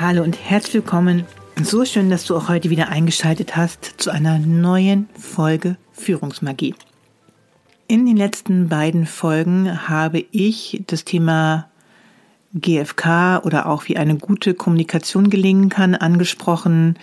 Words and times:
Hallo 0.00 0.22
und 0.22 0.38
herzlich 0.42 0.76
willkommen. 0.76 1.26
So 1.62 1.84
schön, 1.84 2.08
dass 2.08 2.24
du 2.24 2.34
auch 2.34 2.48
heute 2.48 2.70
wieder 2.70 2.88
eingeschaltet 2.88 3.54
hast 3.54 3.96
zu 3.98 4.08
einer 4.08 4.38
neuen 4.38 5.10
Folge 5.12 5.76
Führungsmagie. 5.92 6.74
In 7.86 8.06
den 8.06 8.16
letzten 8.16 8.70
beiden 8.70 9.04
Folgen 9.04 9.90
habe 9.90 10.24
ich 10.32 10.82
das 10.86 11.04
Thema 11.04 11.68
GFK 12.54 13.42
oder 13.44 13.66
auch 13.66 13.88
wie 13.88 13.98
eine 13.98 14.16
gute 14.16 14.54
Kommunikation 14.54 15.28
gelingen 15.28 15.68
kann 15.68 15.94
angesprochen 15.94 16.98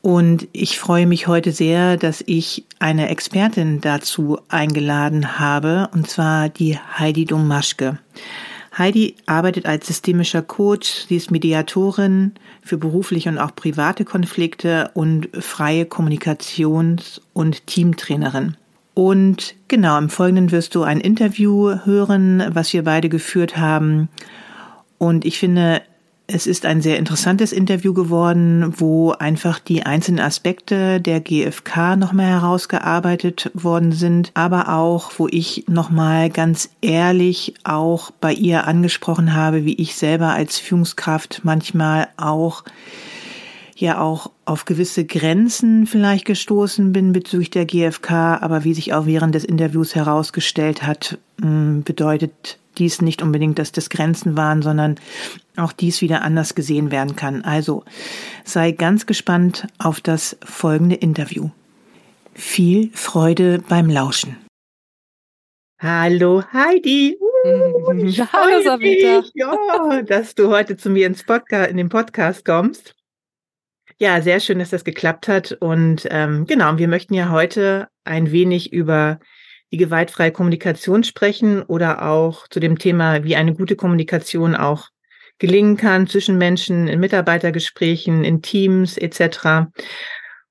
und 0.00 0.46
ich 0.52 0.78
freue 0.78 1.08
mich 1.08 1.26
heute 1.26 1.50
sehr, 1.50 1.96
dass 1.96 2.22
ich 2.28 2.64
eine 2.78 3.08
Expertin 3.08 3.80
dazu 3.80 4.38
eingeladen 4.48 5.40
habe, 5.40 5.88
und 5.92 6.08
zwar 6.08 6.48
die 6.48 6.78
Heidi 6.78 7.24
Domaschke. 7.24 7.98
Heidi 8.76 9.16
arbeitet 9.26 9.66
als 9.66 9.86
systemischer 9.86 10.42
Coach, 10.42 11.06
sie 11.08 11.16
ist 11.16 11.30
Mediatorin 11.30 12.32
für 12.62 12.76
berufliche 12.76 13.28
und 13.28 13.38
auch 13.38 13.54
private 13.54 14.04
Konflikte 14.04 14.90
und 14.94 15.28
freie 15.38 15.84
Kommunikations- 15.84 17.20
und 17.32 17.66
Teamtrainerin. 17.66 18.56
Und 18.94 19.54
genau, 19.68 19.98
im 19.98 20.08
Folgenden 20.08 20.52
wirst 20.52 20.74
du 20.74 20.82
ein 20.82 21.00
Interview 21.00 21.84
hören, 21.84 22.44
was 22.52 22.72
wir 22.72 22.84
beide 22.84 23.08
geführt 23.08 23.56
haben. 23.56 24.08
Und 24.98 25.24
ich 25.24 25.38
finde, 25.38 25.82
es 26.26 26.46
ist 26.46 26.64
ein 26.64 26.80
sehr 26.80 26.98
interessantes 26.98 27.52
Interview 27.52 27.92
geworden, 27.92 28.72
wo 28.78 29.10
einfach 29.12 29.58
die 29.58 29.82
einzelnen 29.82 30.20
Aspekte 30.20 30.98
der 31.00 31.20
GfK 31.20 31.96
nochmal 31.96 32.26
herausgearbeitet 32.26 33.50
worden 33.52 33.92
sind, 33.92 34.30
aber 34.32 34.70
auch, 34.70 35.12
wo 35.18 35.28
ich 35.28 35.64
nochmal 35.68 36.30
ganz 36.30 36.70
ehrlich 36.80 37.54
auch 37.64 38.10
bei 38.10 38.32
ihr 38.32 38.66
angesprochen 38.66 39.34
habe, 39.34 39.66
wie 39.66 39.74
ich 39.74 39.96
selber 39.96 40.30
als 40.30 40.58
Führungskraft 40.58 41.42
manchmal 41.44 42.08
auch 42.16 42.64
ja 43.76 44.00
auch 44.00 44.30
auf 44.44 44.64
gewisse 44.64 45.04
Grenzen 45.04 45.86
vielleicht 45.86 46.24
gestoßen 46.24 46.92
bin 46.92 47.12
bezüglich 47.12 47.50
der 47.50 47.66
GfK, 47.66 48.38
aber 48.40 48.64
wie 48.64 48.72
sich 48.72 48.94
auch 48.94 49.04
während 49.04 49.34
des 49.34 49.44
Interviews 49.44 49.94
herausgestellt 49.94 50.86
hat, 50.86 51.18
bedeutet 51.36 52.58
dies 52.78 53.02
nicht 53.02 53.22
unbedingt, 53.22 53.58
dass 53.58 53.72
das 53.72 53.90
Grenzen 53.90 54.36
waren, 54.36 54.62
sondern 54.62 54.96
auch 55.56 55.72
dies 55.72 56.00
wieder 56.00 56.22
anders 56.22 56.54
gesehen 56.54 56.90
werden 56.90 57.16
kann. 57.16 57.42
Also 57.42 57.84
sei 58.44 58.72
ganz 58.72 59.06
gespannt 59.06 59.66
auf 59.78 60.00
das 60.00 60.36
folgende 60.44 60.96
Interview. 60.96 61.50
Viel 62.34 62.90
Freude 62.92 63.62
beim 63.68 63.88
Lauschen. 63.88 64.36
Hallo 65.80 66.42
Heidi. 66.52 67.18
Uh, 67.46 67.92
Hallo 68.32 68.62
Sabita. 68.62 69.22
Ja, 69.34 70.00
dass 70.00 70.34
du 70.34 70.48
heute 70.48 70.78
zu 70.78 70.88
mir 70.88 71.06
ins 71.06 71.24
Podcast, 71.24 71.70
in 71.70 71.76
den 71.76 71.90
Podcast 71.90 72.42
kommst. 72.46 72.94
Ja, 73.98 74.22
sehr 74.22 74.40
schön, 74.40 74.58
dass 74.58 74.70
das 74.70 74.82
geklappt 74.82 75.28
hat. 75.28 75.52
Und 75.52 76.08
ähm, 76.10 76.46
genau, 76.46 76.78
wir 76.78 76.88
möchten 76.88 77.12
ja 77.12 77.28
heute 77.28 77.88
ein 78.04 78.32
wenig 78.32 78.72
über 78.72 79.20
die 79.72 79.76
gewaltfreie 79.76 80.32
Kommunikation 80.32 81.04
sprechen 81.04 81.62
oder 81.62 82.06
auch 82.06 82.48
zu 82.48 82.60
dem 82.60 82.78
Thema, 82.78 83.24
wie 83.24 83.36
eine 83.36 83.54
gute 83.54 83.76
Kommunikation 83.76 84.54
auch 84.54 84.88
gelingen 85.38 85.76
kann 85.76 86.06
zwischen 86.06 86.38
Menschen, 86.38 86.86
in 86.86 87.00
Mitarbeitergesprächen, 87.00 88.24
in 88.24 88.42
Teams 88.42 88.96
etc. 88.96 89.68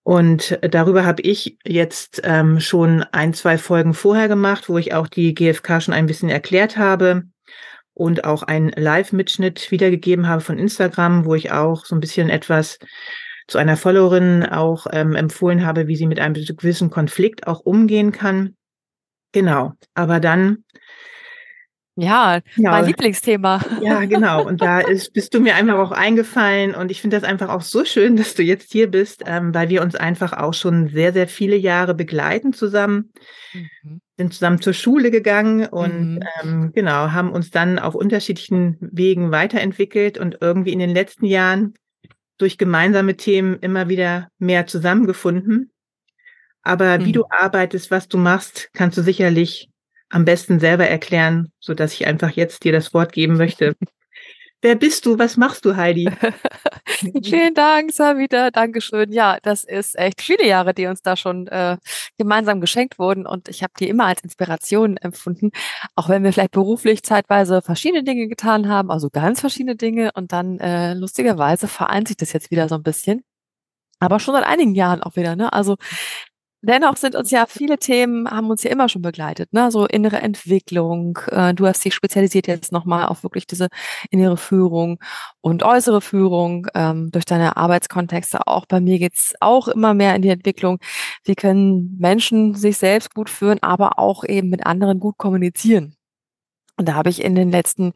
Und 0.04 0.60
darüber 0.62 1.06
habe 1.06 1.22
ich 1.22 1.58
jetzt 1.66 2.22
ähm, 2.26 2.60
schon 2.60 3.04
ein, 3.12 3.34
zwei 3.34 3.58
Folgen 3.58 3.94
vorher 3.94 4.28
gemacht, 4.28 4.68
wo 4.68 4.78
ich 4.78 4.94
auch 4.94 5.08
die 5.08 5.34
GfK 5.34 5.80
schon 5.80 5.94
ein 5.94 6.06
bisschen 6.06 6.30
erklärt 6.30 6.78
habe 6.78 7.24
und 7.94 8.26
auch 8.26 8.44
einen 8.44 8.70
Live-Mitschnitt 8.70 9.72
wiedergegeben 9.72 10.28
habe 10.28 10.42
von 10.42 10.58
Instagram, 10.58 11.26
wo 11.26 11.36
ich 11.36 11.52
auch 11.52 11.86
so 11.86 11.96
ein 11.96 12.02
bisschen 12.02 12.30
etwas 12.30 12.80
zu 13.48 13.58
einer 13.58 13.78
Followerin 13.78 14.46
auch 14.46 14.88
ähm, 14.92 15.16
empfohlen 15.16 15.66
habe, 15.66 15.88
wie 15.88 15.96
sie 15.96 16.08
mit 16.08 16.20
einem 16.20 16.34
gewissen 16.34 16.90
Konflikt 16.90 17.48
auch 17.48 17.62
umgehen 17.62 18.12
kann. 18.12 18.56
Genau. 19.34 19.74
Aber 19.94 20.22
dann. 20.22 20.64
Ja, 21.96 22.40
ja, 22.56 22.72
mein 22.72 22.86
Lieblingsthema. 22.86 23.62
Ja, 23.82 24.06
genau. 24.06 24.44
Und 24.48 24.62
da 24.62 24.80
ist, 24.80 25.14
bist 25.14 25.34
du 25.34 25.40
mir 25.40 25.56
einfach 25.56 25.78
auch 25.78 25.92
eingefallen. 25.92 26.74
Und 26.74 26.90
ich 26.90 27.02
finde 27.02 27.20
das 27.20 27.30
einfach 27.30 27.50
auch 27.50 27.62
so 27.62 27.86
schön, 27.86 28.16
dass 28.16 28.34
du 28.34 28.42
jetzt 28.42 28.72
hier 28.72 28.90
bist, 28.90 29.24
ähm, 29.28 29.54
weil 29.54 29.70
wir 29.70 29.84
uns 29.84 29.94
einfach 29.96 30.34
auch 30.34 30.56
schon 30.56 30.90
sehr, 30.90 31.14
sehr 31.14 31.28
viele 31.28 31.56
Jahre 31.56 31.94
begleiten 31.94 32.54
zusammen. 32.54 33.12
Mhm. 33.54 34.02
Sind 34.18 34.34
zusammen 34.34 34.62
zur 34.62 34.74
Schule 34.74 35.12
gegangen 35.12 35.68
und 35.68 36.16
mhm. 36.16 36.20
ähm, 36.42 36.72
genau, 36.74 37.12
haben 37.12 37.32
uns 37.32 37.52
dann 37.52 37.78
auf 37.78 37.94
unterschiedlichen 37.94 38.78
Wegen 38.80 39.32
weiterentwickelt 39.32 40.18
und 40.18 40.38
irgendwie 40.42 40.74
in 40.74 40.80
den 40.80 40.92
letzten 40.92 41.26
Jahren 41.26 41.76
durch 42.38 42.58
gemeinsame 42.58 43.18
Themen 43.18 43.60
immer 43.60 43.88
wieder 43.88 44.30
mehr 44.40 44.66
zusammengefunden. 44.66 45.73
Aber 46.64 46.98
mhm. 46.98 47.06
wie 47.06 47.12
du 47.12 47.26
arbeitest, 47.30 47.92
was 47.92 48.08
du 48.08 48.18
machst, 48.18 48.70
kannst 48.74 48.98
du 48.98 49.04
sicherlich 49.04 49.70
am 50.10 50.26
besten 50.26 50.60
selber 50.60 50.88
erklären, 50.88 51.52
so 51.60 51.74
dass 51.74 51.94
ich 51.94 52.08
einfach 52.08 52.32
jetzt 52.32 52.64
dir 52.64 52.72
das 52.72 52.94
Wort 52.94 53.14
geben 53.14 53.36
möchte. 53.38 53.76
Wer 54.64 54.76
bist 54.76 55.06
du? 55.06 55.20
Was 55.20 55.36
machst 55.36 55.66
du, 55.66 55.76
Heidi? 55.76 56.10
Vielen 57.22 57.54
Dank, 57.54 57.92
Savita. 57.92 58.50
Dankeschön. 58.50 59.12
Ja, 59.12 59.38
das 59.44 59.66
ist 59.66 60.00
echt 60.00 60.22
viele 60.22 60.48
Jahre, 60.48 60.74
die 60.74 60.86
uns 60.86 61.02
da 61.02 61.18
schon 61.18 61.48
äh, 61.48 61.76
gemeinsam 62.18 62.62
geschenkt 62.62 62.98
wurden. 62.98 63.28
Und 63.28 63.50
ich 63.50 63.62
habe 63.62 63.74
die 63.78 63.90
immer 63.90 64.06
als 64.06 64.22
Inspiration 64.22 64.96
empfunden, 64.96 65.52
auch 65.96 66.08
wenn 66.08 66.24
wir 66.24 66.32
vielleicht 66.32 66.52
beruflich 66.52 67.04
zeitweise 67.04 67.62
verschiedene 67.62 68.06
Dinge 68.06 68.30
getan 68.30 68.70
haben, 68.70 68.90
also 68.90 69.10
ganz 69.10 69.42
verschiedene 69.42 69.76
Dinge. 69.76 70.12
Und 70.14 70.32
dann 70.32 70.60
äh, 70.60 70.94
lustigerweise 70.94 71.68
vereint 71.68 72.08
sich 72.08 72.16
das 72.16 72.32
jetzt 72.32 72.50
wieder 72.50 72.70
so 72.70 72.76
ein 72.76 72.84
bisschen. 72.84 73.22
Aber 74.00 74.22
schon 74.22 74.34
seit 74.34 74.46
einigen 74.46 74.76
Jahren 74.76 75.04
auch 75.04 75.18
wieder. 75.18 75.36
Ne? 75.36 75.52
Also 75.52 75.76
Dennoch 76.66 76.96
sind 76.96 77.16
uns 77.16 77.30
ja 77.30 77.46
viele 77.46 77.78
Themen, 77.78 78.26
haben 78.30 78.50
uns 78.50 78.64
ja 78.64 78.72
immer 78.72 78.88
schon 78.88 79.02
begleitet, 79.02 79.52
ne? 79.52 79.70
So 79.70 79.86
innere 79.86 80.22
Entwicklung. 80.22 81.20
Äh, 81.28 81.54
du 81.54 81.68
hast 81.68 81.84
dich 81.84 81.94
spezialisiert 81.94 82.48
jetzt 82.48 82.72
nochmal 82.72 83.06
auf 83.08 83.22
wirklich 83.24 83.46
diese 83.46 83.68
innere 84.12 84.38
Führung 84.38 84.98
und 85.42 85.64
äußere 85.64 86.00
Führung 86.00 86.68
ähm, 86.74 87.12
durch 87.12 87.26
deine 87.26 87.58
Arbeitskontexte. 87.58 88.48
Auch 88.48 88.66
bei 88.66 88.80
mir 88.80 88.98
geht's 88.98 89.34
auch 89.42 89.68
immer 89.68 89.94
mehr 89.94 90.16
in 90.16 90.22
die 90.22 90.30
Entwicklung. 90.30 90.80
Wie 91.26 91.36
können 91.36 91.98
Menschen 92.00 92.56
sich 92.56 92.78
selbst 92.78 93.14
gut 93.14 93.30
führen, 93.30 93.62
aber 93.62 94.00
auch 94.00 94.24
eben 94.24 94.50
mit 94.50 94.66
anderen 94.66 95.02
gut 95.02 95.18
kommunizieren? 95.18 95.98
Und 96.76 96.88
da 96.88 96.96
habe 96.96 97.10
ich 97.10 97.24
in 97.24 97.36
den 97.36 97.52
letzten 97.52 97.94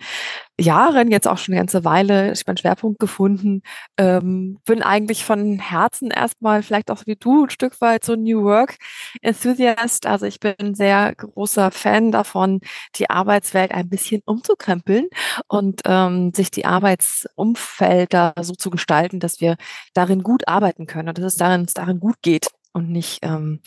Jahren, 0.59 1.09
jetzt 1.09 1.27
auch 1.27 1.39
schon 1.39 1.53
eine 1.53 1.61
ganze 1.61 1.83
Weile, 1.83 2.31
ich 2.31 2.45
meinen 2.45 2.57
Schwerpunkt 2.57 2.99
gefunden, 2.99 3.63
ähm, 3.97 4.59
bin 4.65 4.83
eigentlich 4.83 5.25
von 5.25 5.57
Herzen 5.59 6.11
erstmal, 6.11 6.61
vielleicht 6.61 6.91
auch 6.91 7.03
wie 7.07 7.15
du, 7.15 7.45
ein 7.45 7.49
Stück 7.49 7.81
weit 7.81 8.03
so 8.05 8.15
New 8.15 8.43
Work 8.43 8.77
Enthusiast. 9.21 10.05
Also 10.05 10.27
ich 10.27 10.39
bin 10.39 10.53
ein 10.59 10.75
sehr 10.75 11.15
großer 11.15 11.71
Fan 11.71 12.11
davon, 12.11 12.59
die 12.95 13.09
Arbeitswelt 13.09 13.71
ein 13.71 13.89
bisschen 13.89 14.21
umzukrempeln 14.25 15.07
und 15.47 15.81
ähm, 15.85 16.31
sich 16.35 16.51
die 16.51 16.65
Arbeitsumfelder 16.65 18.35
so 18.41 18.53
zu 18.53 18.69
gestalten, 18.69 19.19
dass 19.19 19.41
wir 19.41 19.57
darin 19.93 20.21
gut 20.21 20.47
arbeiten 20.47 20.85
können 20.85 21.09
und 21.09 21.17
dass 21.17 21.25
es 21.25 21.37
darin, 21.37 21.63
es 21.63 21.73
darin 21.73 21.99
gut 21.99 22.17
geht 22.21 22.49
und 22.73 22.91
nicht, 22.91 23.19
ähm, 23.23 23.61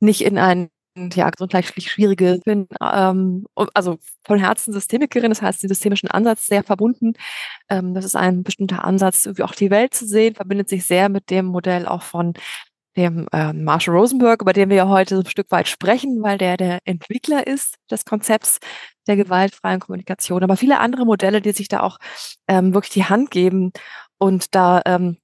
nicht 0.00 0.22
in 0.22 0.38
ein 0.38 0.68
ja, 0.96 1.30
gesundheitlich 1.30 1.90
schwierige, 1.90 2.34
ich 2.34 2.42
bin 2.42 2.68
ähm, 2.80 3.46
also 3.74 3.98
von 4.26 4.38
Herzen 4.38 4.72
Systemikerin, 4.72 5.30
das 5.30 5.40
heißt 5.40 5.62
den 5.62 5.68
systemischen 5.68 6.10
Ansatz 6.10 6.46
sehr 6.46 6.62
verbunden. 6.62 7.14
Ähm, 7.70 7.94
das 7.94 8.04
ist 8.04 8.16
ein 8.16 8.42
bestimmter 8.42 8.84
Ansatz, 8.84 9.28
wie 9.34 9.42
auch 9.42 9.54
die 9.54 9.70
Welt 9.70 9.94
zu 9.94 10.06
sehen, 10.06 10.34
verbindet 10.34 10.68
sich 10.68 10.86
sehr 10.86 11.08
mit 11.08 11.30
dem 11.30 11.46
Modell 11.46 11.86
auch 11.86 12.02
von 12.02 12.34
dem 12.96 13.26
äh, 13.32 13.52
Marshall 13.52 13.96
Rosenberg, 13.96 14.42
über 14.42 14.52
den 14.52 14.68
wir 14.68 14.76
ja 14.76 14.88
heute 14.88 15.16
so 15.16 15.22
ein 15.22 15.26
Stück 15.26 15.50
weit 15.50 15.68
sprechen, 15.68 16.22
weil 16.22 16.38
der 16.38 16.56
der 16.56 16.78
Entwickler 16.84 17.46
ist 17.46 17.76
des 17.90 18.04
Konzepts 18.04 18.58
der 19.06 19.16
gewaltfreien 19.16 19.80
Kommunikation. 19.80 20.42
Aber 20.42 20.56
viele 20.56 20.78
andere 20.78 21.06
Modelle, 21.06 21.40
die 21.40 21.52
sich 21.52 21.68
da 21.68 21.80
auch 21.80 21.98
ähm, 22.48 22.74
wirklich 22.74 22.92
die 22.92 23.04
Hand 23.04 23.30
geben. 23.30 23.72
Und 24.18 24.54
da 24.54 24.82
ähm, 24.86 25.16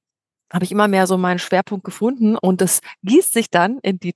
habe 0.52 0.64
ich 0.64 0.72
immer 0.72 0.88
mehr 0.88 1.06
so 1.06 1.18
meinen 1.18 1.38
Schwerpunkt 1.38 1.84
gefunden 1.84 2.36
und 2.36 2.60
das 2.60 2.80
gießt 3.02 3.32
sich 3.32 3.50
dann 3.50 3.78
in 3.82 3.98
die 3.98 4.14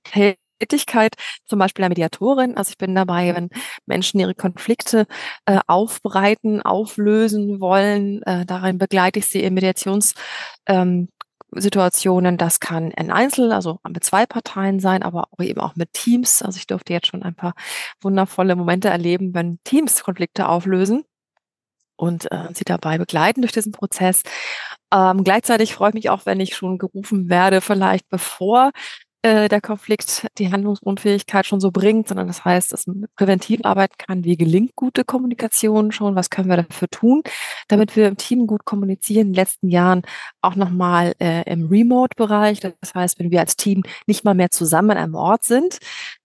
Tätigkeit, 0.63 1.15
zum 1.45 1.59
Beispiel 1.59 1.83
der 1.83 1.89
Mediatorin. 1.89 2.57
Also 2.57 2.71
ich 2.71 2.77
bin 2.77 2.95
dabei, 2.95 3.35
wenn 3.35 3.49
Menschen 3.85 4.19
ihre 4.19 4.35
Konflikte 4.35 5.05
äh, 5.45 5.59
aufbereiten, 5.67 6.61
auflösen 6.61 7.59
wollen. 7.59 8.21
Äh, 8.23 8.45
darin 8.45 8.77
begleite 8.77 9.19
ich 9.19 9.27
sie 9.27 9.43
in 9.43 9.53
Mediations 9.53 10.13
ähm. 10.67 11.09
Das 11.55 12.59
kann 12.59 12.91
ein 12.97 13.11
Einzel, 13.11 13.51
also 13.51 13.79
mit 13.87 14.03
zwei 14.03 14.25
Parteien 14.25 14.79
sein, 14.79 15.03
aber 15.03 15.27
auch 15.29 15.43
eben 15.43 15.59
auch 15.59 15.75
mit 15.75 15.93
Teams. 15.93 16.41
Also 16.41 16.57
ich 16.57 16.65
durfte 16.65 16.93
jetzt 16.93 17.05
schon 17.05 17.21
ein 17.21 17.35
paar 17.35 17.53
wundervolle 18.01 18.55
Momente 18.55 18.89
erleben, 18.89 19.35
wenn 19.35 19.59
Teams 19.63 20.03
Konflikte 20.03 20.47
auflösen 20.49 21.03
und 21.95 22.31
äh, 22.31 22.47
sie 22.53 22.63
dabei 22.65 22.97
begleiten 22.97 23.41
durch 23.41 23.51
diesen 23.51 23.71
Prozess. 23.71 24.23
Ähm, 24.93 25.23
gleichzeitig 25.23 25.73
freue 25.73 25.89
ich 25.89 25.95
mich 25.95 26.09
auch, 26.09 26.25
wenn 26.25 26.39
ich 26.39 26.55
schon 26.55 26.77
gerufen 26.77 27.29
werde, 27.29 27.61
vielleicht 27.61 28.09
bevor 28.09 28.71
äh, 29.23 29.47
der 29.47 29.61
Konflikt 29.61 30.27
die 30.37 30.51
Handlungsunfähigkeit 30.51 31.45
schon 31.45 31.59
so 31.59 31.71
bringt, 31.71 32.09
sondern 32.09 32.27
das 32.27 32.45
heißt, 32.45 32.73
dass 32.73 32.87
man 32.87 33.05
präventiv 33.15 33.61
arbeiten 33.63 33.95
kann. 33.97 34.23
Wie 34.23 34.37
gelingt 34.37 34.75
gute 34.75 35.05
Kommunikation 35.05 35.91
schon? 35.91 36.15
Was 36.15 36.29
können 36.29 36.49
wir 36.49 36.57
dafür 36.57 36.89
tun, 36.89 37.23
damit 37.69 37.95
wir 37.95 38.07
im 38.07 38.17
Team 38.17 38.47
gut 38.47 38.65
kommunizieren? 38.65 39.27
In 39.27 39.33
den 39.33 39.35
letzten 39.35 39.69
Jahren 39.69 40.03
auch 40.41 40.55
nochmal 40.55 41.13
äh, 41.19 41.49
im 41.51 41.67
Remote-Bereich. 41.67 42.59
Das 42.59 42.93
heißt, 42.93 43.19
wenn 43.19 43.31
wir 43.31 43.39
als 43.39 43.55
Team 43.55 43.83
nicht 44.07 44.25
mal 44.25 44.35
mehr 44.35 44.51
zusammen 44.51 44.97
einem 44.97 45.15
Ort 45.15 45.45
sind, 45.45 45.79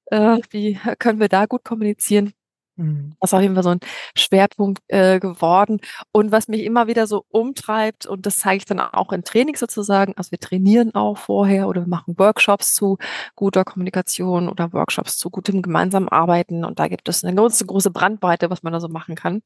äh, 0.06 0.39
wie 0.50 0.79
können 0.99 1.21
wir 1.21 1.29
da 1.29 1.47
gut 1.47 1.65
kommunizieren? 1.65 2.33
Mhm. 2.79 3.15
Das 3.21 3.31
ist 3.31 3.35
auf 3.35 3.43
jeden 3.43 3.55
Fall 3.55 3.65
so 3.65 3.71
ein 3.71 3.81
Schwerpunkt 4.17 4.81
äh, 4.87 5.19
geworden. 5.19 5.81
Und 6.13 6.31
was 6.31 6.47
mich 6.47 6.63
immer 6.63 6.87
wieder 6.87 7.07
so 7.07 7.25
umtreibt, 7.31 8.07
und 8.07 8.25
das 8.25 8.39
zeige 8.39 8.59
ich 8.59 8.65
dann 8.65 8.79
auch 8.79 9.13
in 9.13 9.25
Training 9.25 9.57
sozusagen, 9.57 10.15
also 10.17 10.31
wir 10.31 10.39
trainieren 10.39 10.95
auch 10.95 11.19
vorher 11.19 11.69
oder 11.69 11.83
wir 11.83 11.89
machen 11.89 12.15
Workshops 12.19 12.75
zu 12.75 12.97
guter 13.35 13.65
Kommunikation 13.65 14.49
oder 14.49 14.73
Workshops 14.73 15.19
zu 15.19 15.29
gutem 15.29 15.61
gemeinsamen 15.61 16.09
Arbeiten. 16.09 16.65
Und 16.65 16.79
da 16.79 16.87
gibt 16.87 17.09
es 17.09 17.25
eine 17.25 17.35
große, 17.35 17.67
große 17.67 17.91
Brandbreite, 17.91 18.49
was 18.49 18.63
man 18.63 18.73
da 18.73 18.81
so 18.81 18.89
machen 18.89 19.17
kann. 19.17 19.43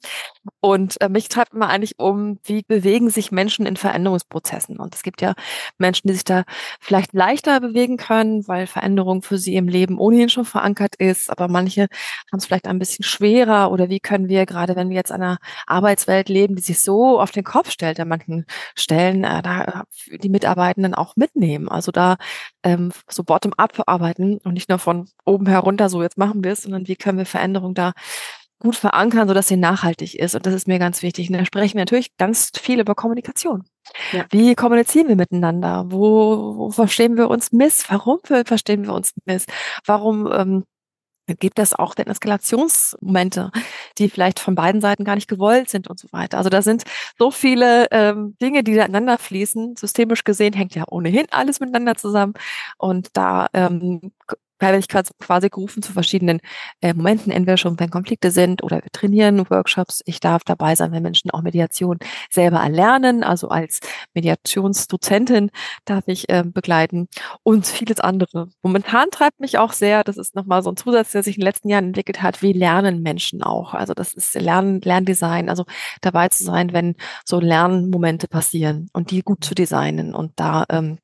Und 0.61 1.01
äh, 1.01 1.09
mich 1.09 1.29
treibt 1.29 1.55
immer 1.55 1.69
eigentlich 1.69 1.99
um, 1.99 2.39
wie 2.45 2.63
bewegen 2.63 3.09
sich 3.09 3.33
Menschen 3.33 3.65
in 3.65 3.77
Veränderungsprozessen. 3.77 4.79
Und 4.79 4.95
es 4.95 5.03
gibt 5.03 5.23
ja 5.23 5.35
Menschen, 5.79 6.09
die 6.09 6.15
sich 6.15 6.25
da 6.25 6.45
vielleicht 6.81 7.15
leichter 7.15 7.61
bewegen 7.61 7.97
können, 7.97 8.47
weil 8.47 8.67
Veränderung 8.67 9.23
für 9.23 9.39
sie 9.39 9.57
im 9.57 9.69
Leben 9.69 9.99
ohnehin 9.99 10.29
schon 10.29 10.45
verankert 10.45 10.97
ist. 10.97 11.31
Aber 11.31 11.49
manche 11.49 11.89
haben 12.31 12.39
es 12.39 12.45
vielleicht 12.45 12.67
ein 12.67 12.79
bisschen 12.79 13.05
schwer 13.05 13.22
schwerer 13.23 13.71
oder 13.71 13.89
wie 13.89 14.01
können 14.01 14.29
wir, 14.29 14.47
gerade 14.47 14.77
wenn 14.77 14.89
wir 14.91 14.97
jetzt 14.97 15.13
an 15.13 15.23
einer 15.23 15.39
Arbeitswelt 15.67 16.29
leben, 16.29 16.57
die 16.57 16.63
sich 16.63 16.83
so 16.83 17.21
auf 17.21 17.31
den 17.31 17.45
Kopf 17.45 17.71
stellt 17.71 18.01
an 18.01 18.09
manchen 18.09 18.47
Stellen, 18.75 19.25
äh, 19.25 19.43
da 19.43 19.85
die 20.11 20.29
Mitarbeitenden 20.29 20.95
auch 20.95 21.15
mitnehmen. 21.17 21.69
Also 21.69 21.93
da 21.93 22.17
ähm, 22.65 22.93
so 23.09 23.23
bottom-up 23.23 23.83
arbeiten 23.87 24.39
und 24.39 24.55
nicht 24.55 24.69
nur 24.69 24.79
von 24.79 25.09
oben 25.25 25.47
herunter, 25.47 25.89
so 25.89 26.03
jetzt 26.03 26.19
machen 26.19 26.43
wir 26.43 26.53
es, 26.53 26.63
sondern 26.63 26.89
wie 26.89 26.97
können 26.97 27.19
wir 27.19 27.27
Veränderung 27.27 27.75
da 27.75 27.93
gut 28.59 28.77
verankern, 28.77 29.27
sodass 29.27 29.49
sie 29.49 29.57
nachhaltig 29.57 30.15
ist. 30.15 30.35
Und 30.37 30.47
das 30.47 30.55
ist 30.55 30.69
mir 30.69 30.79
ganz 30.79 31.03
wichtig. 31.03 31.29
Und 31.29 31.37
da 31.37 31.45
sprechen 31.45 31.75
wir 31.75 31.83
natürlich 31.83 32.17
ganz 32.17 32.53
viel 32.57 32.79
über 32.79 32.95
Kommunikation. 32.95 33.65
Ja. 34.13 34.25
Wie 34.31 34.55
kommunizieren 34.55 35.09
wir 35.09 35.17
miteinander? 35.17 35.87
Wo, 35.89 36.57
wo 36.57 36.71
verstehen 36.71 37.17
wir 37.17 37.29
uns 37.29 37.51
miss? 37.51 37.85
Warum 37.89 38.21
verstehen 38.23 38.85
wir 38.85 38.95
uns 38.95 39.15
miss? 39.25 39.47
Warum 39.85 40.31
ähm, 40.33 40.65
gibt 41.35 41.59
es 41.59 41.75
auch 41.75 41.95
denn 41.95 42.07
Eskalationsmomente, 42.07 43.51
die 43.99 44.09
vielleicht 44.09 44.41
von 44.41 44.55
beiden 44.55 44.81
Seiten 44.81 45.05
gar 45.05 45.15
nicht 45.15 45.29
gewollt 45.29 45.71
sind 45.71 45.89
und 45.89 45.99
so 45.99 46.09
weiter. 46.13 46.39
Also 46.39 46.51
da 46.51 46.63
sind 46.63 46.85
so 47.19 47.31
viele 47.31 47.87
ähm, 47.91 48.37
Dinge, 48.41 48.63
die 48.65 48.73
ineinander 48.73 49.19
fließen. 49.19 49.77
Systemisch 49.77 50.25
gesehen 50.25 50.53
hängt 50.55 50.75
ja 50.75 50.85
ohnehin 50.89 51.27
alles 51.31 51.61
miteinander 51.61 51.97
zusammen. 51.97 52.35
Und 52.79 53.17
da 53.17 53.49
ähm, 53.55 54.13
werde 54.63 54.79
ich 54.79 54.89
quasi 54.89 55.49
gerufen 55.51 55.83
zu 55.83 55.93
verschiedenen 55.93 56.41
äh, 56.81 56.95
Momenten, 56.95 57.31
entweder 57.33 57.57
schon, 57.57 57.79
wenn 57.79 57.91
Konflikte 57.91 58.31
sind 58.31 58.63
oder 58.63 58.77
wir 58.77 58.91
trainieren 58.93 59.51
Workshops. 59.51 60.01
Ich 60.07 60.21
darf 60.21 60.43
dabei 60.45 60.75
sein, 60.75 60.93
wenn 60.93 61.03
Menschen 61.03 61.31
auch 61.31 61.43
Mediation 61.43 61.99
selber 62.31 62.59
erlernen. 62.59 63.25
Also 63.25 63.49
als 63.49 63.81
Mediationsdozentin 64.15 65.51
darf 65.85 66.05
ich 66.07 66.29
äh, 66.31 66.45
begleiten 66.47 67.09
und 67.43 67.67
vieles 67.67 68.01
andere. 68.01 68.49
Momentan 68.63 69.11
treibt 69.11 69.41
mich 69.41 69.59
auch 69.59 69.73
sehr, 69.73 70.05
das 70.05 70.17
ist 70.17 70.35
nochmal 70.35 70.63
so 70.63 70.71
ein 70.71 70.77
Zusatz, 70.77 71.13
der 71.13 71.23
sich 71.23 71.37
in 71.37 71.41
den 71.41 71.47
letzten 71.47 71.69
Jahren 71.69 71.87
entwickelt 71.87 72.23
hat, 72.23 72.41
wie 72.41 72.53
lernen 72.53 73.03
Menschen 73.03 73.43
auch. 73.43 73.75
Also 73.75 73.93
das 73.93 74.15
ist 74.15 74.35
Lernen, 74.35 74.81
Lerndesign, 74.81 75.49
also 75.49 75.65
dabei 76.01 76.29
zu 76.29 76.45
sein, 76.45 76.73
wenn 76.73 76.95
so 77.25 77.41
Lernmomente 77.41 78.29
passieren 78.29 78.89
und 78.93 79.11
die 79.11 79.23
gut 79.23 79.45
zu 79.45 79.55
designen. 79.55 80.15
Und 80.15 80.33
da 80.37 80.65
ähm, 80.71 80.99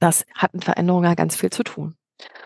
das 0.00 0.24
hat 0.34 0.54
in 0.54 0.62
Veränderungen 0.62 1.14
ganz 1.16 1.36
viel 1.36 1.50
zu 1.50 1.64
tun. 1.64 1.96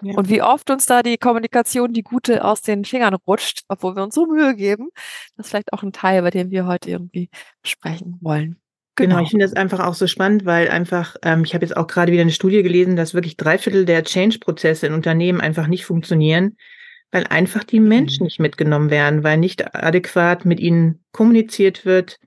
Ja. 0.03 0.17
Und 0.17 0.29
wie 0.29 0.43
oft 0.43 0.69
uns 0.71 0.87
da 0.87 1.03
die 1.03 1.17
Kommunikation, 1.17 1.93
die 1.93 2.03
gute, 2.03 2.45
aus 2.45 2.61
den 2.61 2.85
Fingern 2.85 3.15
rutscht, 3.15 3.63
obwohl 3.69 3.95
wir 3.95 4.03
uns 4.03 4.15
so 4.15 4.27
Mühe 4.27 4.57
geben. 4.57 4.89
Das 5.37 5.47
ist 5.47 5.51
vielleicht 5.51 5.73
auch 5.73 5.83
ein 5.83 5.93
Teil, 5.93 6.23
bei 6.23 6.31
dem 6.31 6.51
wir 6.51 6.67
heute 6.67 6.91
irgendwie 6.91 7.31
sprechen 7.65 8.19
wollen. 8.21 8.57
Genau, 8.97 9.15
genau 9.15 9.23
ich 9.23 9.31
finde 9.31 9.45
das 9.47 9.55
einfach 9.55 9.81
auch 9.81 9.95
so 9.95 10.07
spannend, 10.07 10.45
weil 10.45 10.69
einfach, 10.69 11.17
ähm, 11.23 11.45
ich 11.45 11.55
habe 11.55 11.65
jetzt 11.65 11.77
auch 11.77 11.87
gerade 11.87 12.13
wieder 12.13 12.23
eine 12.23 12.33
Studie 12.33 12.63
gelesen, 12.63 12.97
dass 12.97 13.15
wirklich 13.15 13.37
drei 13.37 13.59
Viertel 13.59 13.85
der 13.85 14.05
Change-Prozesse 14.05 14.87
in 14.87 14.93
Unternehmen 14.93 15.41
einfach 15.41 15.67
nicht 15.67 15.87
funktionieren, 15.87 16.57
weil 17.11 17.27
einfach 17.29 17.65
die 17.65 17.81
Menschen 17.81 18.25
mhm. 18.25 18.27
nicht 18.27 18.41
mitgenommen 18.41 18.91
werden, 18.91 19.25
weil 19.25 19.39
nicht 19.39 19.75
adäquat 19.75 20.45
mit 20.45 20.61
ihnen 20.61 21.05
kommuniziert 21.13 21.87
wird. 21.87 22.19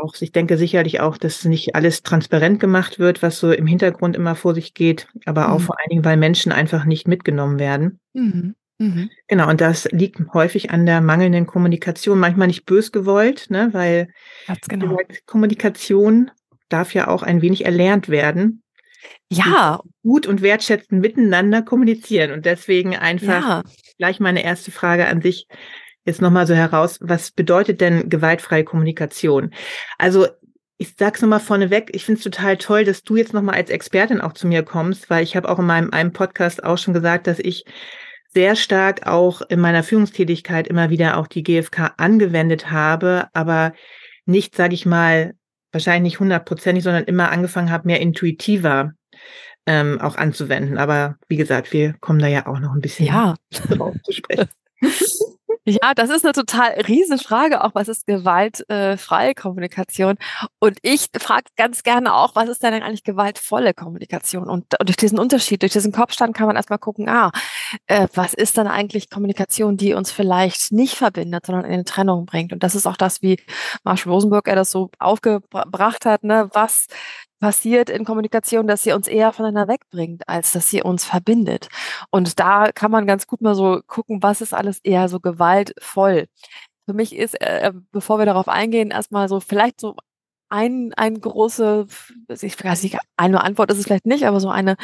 Auch, 0.00 0.14
ich 0.20 0.32
denke 0.32 0.56
sicherlich 0.56 1.00
auch, 1.00 1.16
dass 1.16 1.44
nicht 1.44 1.74
alles 1.74 2.02
transparent 2.02 2.60
gemacht 2.60 2.98
wird, 2.98 3.22
was 3.22 3.38
so 3.38 3.52
im 3.52 3.66
Hintergrund 3.66 4.16
immer 4.16 4.34
vor 4.34 4.54
sich 4.54 4.74
geht, 4.74 5.08
aber 5.26 5.48
mhm. 5.48 5.52
auch 5.52 5.60
vor 5.60 5.78
allen 5.78 5.90
Dingen, 5.90 6.04
weil 6.04 6.16
Menschen 6.16 6.52
einfach 6.52 6.84
nicht 6.84 7.08
mitgenommen 7.08 7.58
werden. 7.58 8.00
Mhm. 8.12 8.54
Mhm. 8.78 9.10
Genau, 9.28 9.48
und 9.50 9.60
das 9.60 9.84
liegt 9.92 10.20
häufig 10.32 10.70
an 10.70 10.86
der 10.86 11.02
mangelnden 11.02 11.46
Kommunikation, 11.46 12.18
manchmal 12.18 12.46
nicht 12.46 12.64
bös 12.64 12.92
gewollt, 12.92 13.50
ne, 13.50 13.68
weil 13.72 14.08
genau. 14.68 14.96
Kommunikation 15.26 16.30
darf 16.70 16.94
ja 16.94 17.08
auch 17.08 17.22
ein 17.22 17.42
wenig 17.42 17.66
erlernt 17.66 18.08
werden. 18.08 18.62
Ja. 19.30 19.80
Gut 20.02 20.26
und 20.26 20.40
wertschätzend 20.40 21.00
miteinander 21.00 21.62
kommunizieren. 21.62 22.32
Und 22.32 22.46
deswegen 22.46 22.96
einfach 22.96 23.46
ja. 23.46 23.62
gleich 23.98 24.18
meine 24.18 24.42
erste 24.42 24.70
Frage 24.70 25.06
an 25.06 25.20
sich 25.20 25.46
jetzt 26.04 26.22
nochmal 26.22 26.46
so 26.46 26.54
heraus, 26.54 26.98
was 27.00 27.30
bedeutet 27.30 27.80
denn 27.80 28.08
gewaltfreie 28.08 28.64
Kommunikation? 28.64 29.52
Also 29.98 30.26
ich 30.78 30.94
sag's 30.98 31.20
nochmal 31.20 31.40
vorneweg, 31.40 31.90
ich 31.92 32.04
finde 32.06 32.18
es 32.18 32.24
total 32.24 32.56
toll, 32.56 32.84
dass 32.84 33.02
du 33.02 33.16
jetzt 33.16 33.34
nochmal 33.34 33.56
als 33.56 33.68
Expertin 33.68 34.20
auch 34.20 34.32
zu 34.32 34.46
mir 34.46 34.62
kommst, 34.62 35.10
weil 35.10 35.22
ich 35.22 35.36
habe 35.36 35.48
auch 35.48 35.58
in 35.58 35.66
meinem 35.66 35.90
einem 35.90 36.12
Podcast 36.12 36.64
auch 36.64 36.78
schon 36.78 36.94
gesagt, 36.94 37.26
dass 37.26 37.38
ich 37.38 37.64
sehr 38.32 38.56
stark 38.56 39.06
auch 39.06 39.42
in 39.42 39.60
meiner 39.60 39.82
Führungstätigkeit 39.82 40.68
immer 40.68 40.88
wieder 40.88 41.18
auch 41.18 41.26
die 41.26 41.42
GfK 41.42 41.92
angewendet 41.96 42.70
habe, 42.70 43.28
aber 43.34 43.74
nicht, 44.24 44.56
sage 44.56 44.74
ich 44.74 44.86
mal, 44.86 45.34
wahrscheinlich 45.72 46.12
nicht 46.12 46.20
hundertprozentig, 46.20 46.82
sondern 46.84 47.04
immer 47.04 47.30
angefangen 47.30 47.70
habe, 47.70 47.86
mehr 47.86 48.00
intuitiver 48.00 48.92
ähm, 49.66 50.00
auch 50.00 50.16
anzuwenden. 50.16 50.78
Aber 50.78 51.16
wie 51.28 51.36
gesagt, 51.36 51.72
wir 51.72 51.94
kommen 52.00 52.20
da 52.20 52.26
ja 52.26 52.46
auch 52.46 52.58
noch 52.58 52.72
ein 52.72 52.80
bisschen 52.80 53.06
ja. 53.06 53.34
drauf 53.68 53.96
zu 54.02 54.12
sprechen. 54.12 54.48
Ja, 55.66 55.92
das 55.94 56.08
ist 56.08 56.24
eine 56.24 56.32
total 56.32 56.70
Riesenfrage 56.88 57.62
auch, 57.62 57.74
was 57.74 57.88
ist 57.88 58.06
gewaltfreie 58.06 59.34
Kommunikation? 59.34 60.16
Und 60.58 60.78
ich 60.80 61.08
frage 61.18 61.44
ganz 61.56 61.82
gerne 61.82 62.14
auch, 62.14 62.34
was 62.34 62.48
ist 62.48 62.62
denn 62.62 62.72
eigentlich 62.82 63.04
gewaltvolle 63.04 63.74
Kommunikation? 63.74 64.48
Und, 64.48 64.64
durch 64.80 64.96
diesen 64.96 65.18
Unterschied, 65.18 65.60
durch 65.60 65.72
diesen 65.72 65.92
Kopfstand 65.92 66.34
kann 66.34 66.46
man 66.46 66.56
erstmal 66.56 66.78
gucken, 66.78 67.10
ah, 67.10 67.30
äh, 67.86 68.08
was 68.14 68.32
ist 68.32 68.56
dann 68.56 68.68
eigentlich 68.68 69.10
Kommunikation, 69.10 69.76
die 69.76 69.92
uns 69.92 70.10
vielleicht 70.10 70.72
nicht 70.72 70.94
verbindet, 70.96 71.44
sondern 71.44 71.66
in 71.66 71.72
eine 71.74 71.84
Trennung 71.84 72.24
bringt? 72.24 72.54
Und 72.54 72.62
das 72.62 72.74
ist 72.74 72.86
auch 72.86 72.96
das, 72.96 73.20
wie 73.20 73.38
Marshall 73.84 74.12
Rosenberg 74.12 74.48
er 74.48 74.56
das 74.56 74.70
so 74.70 74.90
aufgebracht 74.98 76.06
hat, 76.06 76.24
ne? 76.24 76.48
Was 76.54 76.86
passiert 77.40 77.90
in 77.90 78.04
Kommunikation, 78.04 78.66
dass 78.66 78.82
sie 78.82 78.92
uns 78.92 79.08
eher 79.08 79.32
voneinander 79.32 79.72
wegbringt, 79.72 80.28
als 80.28 80.52
dass 80.52 80.70
sie 80.70 80.82
uns 80.82 81.04
verbindet. 81.04 81.68
Und 82.10 82.38
da 82.40 82.70
kann 82.72 82.90
man 82.90 83.06
ganz 83.06 83.26
gut 83.26 83.40
mal 83.40 83.54
so 83.54 83.80
gucken, 83.86 84.22
was 84.22 84.40
ist 84.40 84.54
alles 84.54 84.80
eher 84.80 85.08
so 85.08 85.20
gewaltvoll. 85.20 86.26
Für 86.86 86.94
mich 86.94 87.16
ist, 87.16 87.40
äh, 87.40 87.72
bevor 87.92 88.18
wir 88.18 88.26
darauf 88.26 88.48
eingehen, 88.48 88.90
erstmal 88.90 89.28
so 89.28 89.40
vielleicht 89.40 89.80
so 89.80 89.96
ein, 90.50 90.92
ein 90.96 91.20
große, 91.20 91.86
ich 92.28 92.64
weiß 92.64 92.82
nicht, 92.82 92.98
eine 93.16 93.42
Antwort 93.42 93.70
ist 93.70 93.78
es 93.78 93.84
vielleicht 93.84 94.06
nicht, 94.06 94.26
aber 94.26 94.40
so 94.40 94.50
eine 94.50 94.76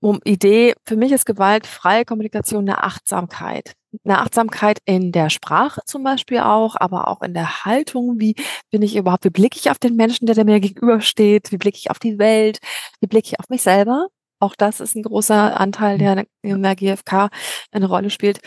um 0.00 0.20
Idee, 0.24 0.74
für 0.86 0.96
mich 0.96 1.12
ist 1.12 1.26
gewaltfreie 1.26 2.04
Kommunikation 2.04 2.68
eine 2.68 2.82
Achtsamkeit. 2.82 3.74
Eine 4.04 4.20
Achtsamkeit 4.20 4.78
in 4.84 5.12
der 5.12 5.30
Sprache 5.30 5.82
zum 5.84 6.02
Beispiel 6.04 6.38
auch, 6.38 6.76
aber 6.78 7.08
auch 7.08 7.22
in 7.22 7.34
der 7.34 7.64
Haltung. 7.64 8.18
Wie 8.18 8.34
bin 8.70 8.82
ich 8.82 8.96
überhaupt, 8.96 9.24
wie 9.24 9.30
blicke 9.30 9.58
ich 9.58 9.70
auf 9.70 9.78
den 9.78 9.96
Menschen, 9.96 10.26
der, 10.26 10.44
mir 10.44 10.60
gegenübersteht? 10.60 11.52
Wie 11.52 11.58
blicke 11.58 11.76
ich 11.76 11.90
auf 11.90 11.98
die 11.98 12.18
Welt? 12.18 12.60
Wie 13.00 13.06
blicke 13.06 13.28
ich 13.28 13.40
auf 13.40 13.48
mich 13.48 13.62
selber? 13.62 14.06
Auch 14.38 14.54
das 14.56 14.80
ist 14.80 14.96
ein 14.96 15.02
großer 15.02 15.60
Anteil, 15.60 15.98
der 15.98 16.24
in 16.42 16.62
der 16.62 16.76
GfK 16.76 17.28
eine 17.72 17.86
Rolle 17.86 18.10
spielt. 18.10 18.40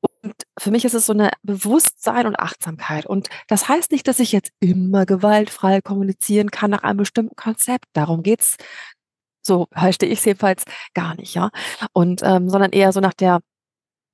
Und 0.00 0.34
für 0.58 0.70
mich 0.70 0.84
ist 0.84 0.94
es 0.94 1.06
so 1.06 1.12
eine 1.12 1.30
Bewusstsein 1.42 2.26
und 2.26 2.38
Achtsamkeit. 2.38 3.06
Und 3.06 3.28
das 3.46 3.68
heißt 3.68 3.92
nicht, 3.92 4.06
dass 4.08 4.20
ich 4.20 4.32
jetzt 4.32 4.50
immer 4.60 5.06
gewaltfrei 5.06 5.80
kommunizieren 5.80 6.50
kann 6.50 6.70
nach 6.70 6.82
einem 6.82 6.98
bestimmten 6.98 7.36
Konzept. 7.36 7.86
Darum 7.94 8.22
geht's 8.22 8.56
so 9.48 9.66
verstehe 9.72 10.08
ich 10.08 10.20
es 10.20 10.24
jedenfalls 10.24 10.64
gar 10.94 11.16
nicht, 11.16 11.34
ja. 11.34 11.50
Und 11.92 12.22
ähm, 12.22 12.48
sondern 12.48 12.70
eher 12.70 12.92
so 12.92 13.00
nach 13.00 13.14
der 13.14 13.40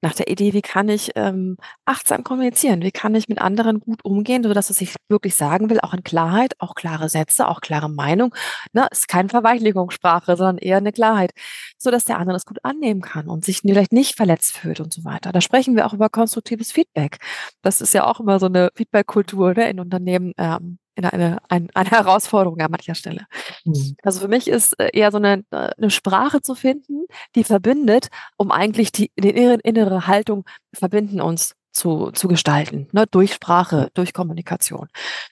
nach 0.04 0.14
der 0.14 0.28
Idee, 0.28 0.52
wie 0.52 0.62
kann 0.62 0.90
ich 0.90 1.12
ähm, 1.16 1.56
achtsam 1.86 2.24
kommunizieren? 2.24 2.82
Wie 2.82 2.92
kann 2.92 3.14
ich 3.14 3.28
mit 3.28 3.40
anderen 3.40 3.80
gut 3.80 4.04
umgehen, 4.04 4.42
sodass 4.42 4.68
es 4.68 4.76
sich 4.76 4.94
wirklich 5.08 5.34
sagen 5.34 5.70
will, 5.70 5.80
auch 5.80 5.94
in 5.94 6.04
Klarheit, 6.04 6.52
auch 6.58 6.74
klare 6.74 7.08
Sätze, 7.08 7.48
auch 7.48 7.62
klare 7.62 7.88
Meinung. 7.88 8.34
Ne? 8.74 8.86
Ist 8.90 9.08
keine 9.08 9.30
Verweichlichungssprache, 9.30 10.36
sondern 10.36 10.58
eher 10.58 10.76
eine 10.76 10.92
Klarheit, 10.92 11.32
sodass 11.78 12.04
der 12.04 12.18
andere 12.18 12.34
das 12.34 12.44
gut 12.44 12.58
annehmen 12.64 13.00
kann 13.00 13.28
und 13.28 13.46
sich 13.46 13.60
vielleicht 13.60 13.92
nicht 13.94 14.14
verletzt 14.14 14.58
fühlt 14.58 14.80
und 14.80 14.92
so 14.92 15.04
weiter. 15.04 15.32
Da 15.32 15.40
sprechen 15.40 15.74
wir 15.74 15.86
auch 15.86 15.94
über 15.94 16.10
konstruktives 16.10 16.70
Feedback. 16.70 17.16
Das 17.62 17.80
ist 17.80 17.94
ja 17.94 18.06
auch 18.06 18.20
immer 18.20 18.38
so 18.38 18.46
eine 18.46 18.70
Feedback-Kultur 18.76 19.54
ne, 19.54 19.70
in 19.70 19.80
Unternehmen. 19.80 20.34
Ähm, 20.36 20.78
eine, 20.96 21.12
eine, 21.50 21.68
eine 21.74 21.90
Herausforderung 21.90 22.60
an 22.60 22.70
mancher 22.70 22.94
Stelle. 22.94 23.26
Mhm. 23.64 23.96
Also 24.02 24.20
für 24.20 24.28
mich 24.28 24.48
ist 24.48 24.78
äh, 24.78 24.90
eher 24.92 25.10
so 25.10 25.18
eine, 25.18 25.44
äh, 25.50 25.70
eine 25.76 25.90
Sprache 25.90 26.40
zu 26.40 26.54
finden, 26.54 27.06
die 27.34 27.44
verbindet, 27.44 28.08
um 28.36 28.50
eigentlich 28.50 28.92
die, 28.92 29.10
die 29.18 29.30
innere, 29.30 29.60
innere 29.62 30.06
Haltung 30.06 30.44
verbinden 30.72 31.20
uns 31.20 31.54
zu, 31.74 32.10
zu 32.12 32.28
gestalten, 32.28 32.88
ne, 32.92 33.06
durch 33.10 33.34
Sprache, 33.34 33.90
durch 33.94 34.12
Kommunikation. 34.12 34.88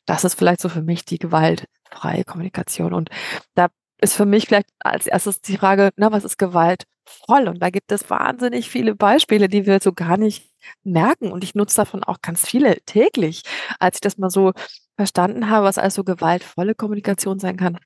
Das 0.06 0.24
ist 0.24 0.34
vielleicht 0.34 0.60
so 0.60 0.68
für 0.68 0.82
mich 0.82 1.04
die 1.04 1.18
gewaltfreie 1.18 2.24
Kommunikation. 2.24 2.92
Und 2.92 3.10
da 3.54 3.68
ist 4.00 4.14
für 4.14 4.26
mich 4.26 4.46
vielleicht 4.46 4.68
als 4.80 5.06
erstes 5.06 5.40
die 5.40 5.56
Frage, 5.56 5.90
na, 5.96 6.10
was 6.10 6.24
ist 6.24 6.38
gewaltvoll? 6.38 7.48
Und 7.48 7.62
da 7.62 7.70
gibt 7.70 7.92
es 7.92 8.10
wahnsinnig 8.10 8.68
viele 8.68 8.96
Beispiele, 8.96 9.48
die 9.48 9.66
wir 9.66 9.78
so 9.80 9.92
gar 9.92 10.16
nicht 10.16 10.50
merken. 10.82 11.30
Und 11.30 11.44
ich 11.44 11.54
nutze 11.54 11.76
davon 11.76 12.02
auch 12.02 12.20
ganz 12.20 12.44
viele 12.44 12.80
täglich. 12.84 13.42
Als 13.78 13.96
ich 13.96 14.00
das 14.00 14.18
mal 14.18 14.30
so 14.30 14.52
verstanden 14.96 15.48
habe, 15.50 15.66
was 15.66 15.78
also 15.78 16.04
gewaltvolle 16.04 16.74
Kommunikation 16.74 17.38
sein 17.38 17.56
kann, 17.56 17.78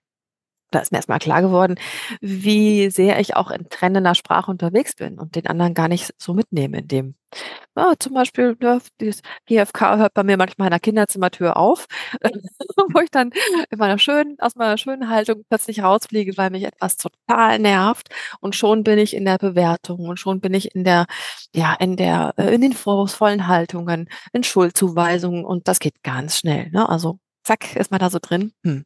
da 0.71 0.81
ist 0.81 0.93
mir 0.93 0.99
erstmal 0.99 1.19
klar 1.19 1.43
geworden, 1.43 1.77
wie 2.21 2.91
sehr 2.91 3.21
ich 3.21 3.37
auch 3.37 3.51
in 3.51 3.69
trennender 3.69 4.15
Sprache 4.15 4.51
unterwegs 4.51 4.95
bin 4.95 5.19
und 5.19 5.37
den 5.37 5.47
anderen 5.47 5.75
gar 5.75 5.89
nicht 5.89 6.15
so 6.19 6.35
mitnehme 6.35 6.79
in 6.79 6.89
dem. 6.89 7.15
Ja, 7.77 7.93
zum 7.99 8.15
Beispiel, 8.15 8.57
ja, 8.63 8.79
dieses 9.01 9.21
GFK 9.47 9.99
hört 9.99 10.15
bei 10.15 10.23
mir 10.25 10.37
manchmal 10.37 10.69
in 10.69 10.71
der 10.71 10.81
Kinderzimmertür 10.81 11.57
auf, 11.57 11.87
wo 12.95 13.01
ich 13.01 13.11
dann 13.11 13.31
in 13.71 13.79
meiner 13.79 13.99
schönen, 13.99 14.37
aus 14.41 14.55
meiner 14.57 14.79
schönen 14.79 15.11
Haltung 15.11 15.45
plötzlich 15.49 15.83
rausfliege, 15.83 16.37
weil 16.39 16.51
mich 16.51 16.65
etwas 16.65 16.97
total 16.97 17.59
nervt 17.59 18.09
und 18.41 18.55
schon 18.57 18.83
bin 18.85 18.99
ich 18.99 19.15
in 19.15 19.25
der 19.25 19.39
Bewertung 19.39 20.09
und 20.09 20.19
schon 20.19 20.41
bin 20.41 20.55
ich 20.55 20.75
in 20.75 20.85
der, 20.85 21.07
ja, 21.55 21.75
in 21.75 21.97
der, 21.97 22.35
äh, 22.39 22.55
in 22.55 22.61
den 22.63 22.73
vorwurfsvollen 22.73 23.47
Haltungen, 23.49 24.09
in 24.33 24.43
Schuldzuweisungen 24.45 25.45
und 25.45 25.69
das 25.69 25.79
geht 25.81 26.03
ganz 26.03 26.39
schnell, 26.39 26.71
ne? 26.71 26.89
Also 26.89 27.19
zack, 27.47 27.77
ist 27.77 27.91
man 27.91 28.01
da 28.01 28.11
so 28.11 28.19
drin. 28.21 28.53
Hm. 28.65 28.85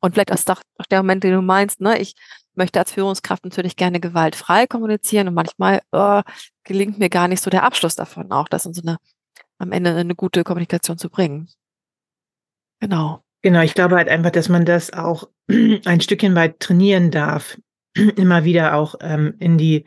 Und 0.00 0.12
vielleicht 0.14 0.30
ist 0.30 0.48
doch 0.48 0.62
der 0.90 1.02
Moment, 1.02 1.24
den 1.24 1.32
du 1.32 1.42
meinst, 1.42 1.80
ne? 1.80 1.98
Ich 1.98 2.14
möchte 2.54 2.78
als 2.78 2.92
Führungskraft 2.92 3.44
natürlich 3.44 3.76
gerne 3.76 4.00
gewaltfrei 4.00 4.66
kommunizieren 4.66 5.28
und 5.28 5.34
manchmal 5.34 5.82
oh, 5.92 6.22
gelingt 6.64 6.98
mir 6.98 7.10
gar 7.10 7.28
nicht 7.28 7.42
so 7.42 7.50
der 7.50 7.64
Abschluss 7.64 7.96
davon, 7.96 8.32
auch 8.32 8.48
das 8.48 8.64
in 8.64 8.72
so 8.72 8.82
eine, 8.82 8.96
am 9.58 9.72
Ende 9.72 9.94
eine 9.94 10.14
gute 10.14 10.42
Kommunikation 10.42 10.96
zu 10.96 11.10
bringen. 11.10 11.48
Genau. 12.80 13.22
Genau, 13.42 13.60
ich 13.60 13.74
glaube 13.74 13.96
halt 13.96 14.08
einfach, 14.08 14.30
dass 14.30 14.48
man 14.48 14.64
das 14.64 14.92
auch 14.92 15.28
ein 15.48 16.00
Stückchen 16.00 16.34
weit 16.34 16.60
trainieren 16.60 17.10
darf, 17.10 17.58
immer 17.94 18.44
wieder 18.44 18.74
auch 18.74 18.96
ähm, 19.00 19.34
in 19.38 19.58
die 19.58 19.84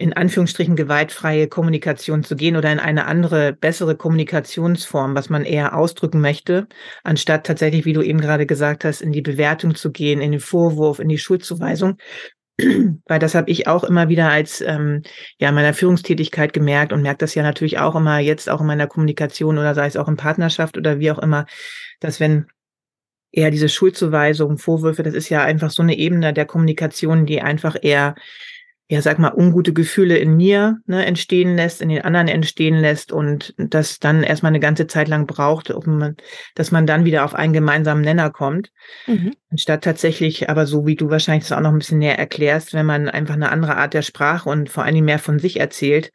in 0.00 0.14
Anführungsstrichen 0.14 0.76
gewaltfreie 0.76 1.46
Kommunikation 1.46 2.24
zu 2.24 2.34
gehen 2.34 2.56
oder 2.56 2.72
in 2.72 2.78
eine 2.78 3.04
andere, 3.04 3.52
bessere 3.52 3.94
Kommunikationsform, 3.96 5.14
was 5.14 5.28
man 5.28 5.44
eher 5.44 5.76
ausdrücken 5.76 6.22
möchte, 6.22 6.68
anstatt 7.04 7.44
tatsächlich, 7.44 7.84
wie 7.84 7.92
du 7.92 8.00
eben 8.00 8.18
gerade 8.18 8.46
gesagt 8.46 8.86
hast, 8.86 9.02
in 9.02 9.12
die 9.12 9.20
Bewertung 9.20 9.74
zu 9.74 9.92
gehen, 9.92 10.22
in 10.22 10.30
den 10.30 10.40
Vorwurf, 10.40 11.00
in 11.00 11.10
die 11.10 11.18
Schuldzuweisung. 11.18 11.98
Weil 13.06 13.18
das 13.18 13.34
habe 13.34 13.50
ich 13.50 13.66
auch 13.66 13.84
immer 13.84 14.08
wieder 14.08 14.30
als 14.30 14.62
ähm, 14.62 15.02
ja 15.38 15.52
meiner 15.52 15.74
Führungstätigkeit 15.74 16.54
gemerkt 16.54 16.94
und 16.94 17.02
merkt 17.02 17.20
das 17.20 17.34
ja 17.34 17.42
natürlich 17.42 17.78
auch 17.78 17.94
immer 17.94 18.20
jetzt 18.20 18.48
auch 18.48 18.62
in 18.62 18.66
meiner 18.66 18.86
Kommunikation 18.86 19.58
oder 19.58 19.74
sei 19.74 19.86
es 19.86 19.98
auch 19.98 20.08
in 20.08 20.16
Partnerschaft 20.16 20.78
oder 20.78 20.98
wie 20.98 21.10
auch 21.10 21.18
immer, 21.18 21.44
dass 22.00 22.20
wenn 22.20 22.46
eher 23.32 23.50
diese 23.50 23.68
Schuldzuweisung, 23.68 24.56
Vorwürfe, 24.56 25.02
das 25.02 25.12
ist 25.12 25.28
ja 25.28 25.42
einfach 25.42 25.70
so 25.70 25.82
eine 25.82 25.98
Ebene 25.98 26.32
der 26.32 26.46
Kommunikation, 26.46 27.26
die 27.26 27.42
einfach 27.42 27.76
eher 27.82 28.14
ja, 28.90 29.00
sag 29.00 29.20
mal, 29.20 29.32
ungute 29.32 29.72
Gefühle 29.72 30.18
in 30.18 30.36
mir 30.36 30.80
ne, 30.86 31.06
entstehen 31.06 31.54
lässt, 31.54 31.80
in 31.80 31.90
den 31.90 32.02
anderen 32.02 32.26
entstehen 32.26 32.74
lässt 32.74 33.12
und 33.12 33.54
das 33.56 34.00
dann 34.00 34.24
erstmal 34.24 34.50
eine 34.50 34.58
ganze 34.58 34.88
Zeit 34.88 35.06
lang 35.06 35.28
braucht, 35.28 35.70
um 35.70 35.98
man, 35.98 36.16
dass 36.56 36.72
man 36.72 36.88
dann 36.88 37.04
wieder 37.04 37.24
auf 37.24 37.36
einen 37.36 37.52
gemeinsamen 37.52 38.02
Nenner 38.02 38.30
kommt. 38.30 38.72
Mhm. 39.06 39.36
Anstatt 39.48 39.84
tatsächlich, 39.84 40.50
aber 40.50 40.66
so 40.66 40.86
wie 40.86 40.96
du 40.96 41.08
wahrscheinlich 41.08 41.44
das 41.44 41.56
auch 41.56 41.62
noch 41.62 41.70
ein 41.70 41.78
bisschen 41.78 41.98
näher 42.00 42.18
erklärst, 42.18 42.74
wenn 42.74 42.84
man 42.84 43.08
einfach 43.08 43.34
eine 43.34 43.52
andere 43.52 43.76
Art 43.76 43.94
der 43.94 44.02
Sprache 44.02 44.48
und 44.48 44.68
vor 44.70 44.82
allen 44.82 44.96
Dingen 44.96 45.06
mehr 45.06 45.20
von 45.20 45.38
sich 45.38 45.60
erzählt. 45.60 46.10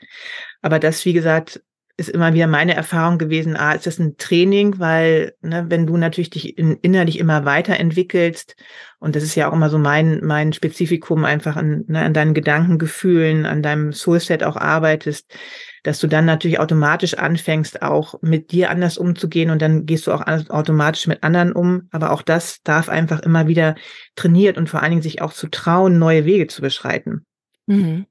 Aber 0.61 0.77
das, 0.77 1.05
wie 1.05 1.13
gesagt, 1.13 1.61
ist 1.97 2.09
immer 2.09 2.33
wieder 2.33 2.47
meine 2.47 2.75
Erfahrung 2.75 3.17
gewesen, 3.17 3.55
ah, 3.55 3.71
ist 3.71 3.87
das 3.87 3.99
ein 3.99 4.17
Training, 4.17 4.79
weil 4.79 5.33
ne, 5.41 5.65
wenn 5.69 5.87
du 5.87 5.95
natürlich 5.95 6.29
dich 6.29 6.57
in, 6.57 6.75
innerlich 6.81 7.19
immer 7.19 7.45
weiterentwickelst, 7.45 8.55
und 8.99 9.15
das 9.15 9.23
ist 9.23 9.35
ja 9.35 9.49
auch 9.49 9.53
immer 9.53 9.69
so 9.69 9.77
mein, 9.77 10.19
mein 10.23 10.51
Spezifikum, 10.51 11.23
einfach 11.23 11.55
an, 11.55 11.85
ne, 11.87 12.01
an 12.01 12.13
deinen 12.13 12.33
Gedankengefühlen, 12.33 13.45
an 13.45 13.63
deinem 13.63 13.93
Soulset 13.93 14.43
auch 14.43 14.57
arbeitest, 14.57 15.33
dass 15.83 15.99
du 15.99 16.07
dann 16.07 16.25
natürlich 16.25 16.59
automatisch 16.59 17.13
anfängst, 17.13 17.81
auch 17.81 18.15
mit 18.21 18.51
dir 18.51 18.71
anders 18.71 18.97
umzugehen 18.97 19.49
und 19.49 19.61
dann 19.61 19.85
gehst 19.85 20.07
du 20.07 20.11
auch 20.11 20.25
automatisch 20.49 21.07
mit 21.07 21.23
anderen 21.23 21.53
um. 21.53 21.87
Aber 21.91 22.11
auch 22.11 22.23
das 22.23 22.61
darf 22.63 22.89
einfach 22.89 23.21
immer 23.21 23.47
wieder 23.47 23.75
trainiert 24.15 24.57
und 24.57 24.69
vor 24.69 24.81
allen 24.81 24.91
Dingen 24.91 25.01
sich 25.01 25.21
auch 25.21 25.31
zu 25.31 25.47
trauen, 25.47 25.97
neue 25.97 26.25
Wege 26.25 26.47
zu 26.47 26.61
beschreiten. 26.61 27.25
Mhm. 27.67 28.05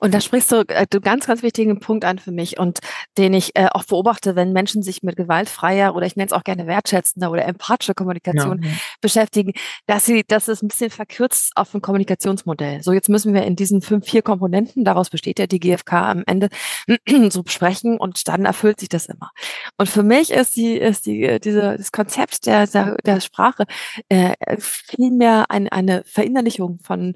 Und 0.00 0.14
da 0.14 0.20
sprichst 0.20 0.52
du 0.52 0.56
äh, 0.68 0.86
einen 0.92 1.02
ganz, 1.02 1.26
ganz 1.26 1.42
wichtigen 1.42 1.78
Punkt 1.80 2.04
an 2.04 2.18
für 2.18 2.32
mich 2.32 2.58
und 2.58 2.80
den 3.18 3.34
ich 3.34 3.56
äh, 3.56 3.68
auch 3.70 3.84
beobachte, 3.84 4.36
wenn 4.36 4.52
Menschen 4.52 4.82
sich 4.82 5.02
mit 5.02 5.16
gewaltfreier 5.16 5.94
oder 5.94 6.06
ich 6.06 6.16
nenne 6.16 6.26
es 6.26 6.32
auch 6.32 6.44
gerne 6.44 6.66
wertschätzender 6.66 7.30
oder 7.30 7.44
empathischer 7.46 7.94
Kommunikation 7.94 8.62
ja. 8.62 8.70
beschäftigen, 9.00 9.52
dass 9.86 10.04
sie, 10.06 10.24
dass 10.26 10.48
es 10.48 10.62
ein 10.62 10.68
bisschen 10.68 10.90
verkürzt 10.90 11.52
auf 11.56 11.74
ein 11.74 11.82
Kommunikationsmodell. 11.82 12.82
So, 12.82 12.92
jetzt 12.92 13.08
müssen 13.08 13.34
wir 13.34 13.44
in 13.44 13.56
diesen 13.56 13.80
fünf, 13.80 14.06
vier 14.06 14.22
Komponenten, 14.22 14.84
daraus 14.84 15.10
besteht 15.10 15.38
ja 15.38 15.46
die 15.46 15.60
GfK 15.60 15.92
am 15.92 16.24
Ende, 16.26 16.48
so 17.30 17.42
besprechen 17.42 17.98
und 17.98 18.26
dann 18.28 18.44
erfüllt 18.44 18.80
sich 18.80 18.88
das 18.88 19.06
immer. 19.06 19.30
Und 19.76 19.88
für 19.88 20.02
mich 20.02 20.30
ist 20.30 20.56
die, 20.56 20.76
ist 20.76 21.06
die, 21.06 21.24
äh, 21.24 21.40
diese, 21.40 21.76
das 21.76 21.92
Konzept 21.92 22.46
der, 22.46 22.66
der, 22.66 22.96
der 23.04 23.20
Sprache 23.20 23.64
äh, 24.08 24.34
vielmehr 24.58 25.50
ein, 25.50 25.68
eine 25.68 26.02
Verinnerlichung 26.04 26.78
von 26.82 27.14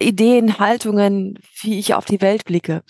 Ideen, 0.00 0.58
Haltungen, 0.60 1.38
wie 1.60 1.78
ich 1.78 1.94
auf 1.94 2.04
die 2.04 2.20
Welt 2.20 2.44
blicke 2.44 2.82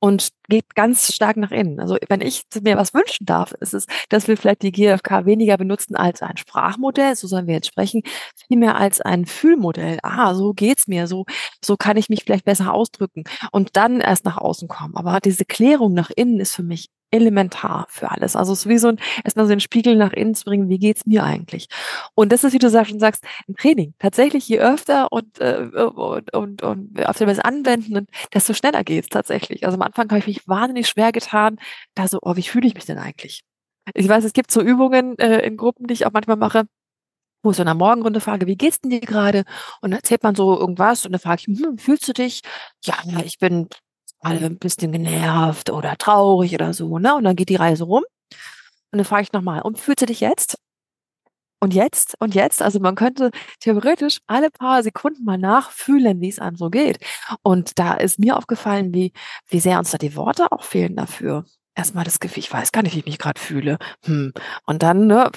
und 0.00 0.30
geht 0.48 0.74
ganz 0.74 1.14
stark 1.14 1.36
nach 1.36 1.52
innen. 1.52 1.78
Also 1.80 1.96
wenn 2.08 2.20
ich 2.20 2.42
mir 2.60 2.76
was 2.76 2.92
wünschen 2.92 3.24
darf, 3.26 3.52
ist 3.60 3.74
es, 3.74 3.86
dass 4.08 4.26
wir 4.26 4.36
vielleicht 4.36 4.62
die 4.62 4.72
GfK 4.72 5.26
weniger 5.26 5.56
benutzen 5.56 5.94
als 5.96 6.22
ein 6.22 6.36
Sprachmodell, 6.36 7.14
so 7.14 7.28
sollen 7.28 7.46
wir 7.46 7.54
jetzt 7.54 7.68
sprechen, 7.68 8.02
vielmehr 8.48 8.76
als 8.76 9.00
ein 9.00 9.26
Fühlmodell. 9.26 9.98
Ah, 10.02 10.34
so 10.34 10.52
geht's 10.54 10.88
mir, 10.88 11.06
so, 11.06 11.24
so 11.64 11.76
kann 11.76 11.96
ich 11.96 12.08
mich 12.08 12.24
vielleicht 12.24 12.44
besser 12.44 12.72
ausdrücken 12.74 13.24
und 13.52 13.76
dann 13.76 14.00
erst 14.00 14.24
nach 14.24 14.38
außen 14.38 14.68
kommen. 14.68 14.96
Aber 14.96 15.20
diese 15.20 15.44
Klärung 15.44 15.94
nach 15.94 16.10
innen 16.14 16.40
ist 16.40 16.54
für 16.54 16.64
mich 16.64 16.88
elementar 17.16 17.86
für 17.88 18.10
alles. 18.10 18.36
Also 18.36 18.52
es 18.52 18.60
ist 18.60 18.68
wie 18.68 18.78
so 18.78 18.88
ein, 18.88 18.98
erstmal 19.24 19.46
so 19.46 19.52
einen 19.52 19.60
Spiegel 19.60 19.96
nach 19.96 20.12
innen 20.12 20.34
zu 20.34 20.44
bringen, 20.44 20.68
wie 20.68 20.78
geht's 20.78 21.06
mir 21.06 21.24
eigentlich? 21.24 21.68
Und 22.14 22.32
das 22.32 22.44
ist, 22.44 22.52
wie 22.52 22.58
du 22.58 22.70
schon 22.70 23.00
sagst, 23.00 23.24
ein 23.48 23.56
Training. 23.56 23.94
Tatsächlich, 23.98 24.48
je 24.48 24.60
öfter 24.60 25.10
und, 25.12 25.40
äh, 25.40 25.68
und, 25.74 26.32
und, 26.34 26.62
und 26.62 27.06
auf 27.06 27.18
das 27.18 27.38
anwenden, 27.38 28.06
desto 28.32 28.54
schneller 28.54 28.84
geht's 28.84 29.08
tatsächlich. 29.08 29.64
Also 29.64 29.76
am 29.76 29.82
Anfang 29.82 30.08
habe 30.10 30.18
ich 30.18 30.26
mich 30.26 30.48
wahnsinnig 30.48 30.88
schwer 30.88 31.12
getan, 31.12 31.58
da 31.94 32.08
so, 32.08 32.18
oh, 32.22 32.36
wie 32.36 32.42
fühle 32.42 32.66
ich 32.66 32.74
mich 32.74 32.84
denn 32.84 32.98
eigentlich? 32.98 33.42
Ich 33.94 34.08
weiß, 34.08 34.24
es 34.24 34.32
gibt 34.32 34.50
so 34.50 34.60
Übungen 34.60 35.18
äh, 35.18 35.40
in 35.46 35.56
Gruppen, 35.56 35.86
die 35.86 35.94
ich 35.94 36.06
auch 36.06 36.12
manchmal 36.12 36.36
mache, 36.36 36.64
wo 37.42 37.50
ich 37.50 37.56
so 37.56 37.62
in 37.62 37.66
der 37.66 37.74
Morgenrunde 37.74 38.20
frage, 38.20 38.46
wie 38.46 38.56
geht's 38.56 38.80
denn 38.80 38.90
dir 38.90 39.00
gerade? 39.00 39.44
Und 39.80 39.92
dann 39.92 39.98
erzählt 39.98 40.22
man 40.22 40.34
so 40.34 40.58
irgendwas 40.58 41.06
und 41.06 41.12
dann 41.12 41.20
frage 41.20 41.42
ich, 41.46 41.58
hm, 41.58 41.78
fühlst 41.78 42.08
du 42.08 42.12
dich? 42.12 42.42
Ja, 42.84 42.96
ich 43.24 43.38
bin 43.38 43.68
alle 44.26 44.46
ein 44.46 44.58
bisschen 44.58 44.92
genervt 44.92 45.70
oder 45.70 45.96
traurig 45.96 46.54
oder 46.54 46.74
so, 46.74 46.98
ne? 46.98 47.14
Und 47.14 47.24
dann 47.24 47.36
geht 47.36 47.48
die 47.48 47.56
Reise 47.56 47.84
rum. 47.84 48.04
Und 48.92 48.98
dann 48.98 49.04
frage 49.04 49.22
ich 49.24 49.32
nochmal, 49.32 49.62
und 49.62 49.78
fühlst 49.78 50.02
du 50.02 50.06
dich 50.06 50.20
jetzt? 50.20 50.58
und 51.60 51.74
jetzt, 51.74 52.14
und 52.20 52.34
jetzt, 52.34 52.62
also 52.62 52.80
man 52.80 52.94
könnte 52.94 53.30
theoretisch 53.60 54.18
alle 54.26 54.50
paar 54.50 54.82
Sekunden 54.82 55.24
mal 55.24 55.38
nachfühlen, 55.38 56.20
wie 56.20 56.28
es 56.28 56.38
einem 56.38 56.56
so 56.56 56.70
geht. 56.70 56.98
Und 57.42 57.78
da 57.78 57.94
ist 57.94 58.18
mir 58.18 58.36
aufgefallen, 58.36 58.94
wie, 58.94 59.12
wie 59.48 59.60
sehr 59.60 59.78
uns 59.78 59.90
da 59.90 59.98
die 59.98 60.16
Worte 60.16 60.52
auch 60.52 60.62
fehlen 60.64 60.96
dafür 60.96 61.44
erstmal 61.76 62.04
das 62.04 62.18
Gefühl, 62.20 62.40
ich 62.40 62.52
weiß 62.52 62.72
gar 62.72 62.82
nicht, 62.82 62.94
wie 62.94 63.00
ich 63.00 63.06
mich 63.06 63.18
gerade 63.18 63.40
fühle. 63.40 63.78
Hm. 64.04 64.32
Und 64.64 64.82
dann 64.82 65.06
ne, 65.06 65.30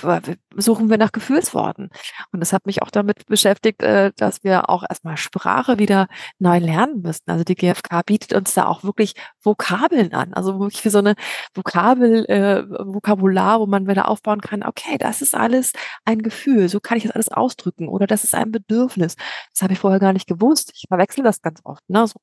suchen 0.55 0.89
wir 0.89 0.98
nach 0.98 1.12
Gefühlsworten. 1.12 1.89
Und 2.31 2.39
das 2.39 2.53
hat 2.53 2.65
mich 2.65 2.81
auch 2.81 2.89
damit 2.89 3.25
beschäftigt, 3.27 3.84
äh, 3.84 4.12
dass 4.15 4.43
wir 4.43 4.69
auch 4.69 4.84
erstmal 4.89 5.17
Sprache 5.17 5.79
wieder 5.79 6.08
neu 6.39 6.60
lernen 6.60 7.01
müssen. 7.01 7.29
Also 7.29 7.43
die 7.43 7.55
GfK 7.55 8.03
bietet 8.05 8.34
uns 8.34 8.53
da 8.53 8.67
auch 8.67 8.84
wirklich 8.84 9.13
Vokabeln 9.43 10.13
an. 10.13 10.34
Also 10.34 10.60
wirklich 10.60 10.81
für 10.81 10.89
so 10.89 11.00
eine 11.00 11.15
Vokabel, 11.53 12.25
äh, 12.25 12.63
Vokabular, 12.69 13.60
wo 13.60 13.67
man 13.67 13.88
wieder 13.88 14.08
aufbauen 14.08 14.41
kann, 14.41 14.63
okay, 14.63 14.98
das 14.98 15.22
ist 15.22 15.36
alles 15.36 15.74
ein 16.05 16.22
Gefühl, 16.22 16.69
so 16.69 16.79
kann 16.79 16.98
ich 16.98 17.03
das 17.03 17.12
alles 17.12 17.29
ausdrücken. 17.29 17.89
Oder 17.89 18.08
das 18.08 18.24
ist 18.24 18.34
ein 18.34 18.51
Bedürfnis. 18.51 19.15
Das 19.53 19.62
habe 19.62 19.74
ich 19.74 19.79
vorher 19.79 20.00
gar 20.00 20.13
nicht 20.13 20.27
gewusst. 20.27 20.72
Ich 20.74 20.86
verwechsel 20.88 21.24
das 21.24 21.41
ganz 21.41 21.60
oft. 21.65 21.88
Ne? 21.89 22.08
So. 22.08 22.19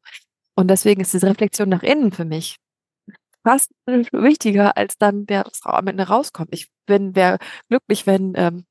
Und 0.55 0.69
deswegen 0.69 1.03
ist 1.03 1.13
diese 1.13 1.27
Reflexion 1.27 1.69
nach 1.69 1.83
innen 1.83 2.13
für 2.13 2.25
mich 2.25 2.57
fast 3.47 3.71
wichtiger, 3.87 4.77
als 4.77 4.99
dann, 4.99 5.25
wer 5.29 5.47
am 5.63 5.87
Ende 5.87 6.09
rauskommt. 6.09 6.49
Ich 6.53 6.69
bin, 6.87 7.15
wäre 7.15 7.39
glücklich, 7.69 8.07
wenn 8.07 8.33
ähm, 8.35 8.65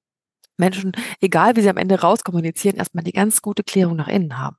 Menschen, 0.57 0.91
egal 1.21 1.55
wie 1.55 1.61
sie 1.61 1.69
am 1.69 1.77
Ende 1.77 2.01
rauskommunizieren, 2.01 2.77
erstmal 2.77 3.05
die 3.05 3.13
ganz 3.13 3.41
gute 3.41 3.63
Klärung 3.63 3.95
nach 3.95 4.09
innen 4.09 4.37
haben. 4.37 4.57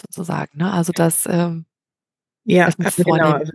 Sozusagen. 0.00 0.58
Ne? 0.58 0.72
Also 0.72 0.92
das 0.92 1.26
ähm, 1.30 1.66
ja, 2.44 2.66
also 2.66 3.04
genau, 3.04 3.30
also, 3.30 3.52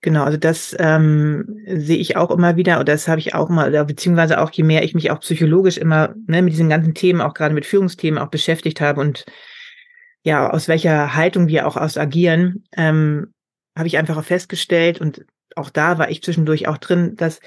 genau, 0.00 0.22
also 0.22 0.38
das 0.38 0.74
ähm, 0.78 1.62
sehe 1.66 1.98
ich 1.98 2.16
auch 2.16 2.30
immer 2.30 2.56
wieder, 2.56 2.76
oder 2.76 2.92
das 2.92 3.08
habe 3.08 3.18
ich 3.18 3.34
auch 3.34 3.48
mal, 3.48 3.68
oder 3.68 3.84
beziehungsweise 3.84 4.40
auch 4.40 4.52
je 4.52 4.62
mehr 4.62 4.84
ich 4.84 4.94
mich 4.94 5.10
auch 5.10 5.20
psychologisch 5.20 5.78
immer 5.78 6.14
ne, 6.26 6.42
mit 6.42 6.52
diesen 6.52 6.68
ganzen 6.68 6.94
Themen, 6.94 7.20
auch 7.20 7.34
gerade 7.34 7.54
mit 7.54 7.66
Führungsthemen 7.66 8.18
auch 8.18 8.28
beschäftigt 8.28 8.80
habe 8.80 9.00
und 9.00 9.26
ja, 10.22 10.48
aus 10.50 10.66
welcher 10.66 11.14
Haltung 11.14 11.46
wir 11.48 11.66
auch 11.66 11.76
aus 11.76 11.98
agieren, 11.98 12.64
ähm, 12.76 13.32
habe 13.76 13.86
ich 13.86 13.98
einfach 13.98 14.16
auch 14.16 14.24
festgestellt 14.24 15.00
und 15.00 15.24
auch 15.54 15.70
da 15.70 15.98
war 15.98 16.10
ich 16.10 16.22
zwischendurch 16.22 16.68
auch 16.68 16.78
drin, 16.78 17.14
dass 17.16 17.40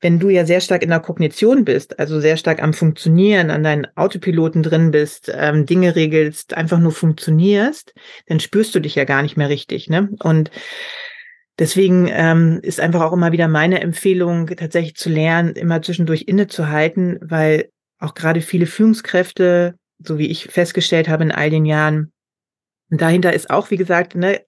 wenn 0.00 0.20
du 0.20 0.28
ja 0.28 0.44
sehr 0.44 0.60
stark 0.60 0.82
in 0.82 0.90
der 0.90 1.00
Kognition 1.00 1.64
bist, 1.64 1.98
also 1.98 2.20
sehr 2.20 2.36
stark 2.36 2.62
am 2.62 2.72
Funktionieren, 2.72 3.50
an 3.50 3.64
deinen 3.64 3.86
Autopiloten 3.96 4.62
drin 4.62 4.92
bist, 4.92 5.30
ähm, 5.34 5.66
Dinge 5.66 5.96
regelst, 5.96 6.54
einfach 6.54 6.78
nur 6.78 6.92
funktionierst, 6.92 7.94
dann 8.26 8.38
spürst 8.38 8.74
du 8.74 8.80
dich 8.80 8.94
ja 8.94 9.04
gar 9.04 9.22
nicht 9.22 9.36
mehr 9.36 9.48
richtig. 9.48 9.90
Ne? 9.90 10.08
Und 10.22 10.52
deswegen 11.58 12.08
ähm, 12.12 12.60
ist 12.62 12.80
einfach 12.80 13.00
auch 13.00 13.12
immer 13.12 13.32
wieder 13.32 13.48
meine 13.48 13.80
Empfehlung, 13.80 14.46
tatsächlich 14.46 14.94
zu 14.94 15.08
lernen, 15.08 15.54
immer 15.54 15.82
zwischendurch 15.82 16.22
innezuhalten, 16.28 17.18
weil 17.20 17.70
auch 17.98 18.14
gerade 18.14 18.40
viele 18.40 18.66
Führungskräfte, 18.66 19.74
so 19.98 20.16
wie 20.18 20.28
ich 20.28 20.44
festgestellt 20.44 21.08
habe 21.08 21.24
in 21.24 21.32
all 21.32 21.50
den 21.50 21.64
Jahren, 21.64 22.12
dahinter 22.88 23.32
ist 23.32 23.50
auch, 23.50 23.72
wie 23.72 23.76
gesagt, 23.76 24.14
ne, 24.14 24.42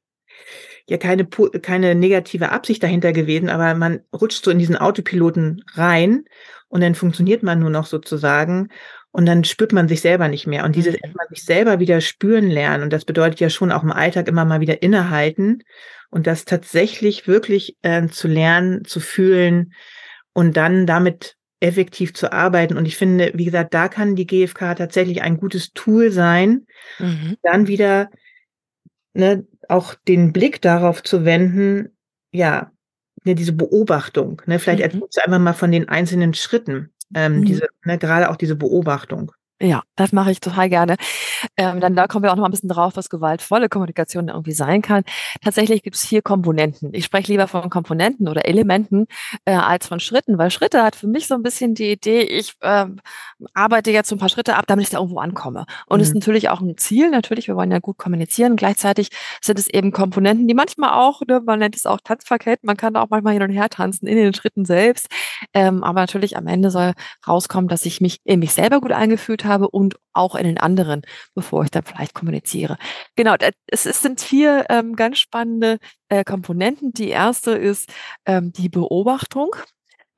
ja 0.90 0.98
keine, 0.98 1.24
keine 1.24 1.94
negative 1.94 2.50
Absicht 2.50 2.82
dahinter 2.82 3.12
gewesen, 3.12 3.48
aber 3.48 3.74
man 3.74 4.00
rutscht 4.12 4.44
so 4.44 4.50
in 4.50 4.58
diesen 4.58 4.76
Autopiloten 4.76 5.64
rein 5.74 6.24
und 6.68 6.82
dann 6.82 6.96
funktioniert 6.96 7.42
man 7.42 7.60
nur 7.60 7.70
noch 7.70 7.86
sozusagen 7.86 8.68
und 9.12 9.26
dann 9.26 9.44
spürt 9.44 9.72
man 9.72 9.88
sich 9.88 10.00
selber 10.00 10.28
nicht 10.28 10.48
mehr. 10.48 10.64
Und 10.64 10.74
dieses 10.74 10.94
mhm. 10.94 11.00
erstmal 11.04 11.26
sich 11.28 11.44
selber 11.44 11.78
wieder 11.78 12.00
spüren 12.00 12.48
lernen, 12.48 12.82
und 12.82 12.92
das 12.92 13.04
bedeutet 13.04 13.38
ja 13.38 13.50
schon 13.50 13.70
auch 13.70 13.84
im 13.84 13.92
Alltag 13.92 14.26
immer 14.26 14.44
mal 14.44 14.60
wieder 14.60 14.82
innehalten 14.82 15.62
und 16.10 16.26
das 16.26 16.44
tatsächlich 16.44 17.28
wirklich 17.28 17.76
äh, 17.82 18.08
zu 18.08 18.26
lernen, 18.26 18.84
zu 18.84 18.98
fühlen 18.98 19.72
und 20.32 20.56
dann 20.56 20.86
damit 20.86 21.36
effektiv 21.60 22.14
zu 22.14 22.32
arbeiten. 22.32 22.76
Und 22.76 22.86
ich 22.86 22.96
finde, 22.96 23.30
wie 23.34 23.44
gesagt, 23.44 23.74
da 23.74 23.88
kann 23.88 24.16
die 24.16 24.26
GfK 24.26 24.74
tatsächlich 24.74 25.22
ein 25.22 25.36
gutes 25.36 25.72
Tool 25.72 26.10
sein, 26.10 26.66
mhm. 26.98 27.36
dann 27.42 27.68
wieder 27.68 28.10
ne, 29.14 29.46
auch 29.68 29.94
den 29.94 30.32
Blick 30.32 30.60
darauf 30.62 31.02
zu 31.02 31.24
wenden, 31.24 31.96
ja, 32.32 32.72
ne, 33.24 33.34
diese 33.34 33.52
Beobachtung, 33.52 34.42
ne, 34.46 34.58
vielleicht 34.58 34.78
mhm. 34.78 34.84
erzählst 34.84 35.16
du 35.16 35.24
einfach 35.24 35.38
mal 35.38 35.52
von 35.52 35.72
den 35.72 35.88
einzelnen 35.88 36.34
Schritten, 36.34 36.92
ähm, 37.14 37.38
mhm. 37.40 37.44
diese, 37.44 37.68
ne, 37.84 37.98
gerade 37.98 38.30
auch 38.30 38.36
diese 38.36 38.56
Beobachtung. 38.56 39.32
Ja, 39.62 39.82
das 39.94 40.12
mache 40.12 40.30
ich 40.30 40.40
total 40.40 40.70
gerne. 40.70 40.96
Ähm, 41.58 41.80
dann 41.80 41.94
da 41.94 42.06
kommen 42.06 42.22
wir 42.22 42.32
auch 42.32 42.36
noch 42.36 42.46
ein 42.46 42.50
bisschen 42.50 42.70
drauf, 42.70 42.96
was 42.96 43.10
gewaltvolle 43.10 43.68
Kommunikation 43.68 44.28
irgendwie 44.28 44.52
sein 44.52 44.80
kann. 44.80 45.04
Tatsächlich 45.44 45.82
gibt 45.82 45.96
es 45.96 46.06
vier 46.06 46.22
Komponenten. 46.22 46.94
Ich 46.94 47.04
spreche 47.04 47.30
lieber 47.30 47.46
von 47.46 47.68
Komponenten 47.68 48.26
oder 48.26 48.48
Elementen 48.48 49.06
äh, 49.44 49.52
als 49.52 49.86
von 49.86 50.00
Schritten, 50.00 50.38
weil 50.38 50.50
Schritte 50.50 50.82
hat 50.82 50.96
für 50.96 51.08
mich 51.08 51.26
so 51.26 51.34
ein 51.34 51.42
bisschen 51.42 51.74
die 51.74 51.92
Idee, 51.92 52.22
ich 52.22 52.54
äh, 52.60 52.86
arbeite 53.52 53.90
jetzt 53.90 54.08
so 54.08 54.16
ein 54.16 54.18
paar 54.18 54.30
Schritte 54.30 54.56
ab, 54.56 54.64
damit 54.66 54.84
ich 54.84 54.90
da 54.90 54.96
irgendwo 54.96 55.18
ankomme. 55.18 55.66
Und 55.86 55.98
mhm. 55.98 56.04
ist 56.04 56.14
natürlich 56.14 56.48
auch 56.48 56.62
ein 56.62 56.78
Ziel, 56.78 57.10
natürlich, 57.10 57.46
wir 57.46 57.54
wollen 57.54 57.70
ja 57.70 57.80
gut 57.80 57.98
kommunizieren. 57.98 58.56
Gleichzeitig 58.56 59.10
sind 59.42 59.58
es 59.58 59.68
eben 59.68 59.92
Komponenten, 59.92 60.48
die 60.48 60.54
manchmal 60.54 60.94
auch, 60.94 61.20
ne, 61.28 61.42
man 61.44 61.58
nennt 61.58 61.76
es 61.76 61.84
auch 61.84 62.00
Tanzverkehr, 62.02 62.56
man 62.62 62.78
kann 62.78 62.96
auch 62.96 63.08
manchmal 63.10 63.34
hin 63.34 63.42
und 63.42 63.50
her 63.50 63.68
tanzen 63.68 64.06
in 64.06 64.16
den 64.16 64.32
Schritten 64.32 64.64
selbst. 64.64 65.08
Ähm, 65.52 65.84
aber 65.84 66.00
natürlich 66.00 66.38
am 66.38 66.46
Ende 66.46 66.70
soll 66.70 66.94
rauskommen, 67.28 67.68
dass 67.68 67.84
ich 67.84 68.00
mich 68.00 68.20
in 68.24 68.40
mich 68.40 68.54
selber 68.54 68.80
gut 68.80 68.92
eingefühlt 68.92 69.44
habe 69.44 69.49
habe 69.50 69.68
und 69.68 69.96
auch 70.12 70.34
in 70.34 70.44
den 70.44 70.58
anderen, 70.58 71.02
bevor 71.34 71.64
ich 71.64 71.70
dann 71.70 71.82
vielleicht 71.82 72.14
kommuniziere. 72.14 72.78
Genau, 73.16 73.34
es, 73.66 73.84
sind 73.84 74.20
vier 74.20 74.66
ähm, 74.70 74.96
ganz 74.96 75.18
spannende 75.18 75.78
äh, 76.08 76.24
Komponenten. 76.24 76.92
Die 76.92 77.10
erste 77.10 77.52
ist 77.52 77.92
ähm, 78.26 78.52
die 78.52 78.68
Beobachtung. 78.68 79.54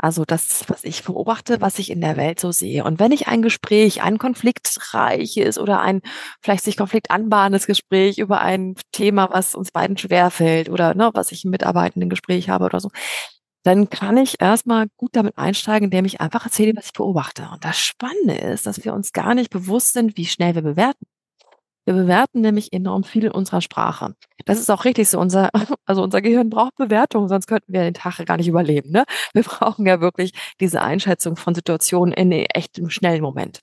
Also 0.02 0.24
das, 0.24 0.64
was 0.68 0.82
ich 0.82 1.04
beobachte, 1.04 1.60
was 1.60 1.78
ich 1.78 1.88
in 1.88 2.00
der 2.00 2.16
Welt 2.16 2.40
so 2.40 2.50
sehe. 2.50 2.82
Und 2.82 2.98
wenn 2.98 3.12
ich 3.12 3.28
ein 3.28 3.40
Gespräch, 3.40 4.02
ein 4.02 4.18
konfliktreiches 4.18 5.58
oder 5.58 5.80
ein 5.80 6.00
vielleicht 6.40 6.64
sich 6.64 6.76
Konflikt 6.76 7.12
anbahnendes 7.12 7.66
Gespräch 7.68 8.18
über 8.18 8.40
ein 8.40 8.74
Thema, 8.90 9.30
was 9.30 9.54
uns 9.54 9.70
beiden 9.70 9.96
schwerfällt 9.96 10.68
oder 10.70 10.94
ne, 10.94 11.12
was 11.14 11.30
ich 11.30 11.44
im 11.44 11.52
Mitarbeitenden 11.52 12.10
Gespräch 12.10 12.48
habe 12.48 12.64
oder 12.64 12.80
so, 12.80 12.90
dann 13.62 13.90
kann 13.90 14.16
ich 14.16 14.40
erstmal 14.40 14.86
gut 14.96 15.14
damit 15.14 15.38
einsteigen, 15.38 15.86
indem 15.86 16.04
ich 16.04 16.20
einfach 16.20 16.44
erzähle, 16.44 16.72
was 16.76 16.86
ich 16.86 16.92
beobachte. 16.92 17.48
Und 17.52 17.64
das 17.64 17.78
Spannende 17.78 18.34
ist, 18.34 18.66
dass 18.66 18.84
wir 18.84 18.92
uns 18.94 19.12
gar 19.12 19.34
nicht 19.34 19.50
bewusst 19.50 19.92
sind, 19.92 20.16
wie 20.16 20.26
schnell 20.26 20.54
wir 20.54 20.62
bewerten. 20.62 21.06
Wir 21.84 21.94
bewerten 21.94 22.40
nämlich 22.40 22.72
enorm 22.72 23.02
viel 23.02 23.24
in 23.24 23.32
unserer 23.32 23.60
Sprache. 23.60 24.14
Das 24.44 24.60
ist 24.60 24.70
auch 24.70 24.84
richtig 24.84 25.08
so. 25.08 25.18
Unser, 25.18 25.50
also 25.86 26.02
unser 26.02 26.22
Gehirn 26.22 26.48
braucht 26.50 26.76
Bewertung, 26.76 27.28
sonst 27.28 27.46
könnten 27.46 27.72
wir 27.72 27.82
den 27.82 27.94
Tag 27.94 28.24
gar 28.26 28.36
nicht 28.36 28.48
überleben. 28.48 28.90
Ne? 28.90 29.04
Wir 29.32 29.42
brauchen 29.42 29.86
ja 29.86 30.00
wirklich 30.00 30.32
diese 30.60 30.82
Einschätzung 30.82 31.36
von 31.36 31.54
Situationen 31.54 32.12
in 32.12 32.32
echt 32.32 32.78
im 32.78 32.90
schnellen 32.90 33.22
Moment. 33.22 33.60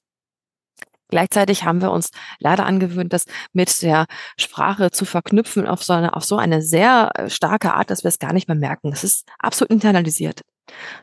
Gleichzeitig 1.09 1.63
haben 1.63 1.81
wir 1.81 1.91
uns 1.91 2.11
leider 2.39 2.65
angewöhnt, 2.65 3.13
das 3.13 3.25
mit 3.51 3.81
der 3.81 4.05
Sprache 4.37 4.91
zu 4.91 5.05
verknüpfen 5.05 5.67
auf 5.67 5.83
so 5.83 5.93
eine, 5.93 6.15
auf 6.15 6.23
so 6.23 6.37
eine 6.37 6.61
sehr 6.61 7.11
äh, 7.15 7.29
starke 7.29 7.73
Art, 7.73 7.89
dass 7.89 8.03
wir 8.03 8.09
es 8.09 8.19
gar 8.19 8.33
nicht 8.33 8.47
mehr 8.47 8.57
merken. 8.57 8.91
Es 8.93 9.03
ist 9.03 9.27
absolut 9.39 9.71
internalisiert. 9.71 10.41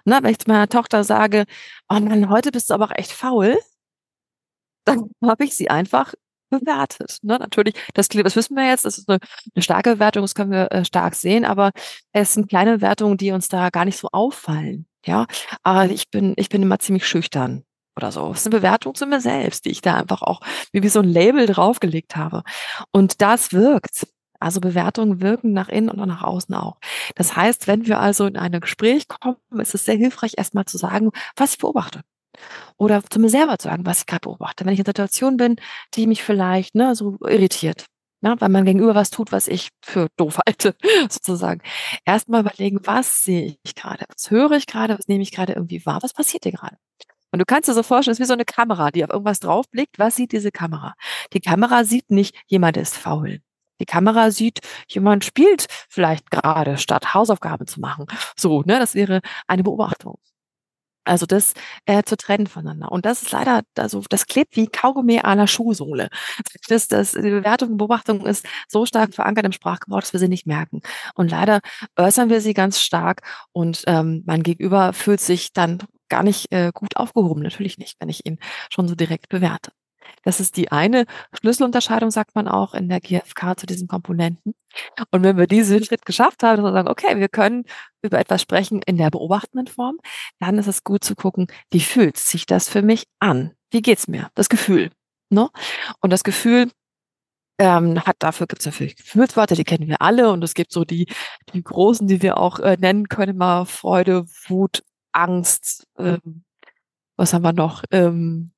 Na, 0.05 0.23
wenn 0.23 0.31
ich 0.31 0.38
zu 0.38 0.49
meiner 0.49 0.69
Tochter 0.69 1.05
sage, 1.05 1.45
oh 1.88 2.01
Mann, 2.01 2.31
heute 2.31 2.53
bist 2.53 2.71
du 2.71 2.75
aber 2.75 2.87
auch 2.87 2.95
echt 2.95 3.12
faul, 3.12 3.59
dann 4.85 5.11
habe 5.25 5.45
ich 5.45 5.57
sie 5.57 5.71
einfach 5.71 6.14
bewertet. 6.51 7.19
Ne? 7.23 7.38
Natürlich, 7.38 7.75
das, 7.95 8.09
das 8.09 8.37
wissen 8.37 8.57
wir 8.57 8.69
jetzt, 8.69 8.85
das 8.85 8.99
ist 8.99 9.09
eine, 9.09 9.19
eine 9.55 9.62
starke 9.62 9.95
Bewertung, 9.95 10.23
das 10.23 10.35
können 10.37 10.53
wir 10.53 10.71
äh, 10.71 10.85
stark 10.85 11.16
sehen, 11.16 11.45
aber 11.45 11.73
es 12.12 12.35
sind 12.35 12.49
kleine 12.49 12.81
Wertungen, 12.81 13.16
die 13.16 13.33
uns 13.33 13.49
da 13.49 13.71
gar 13.71 13.85
nicht 13.85 13.99
so 13.99 14.09
auffallen. 14.12 14.87
Ja, 15.05 15.27
aber 15.62 15.90
ich 15.90 16.11
bin, 16.11 16.35
ich 16.37 16.49
bin 16.49 16.62
immer 16.62 16.79
ziemlich 16.81 17.07
schüchtern 17.07 17.64
oder 17.96 18.12
so. 18.12 18.30
Es 18.30 18.40
ist 18.40 18.46
eine 18.46 18.56
Bewertung 18.56 18.94
zu 18.94 19.06
mir 19.06 19.20
selbst, 19.20 19.64
die 19.64 19.70
ich 19.70 19.80
da 19.80 19.94
einfach 19.96 20.22
auch 20.22 20.40
wie 20.72 20.87
so 20.88 21.00
ein 21.00 21.09
Label 21.09 21.46
draufgelegt 21.46 22.16
habe. 22.16 22.42
Und 22.92 23.20
das 23.22 23.52
wirkt. 23.52 24.06
Also 24.38 24.61
Bewertungen 24.61 25.22
wirken 25.22 25.52
nach 25.54 25.68
innen 25.68 25.88
und 25.88 26.06
nach 26.09 26.22
außen 26.22 26.54
auch. 26.54 26.76
Das 27.14 27.37
heißt, 27.37 27.66
wenn 27.66 27.87
wir 27.87 28.00
also 28.00 28.26
in 28.26 28.37
ein 28.37 28.61
Gespräch 28.61 29.09
kommen, 29.09 29.38
ist 29.59 29.74
es 29.74 29.87
sehr 29.87 29.96
hilfreich, 29.96 30.35
erstmal 30.37 30.66
zu 30.66 30.76
sagen, 30.76 31.11
was 31.37 31.52
ich 31.52 31.59
beobachte. 31.59 32.02
Oder 32.76 33.02
zu 33.02 33.18
mir 33.18 33.30
selber 33.30 33.59
zu 33.59 33.68
sagen, 33.68 33.87
was 33.87 34.00
ich 34.00 34.06
gerade 34.06 34.20
beobachte. 34.22 34.66
Wenn 34.66 34.74
ich 34.74 34.80
in 34.80 34.85
einer 34.85 34.90
Situation 34.90 35.38
bin, 35.38 35.56
die 35.94 36.06
mich 36.06 36.22
vielleicht 36.22 36.74
ne, 36.74 36.94
so 36.94 37.16
irritiert, 37.22 37.87
ne, 38.20 38.37
weil 38.38 38.50
man 38.50 38.64
gegenüber 38.64 38.94
was 38.94 39.11
tut, 39.11 39.32
was 39.32 39.48
ich 39.48 39.70
für 39.82 40.09
doof 40.16 40.38
halte, 40.46 40.76
sozusagen. 41.09 41.62
Erstmal 42.04 42.42
überlegen, 42.42 42.80
was 42.85 43.22
sehe 43.22 43.56
ich 43.62 43.74
gerade? 43.74 44.04
Was 44.14 44.30
höre 44.30 44.52
ich 44.52 44.66
gerade? 44.66 44.98
Was 44.98 45.09
nehme 45.09 45.22
ich 45.22 45.32
gerade 45.32 45.54
irgendwie 45.54 45.85
wahr? 45.87 46.02
Was 46.02 46.12
passiert 46.12 46.44
hier 46.44 46.52
gerade? 46.52 46.76
Und 47.37 47.40
du 47.40 47.44
kannst 47.44 47.68
dir 47.68 47.75
so 47.75 47.83
vorstellen, 47.83 48.12
es 48.12 48.18
ist 48.18 48.25
wie 48.25 48.29
so 48.29 48.33
eine 48.33 48.46
Kamera, 48.46 48.90
die 48.90 49.05
auf 49.05 49.11
irgendwas 49.11 49.40
draufblickt. 49.40 49.99
Was 49.99 50.16
sieht 50.16 50.33
diese 50.33 50.51
Kamera? 50.51 50.94
Die 51.35 51.40
Kamera 51.40 51.85
sieht 51.85 52.11
nicht, 52.11 52.35
jemand 52.46 52.79
ist 52.79 52.96
faul. 52.96 53.42
Die 53.79 53.85
Kamera 53.85 54.31
sieht, 54.31 54.61
jemand 54.88 55.22
spielt 55.22 55.66
vielleicht 55.90 56.31
gerade, 56.31 56.79
statt 56.79 57.12
Hausaufgaben 57.12 57.66
zu 57.66 57.79
machen. 57.79 58.07
So, 58.38 58.62
ne, 58.62 58.79
das 58.79 58.94
wäre 58.94 59.20
eine 59.49 59.62
Beobachtung. 59.62 60.18
Also 61.05 61.27
das 61.27 61.53
äh, 61.85 62.05
zu 62.05 62.16
trennen 62.16 62.46
voneinander. 62.46 62.90
Und 62.90 63.05
das 63.05 63.20
ist 63.20 63.33
leider, 63.33 63.64
also 63.77 64.03
das 64.09 64.27
klebt 64.27 64.57
wie 64.57 64.66
Kaugummi 64.66 65.20
an 65.20 65.37
der 65.37 65.46
Schuhsohle. 65.46 66.09
Das, 66.68 66.88
das, 66.88 67.12
die 67.12 67.20
Bewertung 67.20 67.72
und 67.72 67.77
Beobachtung 67.77 68.25
ist 68.25 68.46
so 68.66 68.87
stark 68.87 69.12
verankert 69.14 69.44
im 69.44 69.53
Sprachgebrauch, 69.53 70.01
dass 70.01 70.14
wir 70.14 70.20
sie 70.20 70.29
nicht 70.29 70.46
merken. 70.46 70.81
Und 71.14 71.31
leider 71.31 71.61
äußern 71.96 72.31
wir 72.31 72.40
sie 72.40 72.55
ganz 72.55 72.81
stark 72.81 73.20
und 73.53 73.85
ähm, 73.87 74.22
mein 74.25 74.42
Gegenüber 74.42 74.94
fühlt 74.94 75.20
sich 75.20 75.53
dann 75.53 75.83
gar 76.09 76.23
nicht 76.23 76.53
äh, 76.53 76.71
gut 76.73 76.97
aufgehoben, 76.97 77.42
natürlich 77.42 77.79
nicht, 77.79 77.97
wenn 78.01 78.09
ich 78.09 78.27
ihn 78.27 78.38
schon 78.71 78.88
so 78.88 78.95
direkt 78.95 79.29
bewerte. 79.29 79.73
Das 80.23 80.40
ist 80.40 80.57
die 80.57 80.73
eine 80.73 81.07
Schlüsselunterscheidung, 81.33 82.11
sagt 82.11 82.35
man 82.35 82.49
auch 82.49 82.75
in 82.75 82.88
der 82.88 83.01
GfK 83.01 83.57
zu 83.57 83.66
diesen 83.66 83.88
Komponenten. 83.88 84.55
Und 85.11 85.23
wenn 85.23 85.37
wir 85.37 85.47
diesen 85.47 85.85
Schritt 85.85 86.05
geschafft 86.07 86.42
haben 86.42 86.64
und 86.64 86.73
sagen, 86.73 86.88
okay, 86.88 87.19
wir 87.19 87.29
können 87.29 87.64
über 88.03 88.19
etwas 88.19 88.42
sprechen 88.42 88.83
in 88.83 88.97
der 88.97 89.11
beobachtenden 89.11 89.66
Form, 89.66 89.99
dann 90.38 90.59
ist 90.59 90.66
es 90.66 90.85
gut 90.85 91.05
zu 91.05 91.14
gucken, 91.14 91.47
wie 91.71 91.81
fühlt 91.81 92.16
sich 92.16 92.47
das 92.47 92.69
für 92.69 92.83
mich 92.83 93.05
an? 93.21 93.53
Wie 93.71 93.83
geht's 93.83 94.09
mir? 94.09 94.31
Das 94.35 94.49
Gefühl. 94.49 94.90
Ne? 95.31 95.49
Und 96.01 96.12
das 96.12 96.25
Gefühl 96.25 96.71
ähm, 97.59 98.05
hat 98.05 98.16
dafür 98.19 98.47
gibt 98.47 98.61
es 98.61 98.66
natürlich 98.66 98.97
Gefühlsworte, 98.97 99.55
die 99.55 99.64
kennen 99.64 99.88
wir 99.88 100.03
alle 100.03 100.31
und 100.31 100.45
es 100.45 100.55
gibt 100.55 100.73
so 100.73 100.85
die 100.85 101.07
die 101.55 101.62
großen, 101.62 102.07
die 102.07 102.21
wir 102.21 102.37
auch 102.37 102.59
äh, 102.59 102.77
nennen 102.79 103.09
können, 103.09 103.37
mal 103.38 103.64
Freude, 103.64 104.27
Wut, 104.49 104.83
Angst. 105.16 105.87
Ähm, 105.98 106.44
was 107.16 107.33
haben 107.33 107.42
wir 107.42 107.52
noch? 107.52 107.83
Ähm, 107.90 108.52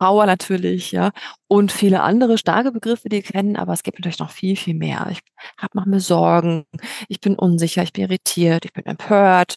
Trauer 0.00 0.24
natürlich, 0.24 0.92
ja, 0.92 1.10
und 1.46 1.72
viele 1.72 2.00
andere 2.00 2.38
starke 2.38 2.72
Begriffe, 2.72 3.10
die 3.10 3.20
kennen, 3.20 3.56
aber 3.56 3.74
es 3.74 3.82
gibt 3.82 3.98
natürlich 3.98 4.18
noch 4.18 4.30
viel, 4.30 4.56
viel 4.56 4.72
mehr. 4.74 5.08
Ich 5.10 5.20
habe 5.58 5.72
mache 5.74 5.90
mir 5.90 6.00
Sorgen, 6.00 6.64
ich 7.08 7.20
bin 7.20 7.34
unsicher, 7.34 7.82
ich 7.82 7.92
bin 7.92 8.04
irritiert, 8.04 8.64
ich 8.64 8.72
bin 8.72 8.86
empört, 8.86 9.56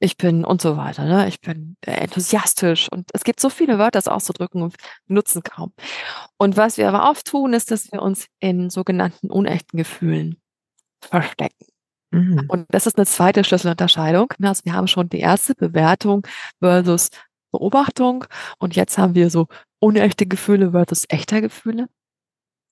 ich 0.00 0.16
bin 0.16 0.46
und 0.46 0.62
so 0.62 0.78
weiter. 0.78 1.04
Ne? 1.04 1.28
Ich 1.28 1.42
bin 1.42 1.76
enthusiastisch 1.82 2.88
und 2.90 3.10
es 3.12 3.22
gibt 3.22 3.38
so 3.38 3.50
viele 3.50 3.78
Wörter, 3.78 3.98
das 3.98 4.08
auszudrücken 4.08 4.62
und 4.62 4.76
nutzen 5.08 5.42
kaum. 5.42 5.74
Und 6.38 6.56
was 6.56 6.78
wir 6.78 6.88
aber 6.88 7.10
oft 7.10 7.26
tun, 7.26 7.52
ist, 7.52 7.70
dass 7.70 7.92
wir 7.92 8.00
uns 8.00 8.28
in 8.40 8.70
sogenannten 8.70 9.30
unechten 9.30 9.76
Gefühlen 9.76 10.40
verstecken. 11.02 11.66
Mhm. 12.12 12.44
Und 12.48 12.66
das 12.70 12.86
ist 12.86 12.98
eine 12.98 13.06
zweite 13.06 13.42
Schlüsselunterscheidung. 13.42 14.32
Also 14.42 14.64
wir 14.64 14.74
haben 14.74 14.86
schon 14.86 15.08
die 15.08 15.20
erste 15.20 15.54
Bewertung 15.54 16.26
versus 16.60 17.10
Beobachtung 17.50 18.24
und 18.58 18.76
jetzt 18.76 18.98
haben 18.98 19.14
wir 19.14 19.30
so 19.30 19.48
unechte 19.80 20.26
Gefühle 20.26 20.70
versus 20.72 21.04
echter 21.08 21.40
Gefühle. 21.40 21.88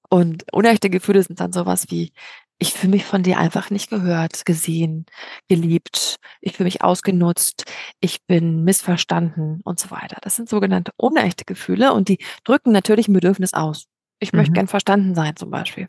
Und 0.08 0.44
unechte 0.52 0.90
Gefühle 0.90 1.22
sind 1.22 1.40
dann 1.40 1.52
sowas 1.52 1.86
wie, 1.90 2.12
ich 2.58 2.72
fühle 2.74 2.92
mich 2.92 3.04
von 3.04 3.22
dir 3.22 3.38
einfach 3.38 3.70
nicht 3.70 3.90
gehört, 3.90 4.44
gesehen, 4.44 5.06
geliebt, 5.48 6.16
ich 6.40 6.56
fühle 6.56 6.66
mich 6.66 6.82
ausgenutzt, 6.82 7.64
ich 8.00 8.26
bin 8.26 8.64
missverstanden 8.64 9.60
und 9.64 9.80
so 9.80 9.90
weiter. 9.90 10.18
Das 10.20 10.36
sind 10.36 10.48
sogenannte 10.48 10.92
unechte 10.96 11.44
Gefühle 11.44 11.92
und 11.92 12.08
die 12.08 12.18
drücken 12.44 12.72
natürlich 12.72 13.08
ein 13.08 13.14
Bedürfnis 13.14 13.54
aus. 13.54 13.86
Ich 14.18 14.32
mhm. 14.32 14.38
möchte 14.38 14.52
gern 14.52 14.66
verstanden 14.66 15.14
sein 15.14 15.36
zum 15.36 15.50
Beispiel. 15.50 15.88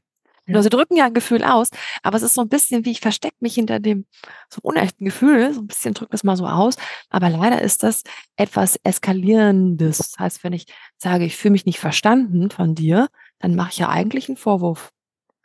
Ja. 0.52 0.58
Also 0.58 0.70
drücken 0.70 0.96
ja 0.96 1.06
ein 1.06 1.14
Gefühl 1.14 1.44
aus, 1.44 1.70
aber 2.04 2.18
es 2.18 2.24
ist 2.24 2.36
so 2.36 2.42
ein 2.42 2.50
bisschen 2.50 2.86
wie 2.86 2.92
ich 2.92 3.02
verstecke 3.02 3.38
mich 3.40 3.56
hinter 3.56 3.80
dem 3.80 4.06
so 4.50 4.60
unechten 4.62 5.06
Gefühl, 5.06 5.54
so 5.54 5.62
ein 5.62 5.68
bisschen 5.68 5.94
drückt 5.94 6.14
das 6.14 6.24
mal 6.24 6.36
so 6.36 6.48
aus. 6.48 6.76
Aber 7.10 7.30
leider 7.30 7.62
ist 7.62 7.84
das 7.84 8.04
etwas 8.36 8.80
Eskalierendes. 8.84 9.98
Das 9.98 10.16
heißt, 10.20 10.44
wenn 10.44 10.54
ich 10.54 10.66
sage, 10.98 11.26
ich 11.26 11.36
fühle 11.36 11.54
mich 11.54 11.66
nicht 11.66 11.80
verstanden 11.80 12.52
von 12.52 12.76
dir, 12.76 13.08
dann 13.40 13.56
mache 13.56 13.72
ich 13.72 13.78
ja 13.78 13.90
eigentlich 13.90 14.30
einen 14.30 14.38
Vorwurf. 14.38 14.92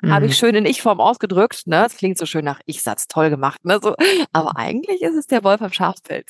Mhm. 0.03 0.12
Habe 0.12 0.27
ich 0.27 0.33
mhm. 0.33 0.37
schön 0.37 0.55
in 0.55 0.66
Ich-Form 0.66 1.01
ausgedrückt, 1.01 1.66
ne? 1.66 1.83
Das 1.83 1.97
klingt 1.97 2.19
so 2.19 2.27
schön 2.27 2.45
nach 2.45 2.61
Ich-Satz, 2.66 3.09
toll 3.09 3.31
gemacht, 3.31 3.64
ne? 3.64 3.79
So. 3.83 3.95
Aber 4.33 4.57
eigentlich 4.57 5.03
ist 5.03 5.14
es 5.14 5.27
der 5.27 5.42
Wolf 5.45 5.62
am 5.62 5.73
Schafsfeld. 5.73 6.29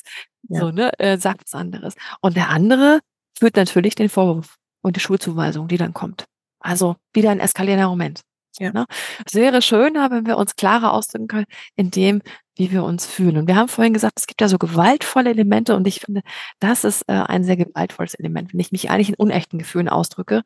Ja. 0.49 0.61
So, 0.61 0.71
ne? 0.71 0.97
Äh, 0.99 1.17
sagt 1.17 1.41
was 1.45 1.53
anderes. 1.53 1.95
Und 2.21 2.37
der 2.37 2.49
andere 2.49 2.99
führt 3.37 3.55
natürlich 3.55 3.95
den 3.95 4.09
Vorwurf 4.09 4.55
und 4.81 4.95
die 4.95 5.01
Schulzuweisung, 5.01 5.67
die 5.67 5.77
dann 5.77 5.93
kommt. 5.93 6.25
Also 6.59 6.95
wieder 7.13 7.31
ein 7.31 7.39
eskalierender 7.39 7.89
Moment. 7.89 8.21
Ja. 8.59 8.71
Ne? 8.71 8.85
Es 9.25 9.35
wäre 9.35 9.61
schöner, 9.61 10.09
wenn 10.11 10.25
wir 10.25 10.37
uns 10.37 10.55
klarer 10.55 10.93
ausdrücken 10.93 11.27
können, 11.27 11.45
in 11.75 11.91
dem, 11.91 12.21
wie 12.55 12.71
wir 12.71 12.83
uns 12.83 13.05
fühlen. 13.05 13.37
Und 13.37 13.47
wir 13.47 13.55
haben 13.55 13.67
vorhin 13.67 13.93
gesagt, 13.93 14.13
es 14.17 14.27
gibt 14.27 14.41
ja 14.41 14.47
so 14.47 14.57
gewaltvolle 14.57 15.29
Elemente 15.29 15.75
und 15.75 15.87
ich 15.87 16.01
finde, 16.01 16.21
das 16.59 16.83
ist 16.83 17.03
äh, 17.07 17.13
ein 17.13 17.43
sehr 17.43 17.57
gewaltvolles 17.57 18.15
Element, 18.15 18.53
wenn 18.53 18.59
ich 18.59 18.71
mich 18.71 18.89
eigentlich 18.89 19.09
in 19.09 19.15
unechten 19.15 19.59
Gefühlen 19.59 19.89
ausdrücke 19.89 20.43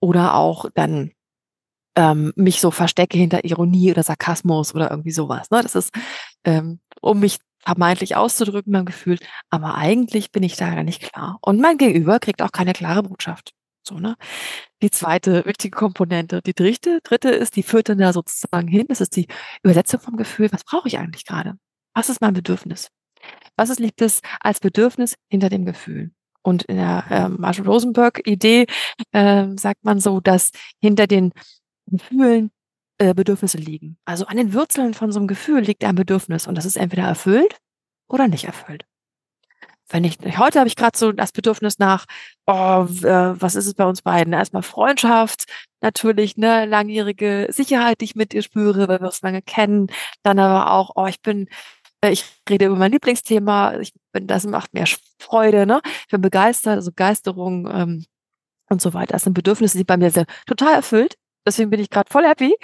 oder 0.00 0.34
auch 0.34 0.66
dann 0.74 1.12
ähm, 1.96 2.32
mich 2.36 2.60
so 2.60 2.70
verstecke 2.70 3.18
hinter 3.18 3.44
Ironie 3.44 3.90
oder 3.92 4.02
Sarkasmus 4.02 4.74
oder 4.74 4.90
irgendwie 4.90 5.12
sowas. 5.12 5.50
Ne? 5.50 5.60
Das 5.62 5.74
ist, 5.74 5.92
ähm, 6.44 6.80
um 7.00 7.20
mich 7.20 7.38
vermeintlich 7.64 8.16
auszudrücken, 8.16 8.72
mein 8.72 8.84
Gefühl, 8.84 9.18
aber 9.50 9.74
eigentlich 9.74 10.30
bin 10.32 10.42
ich 10.42 10.56
da 10.56 10.74
gar 10.74 10.82
nicht 10.82 11.02
klar. 11.02 11.38
Und 11.40 11.60
mein 11.60 11.78
Gegenüber 11.78 12.18
kriegt 12.20 12.42
auch 12.42 12.52
keine 12.52 12.72
klare 12.72 13.02
Botschaft. 13.02 13.52
So, 13.86 13.98
ne? 13.98 14.16
Die 14.82 14.90
zweite 14.90 15.44
wichtige 15.44 15.76
Komponente. 15.76 16.40
Die 16.42 16.54
dritte, 16.54 17.00
dritte 17.02 17.30
ist, 17.30 17.56
die 17.56 17.62
führt 17.62 17.88
dann 17.88 17.98
da 17.98 18.12
sozusagen 18.12 18.68
hin. 18.68 18.86
Das 18.88 19.00
ist 19.00 19.16
die 19.16 19.26
Übersetzung 19.62 20.00
vom 20.00 20.16
Gefühl. 20.16 20.50
Was 20.52 20.64
brauche 20.64 20.88
ich 20.88 20.98
eigentlich 20.98 21.26
gerade? 21.26 21.54
Was 21.94 22.08
ist 22.08 22.20
mein 22.20 22.34
Bedürfnis? 22.34 22.88
Was 23.56 23.70
ist, 23.70 23.80
liegt 23.80 24.00
es 24.02 24.20
als 24.40 24.60
Bedürfnis 24.60 25.16
hinter 25.28 25.48
dem 25.48 25.64
Gefühl? 25.66 26.12
Und 26.42 26.64
in 26.64 26.76
der 26.76 27.04
äh, 27.10 27.28
Marshall 27.28 27.66
Rosenberg-Idee 27.66 28.66
äh, 29.12 29.46
sagt 29.56 29.84
man 29.84 30.00
so, 30.00 30.20
dass 30.20 30.50
hinter 30.80 31.06
den 31.06 31.32
Gefühlen 31.86 32.50
äh, 32.98 33.14
Bedürfnisse 33.14 33.58
liegen. 33.58 33.98
Also 34.04 34.26
an 34.26 34.36
den 34.36 34.54
Wurzeln 34.54 34.94
von 34.94 35.12
so 35.12 35.18
einem 35.18 35.28
Gefühl 35.28 35.60
liegt 35.60 35.84
ein 35.84 35.94
Bedürfnis 35.94 36.46
und 36.46 36.56
das 36.56 36.64
ist 36.66 36.76
entweder 36.76 37.04
erfüllt 37.04 37.56
oder 38.08 38.28
nicht 38.28 38.44
erfüllt 38.44 38.84
wenn 39.88 40.04
ich, 40.04 40.18
heute 40.38 40.58
habe 40.58 40.68
ich 40.68 40.76
gerade 40.76 40.96
so 40.96 41.12
das 41.12 41.32
Bedürfnis 41.32 41.78
nach, 41.78 42.06
oh, 42.46 42.86
äh, 43.02 43.40
was 43.40 43.54
ist 43.54 43.66
es 43.66 43.74
bei 43.74 43.84
uns 43.84 44.02
beiden? 44.02 44.32
Erstmal 44.32 44.62
Freundschaft, 44.62 45.44
natürlich, 45.80 46.36
ne, 46.36 46.64
langjährige 46.64 47.48
Sicherheit, 47.50 48.00
die 48.00 48.06
ich 48.06 48.14
mit 48.14 48.32
dir 48.32 48.42
spüre, 48.42 48.88
weil 48.88 49.00
wir 49.00 49.06
uns 49.06 49.22
lange 49.22 49.42
kennen. 49.42 49.88
Dann 50.22 50.38
aber 50.38 50.72
auch, 50.72 50.92
oh, 50.96 51.06
ich 51.06 51.20
bin, 51.20 51.48
äh, 52.00 52.10
ich 52.10 52.24
rede 52.48 52.66
über 52.66 52.76
mein 52.76 52.92
Lieblingsthema, 52.92 53.78
ich 53.78 53.92
bin, 54.12 54.26
das 54.26 54.44
macht 54.46 54.72
mir 54.74 54.84
Freude, 55.18 55.66
ne? 55.66 55.80
Ich 55.84 56.08
bin 56.08 56.22
begeistert, 56.22 56.76
also 56.76 56.90
Begeisterung 56.90 57.68
ähm, 57.70 58.04
und 58.70 58.80
so 58.80 58.94
weiter. 58.94 59.12
Das 59.12 59.24
sind 59.24 59.34
Bedürfnisse, 59.34 59.78
die 59.78 59.84
bei 59.84 59.96
mir 59.96 60.10
sind 60.10 60.28
total 60.46 60.74
erfüllt. 60.74 61.16
Deswegen 61.46 61.70
bin 61.70 61.80
ich 61.80 61.90
gerade 61.90 62.10
voll 62.10 62.24
happy. 62.24 62.56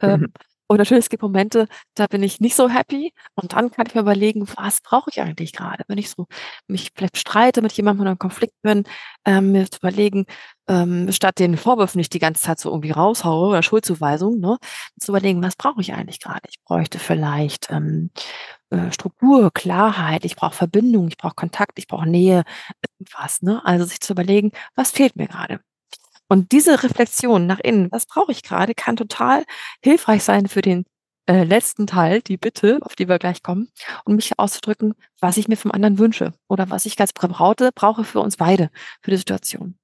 Ähm, 0.00 0.20
mhm. 0.20 0.32
Und 0.66 0.78
natürlich, 0.78 1.04
es 1.04 1.10
gibt 1.10 1.22
Momente, 1.22 1.68
da 1.94 2.06
bin 2.06 2.22
ich 2.22 2.40
nicht 2.40 2.56
so 2.56 2.68
happy. 2.68 3.12
Und 3.34 3.52
dann 3.52 3.70
kann 3.70 3.86
ich 3.86 3.94
mir 3.94 4.00
überlegen, 4.00 4.46
was 4.56 4.80
brauche 4.80 5.10
ich 5.10 5.20
eigentlich 5.20 5.52
gerade? 5.52 5.84
Wenn 5.88 5.98
ich 5.98 6.10
so 6.10 6.26
mich 6.68 6.90
vielleicht 6.96 7.18
streite 7.18 7.62
mit 7.62 7.72
jemandem 7.72 8.02
oder 8.02 8.12
im 8.12 8.18
Konflikt 8.18 8.54
bin, 8.62 8.84
ähm, 9.26 9.52
mir 9.52 9.70
zu 9.70 9.78
überlegen, 9.78 10.26
ähm, 10.68 11.12
statt 11.12 11.38
den 11.38 11.56
Vorwürfen 11.56 11.98
nicht 11.98 12.14
die 12.14 12.18
ganze 12.18 12.42
Zeit 12.42 12.58
so 12.60 12.70
irgendwie 12.70 12.90
raushaue 12.92 13.48
oder 13.50 13.62
Schuldzuweisung, 13.62 14.40
ne, 14.40 14.56
zu 14.98 15.12
überlegen, 15.12 15.42
was 15.42 15.56
brauche 15.56 15.80
ich 15.80 15.92
eigentlich 15.92 16.20
gerade? 16.20 16.42
Ich 16.48 16.62
bräuchte 16.64 16.98
vielleicht 16.98 17.70
ähm, 17.70 18.10
äh, 18.70 18.90
Struktur, 18.92 19.50
Klarheit, 19.52 20.24
ich 20.24 20.36
brauche 20.36 20.54
Verbindung, 20.54 21.08
ich 21.08 21.16
brauche 21.18 21.34
Kontakt, 21.34 21.78
ich 21.78 21.86
brauche 21.86 22.08
Nähe, 22.08 22.44
irgendwas. 22.98 23.42
Ne? 23.42 23.64
Also 23.64 23.84
sich 23.86 24.00
zu 24.00 24.12
überlegen, 24.14 24.52
was 24.74 24.90
fehlt 24.90 25.16
mir 25.16 25.28
gerade? 25.28 25.60
Und 26.28 26.52
diese 26.52 26.82
Reflexion 26.82 27.46
nach 27.46 27.60
innen, 27.60 27.90
was 27.92 28.06
brauche 28.06 28.32
ich 28.32 28.42
gerade, 28.42 28.74
kann 28.74 28.96
total 28.96 29.44
hilfreich 29.82 30.24
sein 30.24 30.48
für 30.48 30.62
den 30.62 30.84
äh, 31.26 31.44
letzten 31.44 31.86
Teil, 31.86 32.20
die 32.22 32.36
Bitte, 32.36 32.78
auf 32.82 32.96
die 32.96 33.08
wir 33.08 33.18
gleich 33.18 33.42
kommen, 33.42 33.68
um 34.04 34.16
mich 34.16 34.38
auszudrücken, 34.38 34.94
was 35.20 35.36
ich 35.36 35.48
mir 35.48 35.56
vom 35.56 35.72
anderen 35.72 35.98
wünsche 35.98 36.32
oder 36.48 36.70
was 36.70 36.84
ich 36.86 37.00
als 37.00 37.12
Braute 37.12 37.70
brauche 37.74 38.04
für 38.04 38.20
uns 38.20 38.36
beide, 38.36 38.70
für 39.00 39.10
die 39.10 39.16
Situation. 39.16 39.78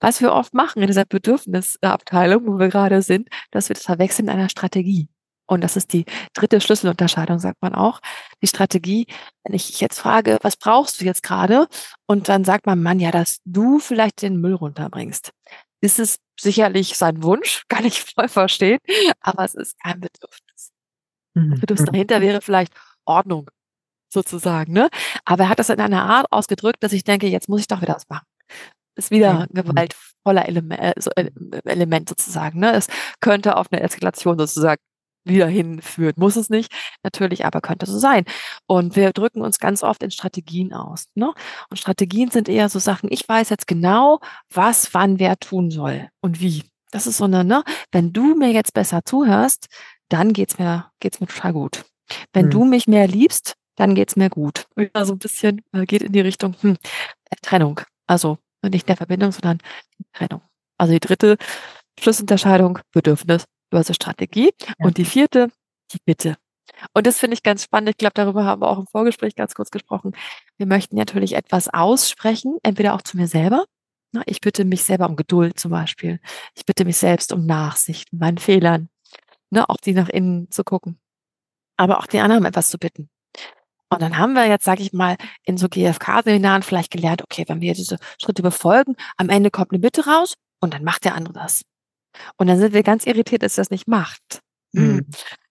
Was 0.00 0.20
wir 0.20 0.32
oft 0.32 0.54
machen 0.54 0.82
in 0.82 0.88
dieser 0.88 1.04
Bedürfnisabteilung, 1.04 2.46
wo 2.46 2.58
wir 2.58 2.68
gerade 2.68 3.02
sind, 3.02 3.28
dass 3.50 3.68
wir 3.68 3.74
das 3.74 3.84
verwechseln 3.84 4.28
in 4.28 4.34
einer 4.34 4.48
Strategie. 4.48 5.08
Und 5.46 5.62
das 5.62 5.76
ist 5.76 5.92
die 5.92 6.04
dritte 6.32 6.60
Schlüsselunterscheidung, 6.60 7.38
sagt 7.38 7.60
man 7.60 7.74
auch. 7.74 8.00
Die 8.42 8.46
Strategie, 8.46 9.06
wenn 9.44 9.54
ich 9.54 9.80
jetzt 9.80 9.98
frage, 9.98 10.38
was 10.42 10.56
brauchst 10.56 11.00
du 11.00 11.04
jetzt 11.04 11.22
gerade? 11.22 11.68
Und 12.06 12.28
dann 12.28 12.44
sagt 12.44 12.66
man, 12.66 12.82
Mann, 12.82 13.00
ja, 13.00 13.10
dass 13.10 13.40
du 13.44 13.78
vielleicht 13.78 14.22
den 14.22 14.40
Müll 14.40 14.54
runterbringst. 14.54 15.32
Das 15.82 15.98
ist 15.98 16.20
sicherlich 16.40 16.96
sein 16.96 17.22
Wunsch, 17.22 17.64
kann 17.68 17.84
ich 17.84 18.02
voll 18.02 18.28
verstehen, 18.28 18.78
aber 19.20 19.44
es 19.44 19.54
ist 19.54 19.78
kein 19.80 20.00
Bedürfnis. 20.00 20.72
Mhm. 21.34 21.60
Bedürfnis 21.60 21.90
dahinter 21.90 22.20
wäre 22.20 22.40
vielleicht 22.40 22.72
Ordnung, 23.04 23.50
sozusagen, 24.14 24.72
ne? 24.72 24.88
Aber 25.26 25.44
er 25.44 25.48
hat 25.50 25.58
das 25.58 25.68
in 25.68 25.80
einer 25.80 26.04
Art 26.04 26.26
ausgedrückt, 26.30 26.82
dass 26.82 26.92
ich 26.92 27.04
denke, 27.04 27.26
jetzt 27.26 27.48
muss 27.48 27.60
ich 27.60 27.66
doch 27.66 27.82
wieder 27.82 27.96
was 27.96 28.08
machen. 28.08 28.26
Ist 28.96 29.10
wieder 29.10 29.40
ein 29.40 29.48
gewaltvoller 29.52 30.46
Element, 30.46 30.80
äh, 31.16 31.30
Element 31.64 32.08
sozusagen. 32.08 32.60
Ne? 32.60 32.72
Es 32.74 32.86
könnte 33.20 33.56
auf 33.56 33.66
eine 33.72 33.82
Eskalation 33.82 34.38
sozusagen 34.38 34.80
wieder 35.24 35.46
hinführt. 35.46 36.18
Muss 36.18 36.36
es 36.36 36.50
nicht, 36.50 36.72
natürlich, 37.02 37.44
aber 37.44 37.60
könnte 37.60 37.86
so 37.86 37.98
sein. 37.98 38.24
Und 38.66 38.96
wir 38.96 39.12
drücken 39.12 39.42
uns 39.42 39.58
ganz 39.58 39.82
oft 39.82 40.02
in 40.02 40.10
Strategien 40.10 40.72
aus. 40.72 41.06
Ne? 41.14 41.32
Und 41.70 41.76
Strategien 41.78 42.30
sind 42.30 42.48
eher 42.48 42.68
so 42.68 42.78
Sachen, 42.78 43.10
ich 43.10 43.28
weiß 43.28 43.50
jetzt 43.50 43.66
genau, 43.66 44.20
was 44.52 44.92
wann 44.94 45.18
wer 45.18 45.38
tun 45.38 45.70
soll 45.70 46.08
und 46.20 46.40
wie. 46.40 46.64
Das 46.90 47.08
ist 47.08 47.16
so 47.16 47.24
eine, 47.24 47.42
ne? 47.42 47.64
Wenn 47.90 48.12
du 48.12 48.36
mir 48.36 48.52
jetzt 48.52 48.72
besser 48.72 49.00
zuhörst, 49.04 49.66
dann 50.08 50.32
geht's 50.32 50.60
mir, 50.60 50.92
geht's 51.00 51.20
mir 51.20 51.26
total 51.26 51.52
gut. 51.52 51.84
Wenn 52.32 52.44
hm. 52.44 52.50
du 52.50 52.64
mich 52.64 52.86
mehr 52.86 53.08
liebst, 53.08 53.56
dann 53.74 53.96
geht's 53.96 54.14
mir 54.14 54.30
gut. 54.30 54.66
Also 54.92 55.14
ein 55.14 55.18
bisschen 55.18 55.62
äh, 55.72 55.86
geht 55.86 56.02
in 56.02 56.12
die 56.12 56.20
Richtung 56.20 56.54
hm, 56.60 56.76
Trennung. 57.42 57.80
Also 58.06 58.38
nicht 58.62 58.88
der 58.88 58.96
Verbindung, 58.96 59.32
sondern 59.32 59.58
Trennung. 60.12 60.42
Also 60.78 60.92
die 60.92 61.00
dritte 61.00 61.36
Schlussunterscheidung, 61.98 62.78
Bedürfnis 62.92 63.44
versus 63.74 63.96
Strategie. 63.96 64.52
Ja. 64.66 64.86
Und 64.86 64.96
die 64.98 65.04
vierte, 65.04 65.48
die 65.92 65.98
Bitte. 66.04 66.36
Und 66.92 67.06
das 67.06 67.18
finde 67.18 67.34
ich 67.34 67.42
ganz 67.42 67.64
spannend. 67.64 67.90
Ich 67.90 67.96
glaube, 67.98 68.14
darüber 68.14 68.44
haben 68.44 68.62
wir 68.62 68.68
auch 68.68 68.78
im 68.78 68.86
Vorgespräch 68.86 69.34
ganz 69.34 69.54
kurz 69.54 69.70
gesprochen. 69.70 70.12
Wir 70.56 70.66
möchten 70.66 70.96
natürlich 70.96 71.34
etwas 71.34 71.68
aussprechen, 71.68 72.58
entweder 72.62 72.94
auch 72.94 73.02
zu 73.02 73.16
mir 73.16 73.26
selber. 73.26 73.64
Ich 74.26 74.40
bitte 74.40 74.64
mich 74.64 74.84
selber 74.84 75.08
um 75.08 75.16
Geduld 75.16 75.58
zum 75.58 75.72
Beispiel. 75.72 76.20
Ich 76.54 76.64
bitte 76.64 76.84
mich 76.84 76.96
selbst 76.96 77.32
um 77.32 77.46
Nachsicht, 77.46 78.12
meinen 78.12 78.38
Fehlern, 78.38 78.88
ne, 79.50 79.68
auch 79.68 79.76
die 79.76 79.92
nach 79.92 80.08
innen 80.08 80.50
zu 80.50 80.62
gucken. 80.62 81.00
Aber 81.76 81.98
auch 81.98 82.06
die 82.06 82.20
anderen 82.20 82.42
um 82.42 82.46
etwas 82.46 82.70
zu 82.70 82.78
bitten. 82.78 83.10
Und 83.90 84.02
dann 84.02 84.16
haben 84.18 84.32
wir 84.34 84.46
jetzt, 84.46 84.64
sage 84.64 84.82
ich 84.82 84.92
mal, 84.92 85.16
in 85.44 85.56
so 85.56 85.68
GFK-Seminaren 85.68 86.62
vielleicht 86.62 86.90
gelernt, 86.90 87.22
okay, 87.22 87.44
wenn 87.48 87.60
wir 87.60 87.74
diese 87.74 87.98
Schritte 88.20 88.42
befolgen, 88.42 88.96
am 89.16 89.28
Ende 89.28 89.50
kommt 89.50 89.72
eine 89.72 89.80
Bitte 89.80 90.06
raus 90.06 90.34
und 90.60 90.74
dann 90.74 90.84
macht 90.84 91.04
der 91.04 91.14
andere 91.14 91.34
das. 91.34 91.62
Und 92.36 92.46
dann 92.46 92.58
sind 92.58 92.74
wir 92.74 92.82
ganz 92.82 93.06
irritiert, 93.06 93.42
dass 93.42 93.58
er 93.58 93.62
das 93.62 93.70
nicht 93.70 93.88
macht. 93.88 94.40
Mhm. 94.72 95.06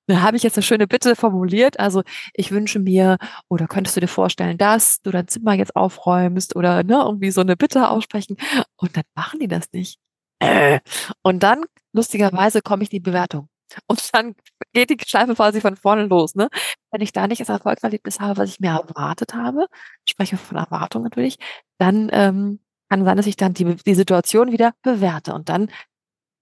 Da 0.07 0.21
habe 0.21 0.35
ich 0.35 0.43
jetzt 0.43 0.57
eine 0.57 0.63
schöne 0.63 0.87
Bitte 0.87 1.15
formuliert. 1.15 1.79
Also 1.79 2.03
ich 2.33 2.51
wünsche 2.51 2.79
mir, 2.79 3.17
oder 3.47 3.67
könntest 3.67 3.95
du 3.95 4.01
dir 4.01 4.07
vorstellen, 4.07 4.57
dass 4.57 5.01
du 5.01 5.11
dein 5.11 5.27
Zimmer 5.27 5.53
jetzt 5.53 5.75
aufräumst 5.75 6.55
oder 6.55 6.83
ne, 6.83 6.95
irgendwie 7.05 7.31
so 7.31 7.41
eine 7.41 7.55
Bitte 7.55 7.89
aussprechen. 7.89 8.35
Und 8.75 8.97
dann 8.97 9.03
machen 9.15 9.39
die 9.39 9.47
das 9.47 9.71
nicht. 9.71 9.99
Äh. 10.39 10.81
Und 11.21 11.41
dann, 11.43 11.63
lustigerweise, 11.93 12.61
komme 12.61 12.83
ich 12.83 12.91
in 12.91 12.97
die 12.97 12.99
Bewertung. 12.99 13.47
Und 13.87 14.01
dann 14.13 14.35
geht 14.73 14.89
die 14.89 14.97
Schleife 15.05 15.35
quasi 15.35 15.61
von 15.61 15.75
vorne 15.77 16.05
los. 16.05 16.35
Ne? 16.35 16.49
Wenn 16.91 17.01
ich 17.01 17.13
da 17.13 17.27
nicht 17.27 17.41
das 17.41 17.49
Erfolgserlebnis 17.49 18.19
habe, 18.19 18.37
was 18.37 18.49
ich 18.49 18.59
mir 18.59 18.71
erwartet 18.71 19.33
habe, 19.33 19.67
spreche 20.07 20.37
von 20.37 20.57
Erwartung 20.57 21.03
natürlich, 21.03 21.37
dann 21.79 22.09
ähm, 22.11 22.59
kann 22.89 23.05
sein, 23.05 23.17
dass 23.17 23.25
ich 23.25 23.37
dann 23.37 23.53
die, 23.53 23.75
die 23.75 23.95
Situation 23.95 24.51
wieder 24.51 24.73
bewerte. 24.83 25.33
Und 25.33 25.49
dann 25.49 25.71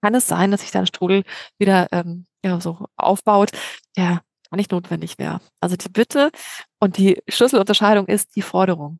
kann 0.01 0.15
es 0.15 0.27
sein, 0.27 0.51
dass 0.51 0.61
sich 0.61 0.71
dann 0.71 0.87
Strudel 0.87 1.23
wieder 1.57 1.87
ähm, 1.91 2.25
ja, 2.43 2.59
so 2.59 2.85
aufbaut, 2.95 3.51
der 3.95 4.21
gar 4.49 4.57
nicht 4.57 4.71
notwendig 4.71 5.17
wäre. 5.17 5.41
Also 5.59 5.75
die 5.75 5.89
Bitte 5.89 6.31
und 6.79 6.97
die 6.97 7.21
Schlüsselunterscheidung 7.27 8.07
ist 8.07 8.35
die 8.35 8.41
Forderung. 8.41 8.99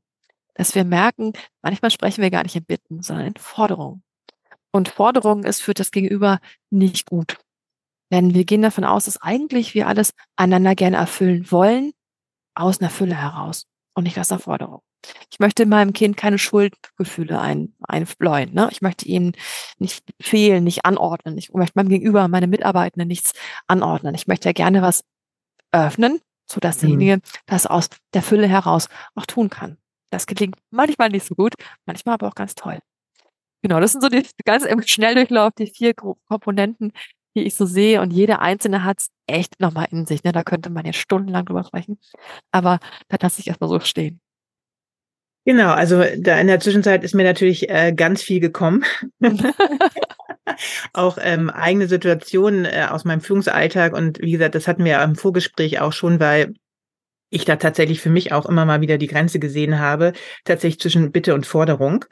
Dass 0.53 0.75
wir 0.75 0.83
merken, 0.83 1.33
manchmal 1.61 1.91
sprechen 1.91 2.21
wir 2.21 2.29
gar 2.29 2.43
nicht 2.43 2.55
in 2.55 2.65
Bitten, 2.65 3.01
sondern 3.01 3.27
in 3.27 3.35
Forderung. 3.35 4.03
Und 4.71 4.89
Forderung 4.89 5.43
ist 5.43 5.61
für 5.61 5.73
das 5.73 5.91
Gegenüber 5.91 6.39
nicht 6.69 7.09
gut. 7.09 7.37
Denn 8.11 8.33
wir 8.33 8.45
gehen 8.45 8.61
davon 8.61 8.83
aus, 8.83 9.05
dass 9.05 9.21
eigentlich 9.21 9.73
wir 9.73 9.87
alles 9.87 10.13
einander 10.35 10.75
gerne 10.75 10.97
erfüllen 10.97 11.49
wollen, 11.51 11.93
aus 12.53 12.81
einer 12.81 12.89
Fülle 12.89 13.15
heraus 13.15 13.65
und 13.93 14.03
nicht 14.03 14.19
aus 14.19 14.31
einer 14.31 14.39
Forderung. 14.39 14.81
Ich 15.31 15.39
möchte 15.39 15.65
meinem 15.65 15.93
Kind 15.93 16.17
keine 16.17 16.37
Schuldgefühle 16.37 17.39
ein, 17.39 17.73
einbläuen. 17.81 18.53
Ne? 18.53 18.69
Ich 18.71 18.81
möchte 18.81 19.07
ihnen 19.07 19.33
nicht 19.79 20.03
fehlen, 20.21 20.63
nicht 20.63 20.85
anordnen. 20.85 21.37
Ich 21.37 21.51
möchte 21.53 21.73
meinem 21.75 21.89
Gegenüber, 21.89 22.27
meine 22.27 22.47
Mitarbeitenden 22.47 23.07
nichts 23.07 23.33
anordnen. 23.67 24.15
Ich 24.15 24.27
möchte 24.27 24.49
ja 24.49 24.53
gerne 24.53 24.81
was 24.81 25.03
öffnen, 25.71 26.19
so 26.49 26.59
dass 26.59 26.77
mhm. 26.77 26.81
derjenige 26.81 27.21
das 27.45 27.65
aus 27.65 27.89
der 28.13 28.21
Fülle 28.21 28.47
heraus 28.47 28.87
auch 29.15 29.25
tun 29.25 29.49
kann. 29.49 29.77
Das 30.11 30.27
gelingt 30.27 30.57
manchmal 30.69 31.09
nicht 31.09 31.25
so 31.25 31.35
gut, 31.35 31.53
manchmal 31.85 32.15
aber 32.15 32.27
auch 32.27 32.35
ganz 32.35 32.53
toll. 32.53 32.79
Genau, 33.61 33.79
das 33.79 33.91
sind 33.91 34.01
so 34.01 34.09
die 34.09 34.25
ganz 34.45 34.65
im 34.65 34.81
Schnelldurchlauf, 34.81 35.53
die 35.57 35.67
vier 35.67 35.93
Komponenten, 35.93 36.91
die 37.35 37.43
ich 37.43 37.55
so 37.55 37.65
sehe. 37.65 38.01
Und 38.01 38.11
jede 38.11 38.39
einzelne 38.39 38.83
hat 38.83 38.99
es 38.99 39.09
echt 39.27 39.59
nochmal 39.59 39.87
in 39.91 40.05
sich. 40.05 40.23
Ne? 40.23 40.31
Da 40.31 40.43
könnte 40.43 40.69
man 40.69 40.85
jetzt 40.85 40.97
stundenlang 40.97 41.45
drüber 41.45 41.63
sprechen. 41.63 41.99
Aber 42.51 42.79
da 43.07 43.17
lasse 43.21 43.39
ich 43.39 43.47
erstmal 43.47 43.69
so 43.69 43.79
stehen. 43.79 44.19
Genau, 45.45 45.71
also 45.71 46.03
da 46.19 46.39
in 46.39 46.47
der 46.47 46.59
Zwischenzeit 46.59 47.03
ist 47.03 47.15
mir 47.15 47.23
natürlich 47.23 47.69
äh, 47.69 47.93
ganz 47.93 48.21
viel 48.21 48.39
gekommen. 48.39 48.83
auch 50.93 51.17
ähm, 51.19 51.49
eigene 51.49 51.87
Situationen 51.87 52.65
äh, 52.65 52.87
aus 52.89 53.05
meinem 53.05 53.21
Führungsalltag 53.21 53.93
und 53.93 54.19
wie 54.21 54.31
gesagt, 54.31 54.55
das 54.55 54.67
hatten 54.67 54.85
wir 54.85 55.01
im 55.01 55.15
Vorgespräch 55.15 55.79
auch 55.79 55.93
schon, 55.93 56.19
weil 56.19 56.53
ich 57.31 57.45
da 57.45 57.55
tatsächlich 57.55 58.01
für 58.01 58.09
mich 58.09 58.33
auch 58.33 58.45
immer 58.45 58.65
mal 58.65 58.81
wieder 58.81 58.97
die 58.97 59.07
Grenze 59.07 59.39
gesehen 59.39 59.79
habe, 59.79 60.13
tatsächlich 60.43 60.79
zwischen 60.81 61.11
Bitte 61.11 61.33
und 61.33 61.47
Forderung. 61.47 62.05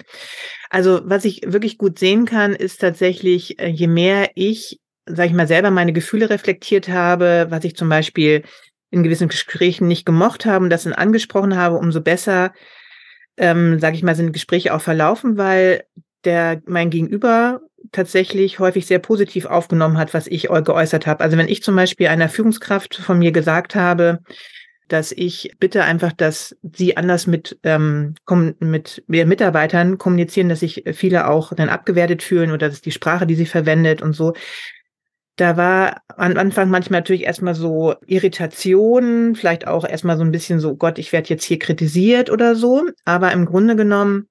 Also 0.69 1.01
was 1.03 1.25
ich 1.25 1.41
wirklich 1.45 1.77
gut 1.77 1.99
sehen 1.99 2.25
kann, 2.25 2.55
ist 2.55 2.79
tatsächlich, 2.81 3.59
äh, 3.59 3.67
je 3.67 3.87
mehr 3.87 4.31
ich, 4.33 4.79
sage 5.05 5.27
ich 5.27 5.35
mal, 5.35 5.47
selber 5.47 5.69
meine 5.69 5.93
Gefühle 5.93 6.29
reflektiert 6.29 6.89
habe, 6.89 7.47
was 7.49 7.63
ich 7.63 7.75
zum 7.75 7.89
Beispiel 7.89 8.43
in 8.91 9.03
gewissen 9.03 9.27
Gesprächen 9.27 9.87
nicht 9.87 10.05
gemocht 10.05 10.45
habe 10.45 10.63
und 10.63 10.69
das 10.71 10.83
dann 10.83 10.93
angesprochen 10.93 11.55
habe, 11.55 11.75
umso 11.75 12.01
besser 12.01 12.53
ähm, 13.39 13.79
sage 13.79 13.95
ich 13.95 14.03
mal, 14.03 14.15
sind 14.15 14.33
Gespräche 14.33 14.73
auch 14.73 14.81
verlaufen, 14.81 15.37
weil 15.37 15.83
der 16.25 16.61
mein 16.65 16.89
Gegenüber 16.89 17.61
tatsächlich 17.91 18.59
häufig 18.59 18.85
sehr 18.85 18.99
positiv 18.99 19.45
aufgenommen 19.45 19.97
hat, 19.97 20.13
was 20.13 20.27
ich 20.27 20.43
geäußert 20.43 21.07
habe. 21.07 21.23
Also 21.23 21.37
wenn 21.37 21.47
ich 21.47 21.63
zum 21.63 21.75
Beispiel 21.75 22.07
einer 22.07 22.29
Führungskraft 22.29 22.95
von 22.95 23.17
mir 23.17 23.31
gesagt 23.31 23.73
habe, 23.73 24.19
dass 24.89 25.11
ich 25.11 25.55
bitte 25.59 25.83
einfach, 25.83 26.11
dass 26.11 26.57
sie 26.61 26.97
anders 26.97 27.27
mit, 27.27 27.57
ähm, 27.63 28.15
mit 28.59 29.03
Mitarbeitern 29.07 29.97
kommunizieren, 29.97 30.49
dass 30.49 30.61
sich 30.61 30.83
viele 30.93 31.27
auch 31.27 31.53
dann 31.53 31.69
abgewertet 31.69 32.23
fühlen 32.23 32.51
oder 32.51 32.69
dass 32.69 32.81
die 32.81 32.91
Sprache, 32.91 33.27
die 33.27 33.35
sie 33.35 33.45
verwendet 33.45 34.01
und 34.01 34.13
so, 34.13 34.33
da 35.39 35.55
war 35.55 36.01
am 36.17 36.35
Anfang 36.35 36.69
manchmal 36.69 36.99
natürlich 36.99 37.23
erstmal 37.23 37.55
so 37.55 37.95
Irritation, 38.05 39.35
vielleicht 39.35 39.67
auch 39.67 39.87
erstmal 39.87 40.17
so 40.17 40.23
ein 40.23 40.31
bisschen 40.31 40.59
so, 40.59 40.75
Gott, 40.75 40.99
ich 40.99 41.13
werde 41.13 41.29
jetzt 41.29 41.45
hier 41.45 41.59
kritisiert 41.59 42.29
oder 42.29 42.55
so. 42.55 42.83
Aber 43.05 43.31
im 43.31 43.45
Grunde 43.45 43.77
genommen, 43.77 44.27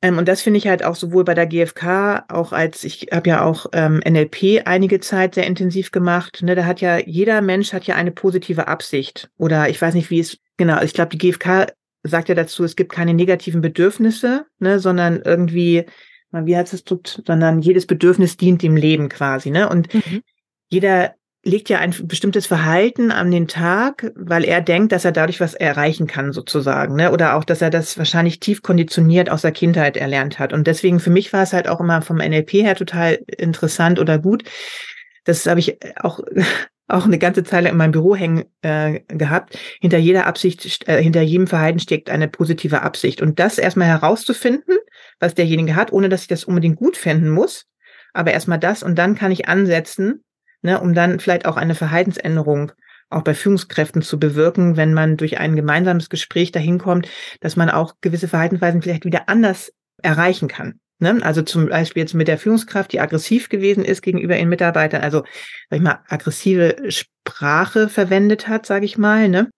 ähm, 0.00 0.16
und 0.16 0.26
das 0.26 0.40
finde 0.40 0.56
ich 0.56 0.68
halt 0.68 0.82
auch 0.82 0.96
sowohl 0.96 1.24
bei 1.24 1.34
der 1.34 1.46
GfK, 1.46 2.24
auch 2.28 2.52
als 2.52 2.82
ich 2.84 3.08
habe 3.12 3.28
ja 3.28 3.44
auch 3.44 3.66
ähm, 3.74 4.00
NLP 4.08 4.62
einige 4.64 5.00
Zeit 5.00 5.34
sehr 5.34 5.46
intensiv 5.46 5.90
gemacht. 5.90 6.42
Ne, 6.42 6.54
da 6.54 6.64
hat 6.64 6.80
ja 6.80 6.98
jeder 6.98 7.42
Mensch 7.42 7.74
hat 7.74 7.84
ja 7.84 7.94
eine 7.94 8.10
positive 8.10 8.68
Absicht. 8.68 9.30
Oder 9.36 9.68
ich 9.68 9.80
weiß 9.80 9.92
nicht, 9.94 10.08
wie 10.08 10.20
es 10.20 10.38
genau. 10.56 10.82
Ich 10.82 10.94
glaube, 10.94 11.10
die 11.14 11.18
GfK 11.18 11.66
sagt 12.04 12.30
ja 12.30 12.34
dazu, 12.34 12.64
es 12.64 12.74
gibt 12.74 12.92
keine 12.92 13.12
negativen 13.12 13.60
Bedürfnisse, 13.60 14.46
ne, 14.58 14.78
sondern 14.78 15.20
irgendwie 15.22 15.84
wie 16.32 16.56
heißt 16.56 16.74
es, 16.74 16.84
sondern 17.26 17.60
jedes 17.60 17.86
Bedürfnis 17.86 18.36
dient 18.36 18.62
dem 18.62 18.76
Leben 18.76 19.08
quasi, 19.08 19.50
ne? 19.50 19.68
Und 19.68 19.92
mhm. 19.94 20.22
jeder 20.68 21.14
legt 21.44 21.68
ja 21.68 21.78
ein 21.78 21.92
bestimmtes 22.04 22.46
Verhalten 22.46 23.10
an 23.10 23.30
den 23.30 23.48
Tag, 23.48 24.12
weil 24.14 24.44
er 24.44 24.60
denkt, 24.60 24.92
dass 24.92 25.04
er 25.04 25.10
dadurch 25.10 25.40
was 25.40 25.54
erreichen 25.54 26.06
kann, 26.06 26.32
sozusagen, 26.32 26.94
ne? 26.94 27.12
Oder 27.12 27.36
auch, 27.36 27.44
dass 27.44 27.62
er 27.62 27.70
das 27.70 27.98
wahrscheinlich 27.98 28.40
tief 28.40 28.62
konditioniert 28.62 29.28
aus 29.28 29.42
der 29.42 29.52
Kindheit 29.52 29.96
erlernt 29.96 30.38
hat. 30.38 30.52
Und 30.52 30.66
deswegen 30.66 31.00
für 31.00 31.10
mich 31.10 31.32
war 31.32 31.42
es 31.42 31.52
halt 31.52 31.68
auch 31.68 31.80
immer 31.80 32.00
vom 32.02 32.18
NLP 32.18 32.52
her 32.52 32.76
total 32.76 33.14
interessant 33.26 33.98
oder 33.98 34.18
gut. 34.18 34.44
Das 35.24 35.46
habe 35.46 35.60
ich 35.60 35.78
auch 36.00 36.20
auch 36.92 37.06
eine 37.06 37.18
ganze 37.18 37.42
Zeit 37.42 37.66
in 37.66 37.76
meinem 37.76 37.92
Büro 37.92 38.14
hängen 38.14 38.44
äh, 38.60 39.00
gehabt. 39.08 39.58
Hinter 39.80 39.98
jeder 39.98 40.26
Absicht, 40.26 40.86
äh, 40.88 41.02
hinter 41.02 41.22
jedem 41.22 41.46
Verhalten 41.46 41.78
steckt 41.78 42.10
eine 42.10 42.28
positive 42.28 42.82
Absicht. 42.82 43.22
Und 43.22 43.38
das 43.38 43.58
erstmal 43.58 43.88
herauszufinden, 43.88 44.76
was 45.18 45.34
derjenige 45.34 45.74
hat, 45.74 45.92
ohne 45.92 46.08
dass 46.08 46.22
ich 46.22 46.28
das 46.28 46.44
unbedingt 46.44 46.76
gut 46.76 46.96
finden 46.96 47.30
muss. 47.30 47.66
Aber 48.12 48.32
erstmal 48.32 48.58
das 48.58 48.82
und 48.82 48.96
dann 48.96 49.14
kann 49.14 49.32
ich 49.32 49.48
ansetzen, 49.48 50.22
ne, 50.60 50.80
um 50.80 50.92
dann 50.94 51.18
vielleicht 51.18 51.46
auch 51.46 51.56
eine 51.56 51.74
Verhaltensänderung 51.74 52.72
auch 53.08 53.22
bei 53.22 53.34
Führungskräften 53.34 54.02
zu 54.02 54.18
bewirken, 54.18 54.76
wenn 54.76 54.94
man 54.94 55.16
durch 55.16 55.38
ein 55.38 55.56
gemeinsames 55.56 56.08
Gespräch 56.08 56.50
dahin 56.50 56.78
kommt, 56.78 57.08
dass 57.40 57.56
man 57.56 57.70
auch 57.70 57.94
gewisse 58.00 58.28
Verhaltensweisen 58.28 58.82
vielleicht 58.82 59.04
wieder 59.04 59.28
anders 59.28 59.72
erreichen 60.02 60.48
kann. 60.48 60.80
Ne? 61.02 61.18
Also 61.22 61.42
zum 61.42 61.68
Beispiel 61.68 62.02
jetzt 62.02 62.14
mit 62.14 62.28
der 62.28 62.38
Führungskraft, 62.38 62.92
die 62.92 63.00
aggressiv 63.00 63.48
gewesen 63.48 63.84
ist 63.84 64.02
gegenüber 64.02 64.36
ihren 64.36 64.48
Mitarbeitern, 64.48 65.02
also 65.02 65.24
sag 65.68 65.76
ich 65.76 65.82
mal 65.82 65.98
aggressive 66.08 66.76
Sprache 66.88 67.88
verwendet 67.88 68.46
hat, 68.46 68.66
sage 68.66 68.84
ich 68.86 68.96
mal. 68.96 69.28
Ne? 69.28 69.50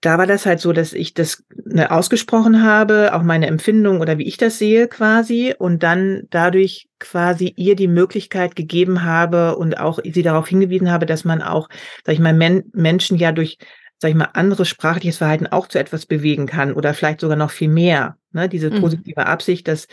Da 0.00 0.16
war 0.16 0.28
das 0.28 0.46
halt 0.46 0.60
so, 0.60 0.72
dass 0.72 0.92
ich 0.92 1.12
das 1.12 1.42
ne, 1.64 1.90
ausgesprochen 1.90 2.62
habe, 2.62 3.10
auch 3.14 3.24
meine 3.24 3.48
Empfindung 3.48 4.00
oder 4.00 4.16
wie 4.18 4.28
ich 4.28 4.36
das 4.36 4.58
sehe 4.58 4.86
quasi, 4.86 5.54
und 5.58 5.82
dann 5.82 6.22
dadurch 6.30 6.86
quasi 7.00 7.52
ihr 7.56 7.74
die 7.74 7.88
Möglichkeit 7.88 8.54
gegeben 8.54 9.02
habe 9.02 9.56
und 9.56 9.80
auch 9.80 9.98
sie 10.04 10.22
darauf 10.22 10.46
hingewiesen 10.46 10.92
habe, 10.92 11.04
dass 11.04 11.24
man 11.24 11.42
auch, 11.42 11.68
sag 12.04 12.12
ich 12.12 12.20
mal, 12.20 12.32
Men 12.32 12.62
Menschen 12.72 13.18
ja 13.18 13.32
durch 13.32 13.58
sag 13.98 14.10
ich 14.10 14.14
mal, 14.14 14.28
anderes 14.34 14.68
sprachliches 14.68 15.16
Verhalten 15.16 15.46
auch 15.46 15.68
zu 15.68 15.78
etwas 15.78 16.04
bewegen 16.04 16.46
kann 16.46 16.74
oder 16.74 16.92
vielleicht 16.92 17.20
sogar 17.20 17.36
noch 17.36 17.50
viel 17.50 17.68
mehr. 17.68 18.18
Ne? 18.30 18.46
Diese 18.48 18.70
mhm. 18.70 18.82
positive 18.82 19.22
mhm. 19.22 19.26
Absicht, 19.26 19.66
dass 19.68 19.88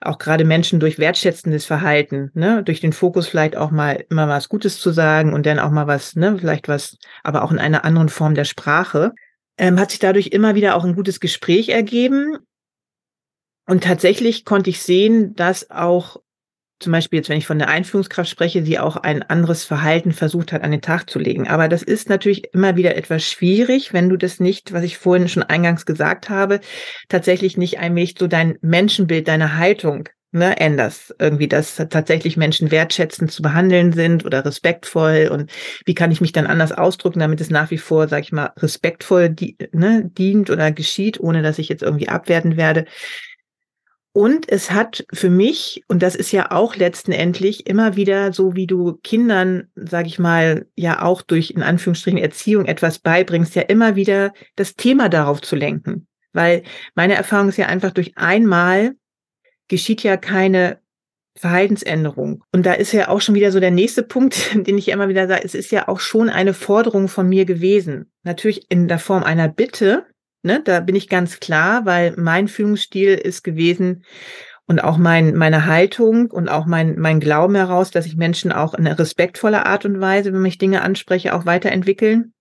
auch 0.00 0.18
gerade 0.18 0.44
Menschen 0.44 0.80
durch 0.80 0.98
wertschätzendes 0.98 1.64
Verhalten, 1.66 2.30
ne, 2.34 2.62
durch 2.62 2.80
den 2.80 2.92
Fokus 2.92 3.26
vielleicht 3.26 3.56
auch 3.56 3.70
mal 3.70 4.04
immer 4.10 4.28
was 4.28 4.48
Gutes 4.48 4.80
zu 4.80 4.90
sagen 4.90 5.32
und 5.32 5.46
dann 5.46 5.58
auch 5.58 5.70
mal 5.70 5.86
was, 5.86 6.16
ne, 6.16 6.36
vielleicht 6.38 6.68
was, 6.68 6.98
aber 7.22 7.42
auch 7.42 7.52
in 7.52 7.58
einer 7.58 7.84
anderen 7.84 8.08
Form 8.08 8.34
der 8.34 8.44
Sprache, 8.44 9.12
ähm, 9.56 9.78
hat 9.78 9.90
sich 9.90 9.98
dadurch 9.98 10.28
immer 10.28 10.54
wieder 10.54 10.76
auch 10.76 10.84
ein 10.84 10.94
gutes 10.94 11.20
Gespräch 11.20 11.68
ergeben. 11.70 12.38
Und 13.66 13.84
tatsächlich 13.84 14.44
konnte 14.44 14.70
ich 14.70 14.80
sehen, 14.82 15.34
dass 15.34 15.70
auch 15.70 16.20
zum 16.80 16.92
Beispiel 16.92 17.18
jetzt, 17.18 17.28
wenn 17.28 17.38
ich 17.38 17.46
von 17.46 17.58
der 17.58 17.68
Einführungskraft 17.68 18.30
spreche, 18.30 18.64
sie 18.64 18.78
auch 18.78 18.96
ein 18.96 19.22
anderes 19.22 19.64
Verhalten 19.64 20.12
versucht 20.12 20.52
hat, 20.52 20.62
an 20.62 20.70
den 20.70 20.80
Tag 20.80 21.10
zu 21.10 21.18
legen. 21.18 21.48
Aber 21.48 21.68
das 21.68 21.82
ist 21.82 22.08
natürlich 22.08 22.52
immer 22.54 22.76
wieder 22.76 22.96
etwas 22.96 23.24
schwierig, 23.24 23.92
wenn 23.92 24.08
du 24.08 24.16
das 24.16 24.40
nicht, 24.40 24.72
was 24.72 24.84
ich 24.84 24.98
vorhin 24.98 25.28
schon 25.28 25.42
eingangs 25.42 25.86
gesagt 25.86 26.30
habe, 26.30 26.60
tatsächlich 27.08 27.56
nicht 27.56 27.80
allmählich 27.80 28.14
so 28.18 28.26
dein 28.26 28.58
Menschenbild, 28.60 29.26
deine 29.28 29.56
Haltung, 29.56 30.08
ne, 30.32 30.58
änderst. 30.58 31.14
Irgendwie, 31.18 31.48
dass 31.48 31.76
tatsächlich 31.76 32.36
Menschen 32.36 32.70
wertschätzend 32.70 33.30
zu 33.32 33.42
behandeln 33.42 33.92
sind 33.92 34.24
oder 34.24 34.44
respektvoll 34.44 35.28
und 35.32 35.50
wie 35.84 35.94
kann 35.94 36.12
ich 36.12 36.20
mich 36.20 36.32
dann 36.32 36.46
anders 36.46 36.72
ausdrücken, 36.72 37.20
damit 37.20 37.40
es 37.40 37.50
nach 37.50 37.70
wie 37.70 37.78
vor, 37.78 38.08
sag 38.08 38.22
ich 38.22 38.32
mal, 38.32 38.52
respektvoll 38.58 39.30
die, 39.30 39.56
ne, 39.72 40.04
dient 40.04 40.50
oder 40.50 40.70
geschieht, 40.72 41.18
ohne 41.20 41.42
dass 41.42 41.58
ich 41.58 41.68
jetzt 41.68 41.82
irgendwie 41.82 42.08
abwerten 42.08 42.56
werde. 42.56 42.84
Und 44.12 44.50
es 44.50 44.70
hat 44.70 45.04
für 45.12 45.30
mich, 45.30 45.84
und 45.86 46.02
das 46.02 46.14
ist 46.16 46.32
ja 46.32 46.50
auch 46.50 46.74
letztendlich 46.76 47.66
immer 47.66 47.94
wieder 47.94 48.32
so, 48.32 48.56
wie 48.56 48.66
du 48.66 48.98
Kindern, 49.02 49.68
sag 49.76 50.06
ich 50.06 50.18
mal, 50.18 50.66
ja 50.74 51.02
auch 51.02 51.22
durch 51.22 51.50
in 51.50 51.62
Anführungsstrichen 51.62 52.18
Erziehung 52.18 52.64
etwas 52.64 52.98
beibringst, 52.98 53.54
ja 53.54 53.62
immer 53.62 53.96
wieder 53.96 54.32
das 54.56 54.74
Thema 54.74 55.08
darauf 55.08 55.40
zu 55.40 55.56
lenken. 55.56 56.06
Weil 56.32 56.62
meine 56.94 57.14
Erfahrung 57.14 57.48
ist 57.48 57.58
ja 57.58 57.66
einfach 57.66 57.92
durch 57.92 58.16
einmal 58.16 58.94
geschieht 59.68 60.02
ja 60.02 60.16
keine 60.16 60.80
Verhaltensänderung. 61.38 62.42
Und 62.52 62.66
da 62.66 62.72
ist 62.72 62.92
ja 62.92 63.08
auch 63.08 63.20
schon 63.20 63.34
wieder 63.34 63.52
so 63.52 63.60
der 63.60 63.70
nächste 63.70 64.02
Punkt, 64.02 64.54
den 64.66 64.78
ich 64.78 64.88
immer 64.88 65.08
wieder 65.08 65.28
sage, 65.28 65.44
es 65.44 65.54
ist 65.54 65.70
ja 65.70 65.88
auch 65.88 66.00
schon 66.00 66.28
eine 66.28 66.54
Forderung 66.54 67.08
von 67.08 67.28
mir 67.28 67.44
gewesen. 67.44 68.10
Natürlich 68.24 68.66
in 68.70 68.88
der 68.88 68.98
Form 68.98 69.22
einer 69.22 69.48
Bitte, 69.48 70.06
ne, 70.42 70.62
da 70.64 70.80
bin 70.80 70.96
ich 70.96 71.08
ganz 71.08 71.40
klar, 71.40 71.84
weil 71.84 72.14
mein 72.16 72.48
Führungsstil 72.48 73.14
ist 73.14 73.42
gewesen 73.42 74.04
und 74.66 74.80
auch 74.80 74.98
mein, 74.98 75.34
meine 75.34 75.66
Haltung 75.66 76.30
und 76.30 76.48
auch 76.48 76.66
mein, 76.66 76.98
mein 76.98 77.20
Glauben 77.20 77.54
heraus, 77.54 77.90
dass 77.90 78.06
ich 78.06 78.16
Menschen 78.16 78.52
auch 78.52 78.74
in 78.74 78.86
respektvoller 78.86 79.66
Art 79.66 79.84
und 79.84 80.00
Weise, 80.00 80.32
wenn 80.32 80.44
ich 80.44 80.58
Dinge 80.58 80.82
anspreche, 80.82 81.34
auch 81.34 81.46
weiterentwickeln. 81.46 82.34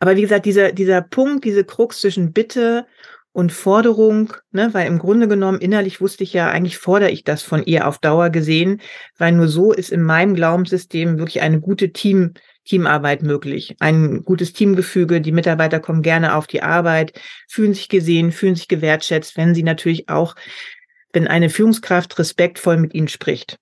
Aber 0.00 0.16
wie 0.16 0.22
gesagt, 0.22 0.44
dieser, 0.46 0.72
dieser 0.72 1.00
Punkt, 1.00 1.44
diese 1.44 1.64
Krux 1.64 2.00
zwischen 2.00 2.32
Bitte 2.32 2.86
und 3.32 3.52
Forderung, 3.52 4.32
ne, 4.50 4.72
weil 4.72 4.86
im 4.86 4.98
Grunde 4.98 5.28
genommen 5.28 5.60
innerlich 5.60 6.00
wusste 6.00 6.24
ich 6.24 6.32
ja, 6.32 6.48
eigentlich 6.48 6.78
fordere 6.78 7.10
ich 7.10 7.22
das 7.22 7.42
von 7.42 7.62
ihr 7.64 7.86
auf 7.86 7.98
Dauer 7.98 8.30
gesehen, 8.30 8.80
weil 9.16 9.32
nur 9.32 9.48
so 9.48 9.72
ist 9.72 9.92
in 9.92 10.02
meinem 10.02 10.34
Glaubenssystem 10.34 11.18
wirklich 11.18 11.40
eine 11.42 11.60
gute 11.60 11.92
Team, 11.92 12.34
Teamarbeit 12.66 13.22
möglich. 13.22 13.74
Ein 13.80 14.24
gutes 14.24 14.52
Teamgefüge, 14.52 15.22
die 15.22 15.32
Mitarbeiter 15.32 15.80
kommen 15.80 16.02
gerne 16.02 16.34
auf 16.34 16.46
die 16.46 16.62
Arbeit, 16.62 17.18
fühlen 17.48 17.72
sich 17.72 17.88
gesehen, 17.88 18.32
fühlen 18.32 18.56
sich 18.56 18.68
gewertschätzt, 18.68 19.36
wenn 19.38 19.54
sie 19.54 19.62
natürlich 19.62 20.08
auch, 20.10 20.36
wenn 21.12 21.26
eine 21.26 21.48
Führungskraft 21.48 22.18
respektvoll 22.18 22.76
mit 22.76 22.92
ihnen 22.92 23.08
spricht. 23.08 23.58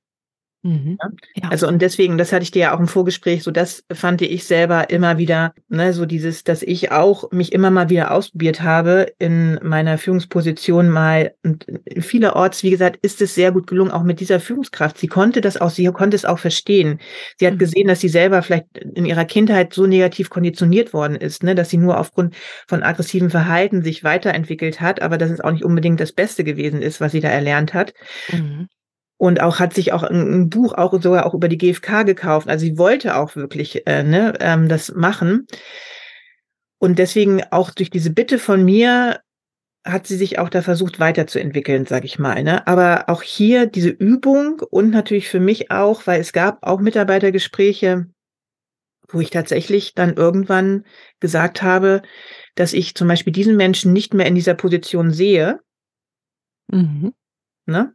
Mhm. 0.65 0.97
Ja. 1.35 1.51
Also 1.51 1.69
und 1.69 1.83
deswegen, 1.83 2.17
das 2.17 2.33
hatte 2.33 2.43
ich 2.43 2.51
dir 2.51 2.63
ja 2.63 2.75
auch 2.75 2.81
im 2.81 2.89
Vorgespräch, 2.89 3.43
so 3.43 3.51
das 3.51 3.85
fand 3.93 4.23
ich 4.23 4.45
selber 4.45 4.89
immer 4.89 5.19
wieder, 5.19 5.53
ne, 5.69 5.93
so 5.93 6.07
dieses, 6.07 6.43
dass 6.43 6.63
ich 6.63 6.91
auch 6.91 7.31
mich 7.33 7.53
immer 7.53 7.71
mal 7.71 7.91
wieder 7.91 8.13
ausprobiert 8.13 8.63
habe 8.63 9.13
in 9.19 9.61
meiner 9.63 9.99
Führungsposition 9.99 10.89
mal 10.89 11.35
und 11.45 11.67
vielerorts, 11.99 12.63
wie 12.63 12.71
gesagt, 12.71 12.97
ist 13.05 13.21
es 13.21 13.35
sehr 13.35 13.53
gut 13.53 13.67
gelungen, 13.67 13.91
auch 13.91 14.05
mit 14.05 14.21
dieser 14.21 14.41
Führungskraft. 14.41 14.97
Sie 14.97 15.07
konnte 15.07 15.43
das 15.43 15.59
auch, 15.59 15.69
sie 15.69 15.85
konnte 15.89 16.17
es 16.17 16.25
auch 16.25 16.39
verstehen. 16.39 16.99
Sie 17.39 17.47
hat 17.47 17.55
mhm. 17.55 17.59
gesehen, 17.59 17.89
dass 17.89 18.01
sie 18.01 18.09
selber 18.09 18.41
vielleicht 18.41 18.79
in 18.79 19.05
ihrer 19.05 19.27
Kindheit 19.27 19.75
so 19.75 19.87
negativ 19.87 20.31
konditioniert 20.31 20.95
worden 20.95 21.17
ist, 21.17 21.43
ne, 21.43 21.55
dass 21.55 21.69
sie 21.69 21.77
nur 21.77 22.01
aufgrund 22.01 22.35
von 22.67 22.83
aggressivem 22.83 23.29
Verhalten 23.29 23.83
sich 23.83 24.03
weiterentwickelt 24.03 24.81
hat, 24.81 25.03
aber 25.03 25.19
dass 25.19 25.31
es 25.31 25.43
auch 25.43 25.53
nicht 25.53 25.65
unbedingt 25.65 26.01
das 26.01 26.13
Beste 26.13 26.43
gewesen 26.43 26.81
ist, 26.81 27.03
was 27.03 27.13
sie 27.13 27.21
da 27.21 27.29
erlernt 27.29 27.75
hat. 27.75 27.93
Mhm 28.33 28.69
und 29.17 29.41
auch 29.41 29.59
hat 29.61 29.75
sich 29.75 29.93
auch 29.93 30.03
ein, 30.03 30.35
ein, 30.35 30.51
Buch 30.51 30.73
auch 30.73 30.93
sogar 31.01 31.27
auch 31.27 31.35
über 31.35 31.49
die 31.49 31.59
GfK 31.59 32.03
gekauft. 32.05 32.49
Also 32.49 32.65
sie 32.67 32.79
wollte 32.79 33.17
auch 33.17 33.37
wirklich 33.37 33.87
äh, 33.87 34.03
ne, 34.03 34.35
ähm, 34.41 34.69
das 34.69 34.93
machen. 34.95 35.47
Und 36.79 36.99
deswegen 36.99 37.43
auch 37.51 37.71
durch 37.71 37.91
diese 37.91 38.11
Bitte 38.11 38.39
von 38.39 38.65
mir 38.65 39.21
hat 39.85 40.07
sie 40.07 40.17
sich 40.17 40.39
auch 40.39 40.49
da 40.49 40.63
versucht 40.63 40.99
weiterzuentwickeln, 40.99 41.87
sag 41.87 42.05
ich 42.05 42.19
mal. 42.19 42.43
Ne? 42.43 42.67
Aber 42.67 43.09
auch 43.09 43.23
hier 43.23 43.67
diese 43.67 43.91
Übung 43.91 44.61
und 44.71 44.91
natürlich 44.91 45.29
für 45.29 45.41
mich 45.41 45.71
auch, 45.71 46.07
weil 46.07 46.21
es 46.21 46.33
gab 46.33 46.67
auch 46.67 46.81
Mitarbeitergespräche, 46.81 48.07
wo 49.09 49.21
ich 49.21 49.31
tatsächlich 49.31 49.95
dann 49.95 50.15
irgendwann 50.15 50.85
gesagt 51.21 51.63
habe, 51.63 52.03
dass 52.55 52.73
ich 52.73 52.95
zum 52.95 53.09
Beispiel 53.09 53.33
diesen 53.33 53.57
Menschen 53.57 53.93
nicht 53.93 54.15
mehr 54.15 54.27
in 54.27 54.35
dieser 54.35 54.55
Position 54.55 55.11
sehe. 55.11 55.61
Mhm. 56.69 57.13
Ne? 57.67 57.93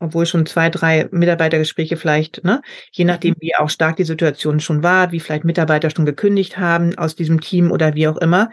Obwohl 0.00 0.26
schon 0.26 0.46
zwei, 0.46 0.70
drei 0.70 1.08
Mitarbeitergespräche 1.12 1.96
vielleicht, 1.96 2.42
ne, 2.42 2.62
je 2.90 3.04
nachdem, 3.04 3.34
wie 3.38 3.54
auch 3.54 3.68
stark 3.68 3.96
die 3.96 4.04
Situation 4.04 4.58
schon 4.58 4.82
war, 4.82 5.12
wie 5.12 5.20
vielleicht 5.20 5.44
Mitarbeiter 5.44 5.90
schon 5.90 6.06
gekündigt 6.06 6.58
haben 6.58 6.96
aus 6.98 7.14
diesem 7.14 7.40
Team 7.40 7.70
oder 7.70 7.94
wie 7.94 8.08
auch 8.08 8.16
immer. 8.16 8.50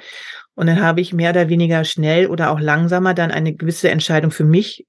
Und 0.56 0.68
dann 0.68 0.82
habe 0.82 1.02
ich 1.02 1.14
mehr 1.14 1.32
oder 1.32 1.50
weniger 1.50 1.84
schnell 1.86 2.28
oder 2.28 2.52
auch 2.52 2.60
langsamer 2.60 3.14
dann 3.14 3.32
eine 3.32 3.54
gewisse 3.54 3.90
Entscheidung 3.90 4.32
für 4.32 4.44
mich 4.44 4.86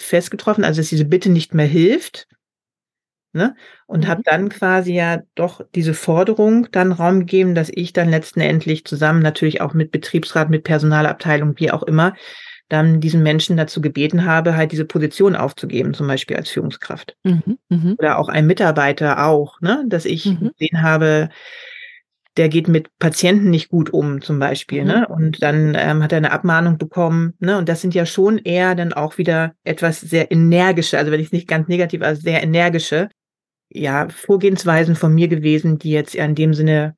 festgetroffen, 0.00 0.64
also 0.64 0.80
dass 0.80 0.88
diese 0.88 1.04
Bitte 1.04 1.30
nicht 1.30 1.54
mehr 1.54 1.66
hilft. 1.66 2.26
Ne? 3.32 3.54
Und 3.86 4.04
mhm. 4.04 4.08
habe 4.08 4.22
dann 4.24 4.48
quasi 4.48 4.94
ja 4.94 5.20
doch 5.36 5.60
diese 5.74 5.94
Forderung 5.94 6.68
dann 6.72 6.90
Raum 6.90 7.20
gegeben, 7.20 7.54
dass 7.54 7.70
ich 7.72 7.92
dann 7.92 8.08
letzten 8.08 8.40
Endlich 8.40 8.84
zusammen 8.84 9.22
natürlich 9.22 9.60
auch 9.60 9.74
mit 9.74 9.92
Betriebsrat, 9.92 10.50
mit 10.50 10.64
Personalabteilung, 10.64 11.54
wie 11.58 11.70
auch 11.70 11.84
immer, 11.84 12.14
dann 12.70 13.00
diesen 13.00 13.22
Menschen 13.22 13.56
dazu 13.56 13.80
gebeten 13.80 14.24
habe, 14.24 14.56
halt 14.56 14.72
diese 14.72 14.84
Position 14.84 15.36
aufzugeben, 15.36 15.92
zum 15.92 16.06
Beispiel 16.06 16.36
als 16.36 16.48
Führungskraft. 16.48 17.16
Mhm, 17.24 17.58
mh. 17.68 17.94
Oder 17.98 18.18
auch 18.18 18.28
ein 18.28 18.46
Mitarbeiter 18.46 19.26
auch, 19.26 19.60
ne, 19.60 19.84
dass 19.86 20.06
ich 20.06 20.24
mhm. 20.24 20.52
gesehen 20.56 20.82
habe, 20.82 21.28
der 22.36 22.48
geht 22.48 22.68
mit 22.68 22.88
Patienten 22.98 23.50
nicht 23.50 23.68
gut 23.68 23.90
um, 23.90 24.22
zum 24.22 24.38
Beispiel, 24.38 24.84
ne? 24.84 24.94
mhm. 24.94 25.00
ne? 25.00 25.08
Und 25.08 25.42
dann 25.42 25.76
ähm, 25.76 26.02
hat 26.02 26.12
er 26.12 26.18
eine 26.18 26.30
Abmahnung 26.30 26.78
bekommen, 26.78 27.34
ne? 27.40 27.58
Und 27.58 27.68
das 27.68 27.80
sind 27.80 27.92
ja 27.92 28.06
schon 28.06 28.38
eher 28.38 28.76
dann 28.76 28.92
auch 28.92 29.18
wieder 29.18 29.52
etwas 29.64 30.00
sehr 30.00 30.30
energische, 30.30 30.96
also 30.96 31.10
wenn 31.10 31.20
ich 31.20 31.26
es 31.26 31.32
nicht 31.32 31.48
ganz 31.48 31.66
negativ, 31.68 32.02
also 32.02 32.22
sehr 32.22 32.42
energische, 32.42 33.08
ja, 33.68 34.08
Vorgehensweisen 34.08 34.94
von 34.94 35.12
mir 35.12 35.28
gewesen, 35.28 35.78
die 35.78 35.90
jetzt 35.90 36.14
in 36.14 36.34
dem 36.36 36.54
Sinne 36.54 36.96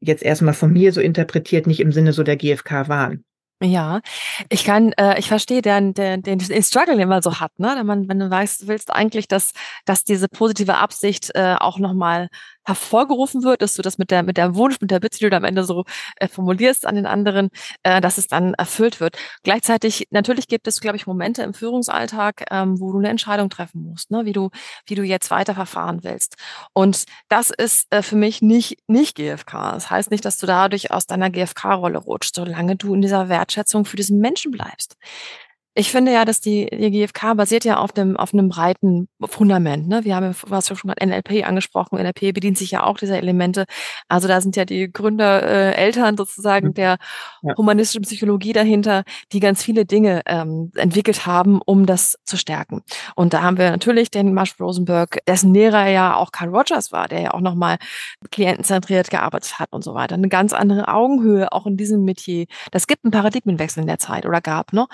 jetzt 0.00 0.22
erstmal 0.22 0.54
von 0.54 0.72
mir 0.72 0.92
so 0.92 1.00
interpretiert, 1.00 1.66
nicht 1.66 1.80
im 1.80 1.92
Sinne 1.92 2.12
so 2.12 2.22
der 2.22 2.36
GfK 2.36 2.88
waren. 2.88 3.24
Ja, 3.62 4.00
ich 4.48 4.64
kann, 4.64 4.92
äh, 4.92 5.18
ich 5.18 5.28
verstehe 5.28 5.60
den, 5.60 5.92
den, 5.92 6.22
den, 6.22 6.40
Struggle, 6.40 6.96
den 6.96 7.08
man 7.10 7.20
so 7.20 7.40
hat, 7.40 7.58
ne? 7.58 7.74
Wenn 7.76 7.84
man, 7.86 8.08
wenn 8.08 8.18
du 8.18 8.30
weißt, 8.30 8.66
willst 8.68 8.90
eigentlich, 8.90 9.28
dass, 9.28 9.52
dass 9.84 10.02
diese 10.02 10.28
positive 10.28 10.76
Absicht 10.76 11.30
äh, 11.34 11.56
auch 11.58 11.78
nochmal 11.78 12.28
hervorgerufen 12.70 13.42
wird, 13.42 13.62
dass 13.62 13.74
du 13.74 13.82
das 13.82 13.98
mit 13.98 14.10
der, 14.10 14.22
mit 14.22 14.36
der 14.36 14.54
Wunsch, 14.54 14.76
mit 14.80 14.90
der 14.90 15.00
Bitte, 15.00 15.18
die 15.18 15.28
du 15.28 15.36
am 15.36 15.44
Ende 15.44 15.64
so 15.64 15.84
äh, 16.16 16.28
formulierst 16.28 16.86
an 16.86 16.94
den 16.94 17.06
anderen, 17.06 17.50
äh, 17.82 18.00
dass 18.00 18.16
es 18.16 18.28
dann 18.28 18.54
erfüllt 18.54 19.00
wird. 19.00 19.16
Gleichzeitig, 19.42 20.06
natürlich 20.10 20.48
gibt 20.48 20.66
es, 20.66 20.80
glaube 20.80 20.96
ich, 20.96 21.06
Momente 21.06 21.42
im 21.42 21.52
Führungsalltag, 21.52 22.44
ähm, 22.50 22.80
wo 22.80 22.92
du 22.92 22.98
eine 22.98 23.08
Entscheidung 23.08 23.50
treffen 23.50 23.82
musst, 23.82 24.10
ne? 24.10 24.24
wie 24.24 24.32
du, 24.32 24.50
wie 24.86 24.94
du 24.94 25.02
jetzt 25.02 25.30
weiter 25.30 25.54
verfahren 25.54 26.04
willst. 26.04 26.36
Und 26.72 27.04
das 27.28 27.50
ist 27.50 27.86
äh, 27.90 28.02
für 28.02 28.16
mich 28.16 28.40
nicht, 28.40 28.78
nicht 28.86 29.16
GFK. 29.16 29.72
Das 29.72 29.90
heißt 29.90 30.10
nicht, 30.10 30.24
dass 30.24 30.38
du 30.38 30.46
dadurch 30.46 30.90
aus 30.90 31.06
deiner 31.06 31.30
GFK-Rolle 31.30 31.98
rutschst, 31.98 32.36
solange 32.36 32.76
du 32.76 32.94
in 32.94 33.02
dieser 33.02 33.28
Wertschätzung 33.28 33.84
für 33.84 33.96
diesen 33.96 34.20
Menschen 34.20 34.52
bleibst. 34.52 34.96
Ich 35.74 35.92
finde 35.92 36.12
ja, 36.12 36.24
dass 36.24 36.40
die, 36.40 36.66
GfK 36.66 37.34
basiert 37.34 37.64
ja 37.64 37.78
auf 37.78 37.96
einem, 37.96 38.16
auf 38.16 38.34
einem 38.34 38.48
breiten 38.48 39.08
Fundament. 39.24 39.86
Ne? 39.86 40.04
Wir 40.04 40.16
haben 40.16 40.24
ja, 40.24 40.32
was 40.46 40.66
schon 40.66 40.78
mal 40.88 40.96
NLP 41.00 41.46
angesprochen. 41.46 41.96
NLP 41.96 42.34
bedient 42.34 42.58
sich 42.58 42.72
ja 42.72 42.84
auch 42.84 42.98
dieser 42.98 43.18
Elemente. 43.18 43.66
Also 44.08 44.26
da 44.26 44.40
sind 44.40 44.56
ja 44.56 44.64
die 44.64 44.92
Gründer, 44.92 45.42
äh, 45.42 45.74
Eltern 45.74 46.16
sozusagen 46.16 46.74
der 46.74 46.98
ja. 47.42 47.56
humanistischen 47.56 48.02
Psychologie 48.02 48.52
dahinter, 48.52 49.04
die 49.32 49.38
ganz 49.38 49.62
viele 49.62 49.86
Dinge 49.86 50.22
ähm, 50.26 50.72
entwickelt 50.74 51.24
haben, 51.24 51.60
um 51.64 51.86
das 51.86 52.18
zu 52.24 52.36
stärken. 52.36 52.82
Und 53.14 53.32
da 53.32 53.42
haben 53.42 53.56
wir 53.56 53.70
natürlich 53.70 54.10
den 54.10 54.34
Marshall 54.34 54.66
Rosenberg, 54.66 55.18
dessen 55.28 55.54
Lehrer 55.54 55.88
ja 55.88 56.16
auch 56.16 56.32
Carl 56.32 56.48
Rogers 56.48 56.90
war, 56.90 57.06
der 57.06 57.20
ja 57.20 57.30
auch 57.34 57.40
nochmal 57.40 57.76
klientenzentriert 58.32 59.08
gearbeitet 59.08 59.60
hat 59.60 59.72
und 59.72 59.84
so 59.84 59.94
weiter. 59.94 60.16
Eine 60.16 60.28
ganz 60.28 60.52
andere 60.52 60.88
Augenhöhe 60.88 61.52
auch 61.52 61.66
in 61.66 61.76
diesem 61.76 62.04
Metier. 62.04 62.46
Das 62.72 62.86
gibt 62.88 63.04
einen 63.04 63.12
Paradigmenwechsel 63.12 63.82
in 63.82 63.86
der 63.86 63.98
Zeit 63.98 64.26
oder 64.26 64.40
gab, 64.40 64.72
ne? 64.72 64.86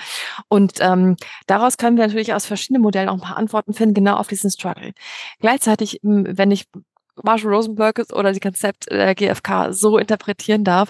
Und 0.49 0.66
und 0.67 0.81
ähm, 0.81 1.17
daraus 1.47 1.77
können 1.77 1.97
wir 1.97 2.07
natürlich 2.07 2.35
aus 2.35 2.45
verschiedenen 2.45 2.83
Modellen 2.83 3.09
auch 3.09 3.15
ein 3.15 3.21
paar 3.21 3.37
Antworten 3.37 3.73
finden, 3.73 3.95
genau 3.95 4.17
auf 4.17 4.27
diesen 4.27 4.51
Struggle. 4.51 4.93
Gleichzeitig, 5.39 6.01
wenn 6.03 6.51
ich 6.51 6.67
Marshall 7.23 7.55
Rosenberg 7.55 8.03
oder 8.13 8.33
die 8.33 8.41
Konzept 8.41 8.91
der 8.91 9.15
GfK 9.15 9.73
so 9.73 9.97
interpretieren 9.97 10.65
darf, 10.65 10.89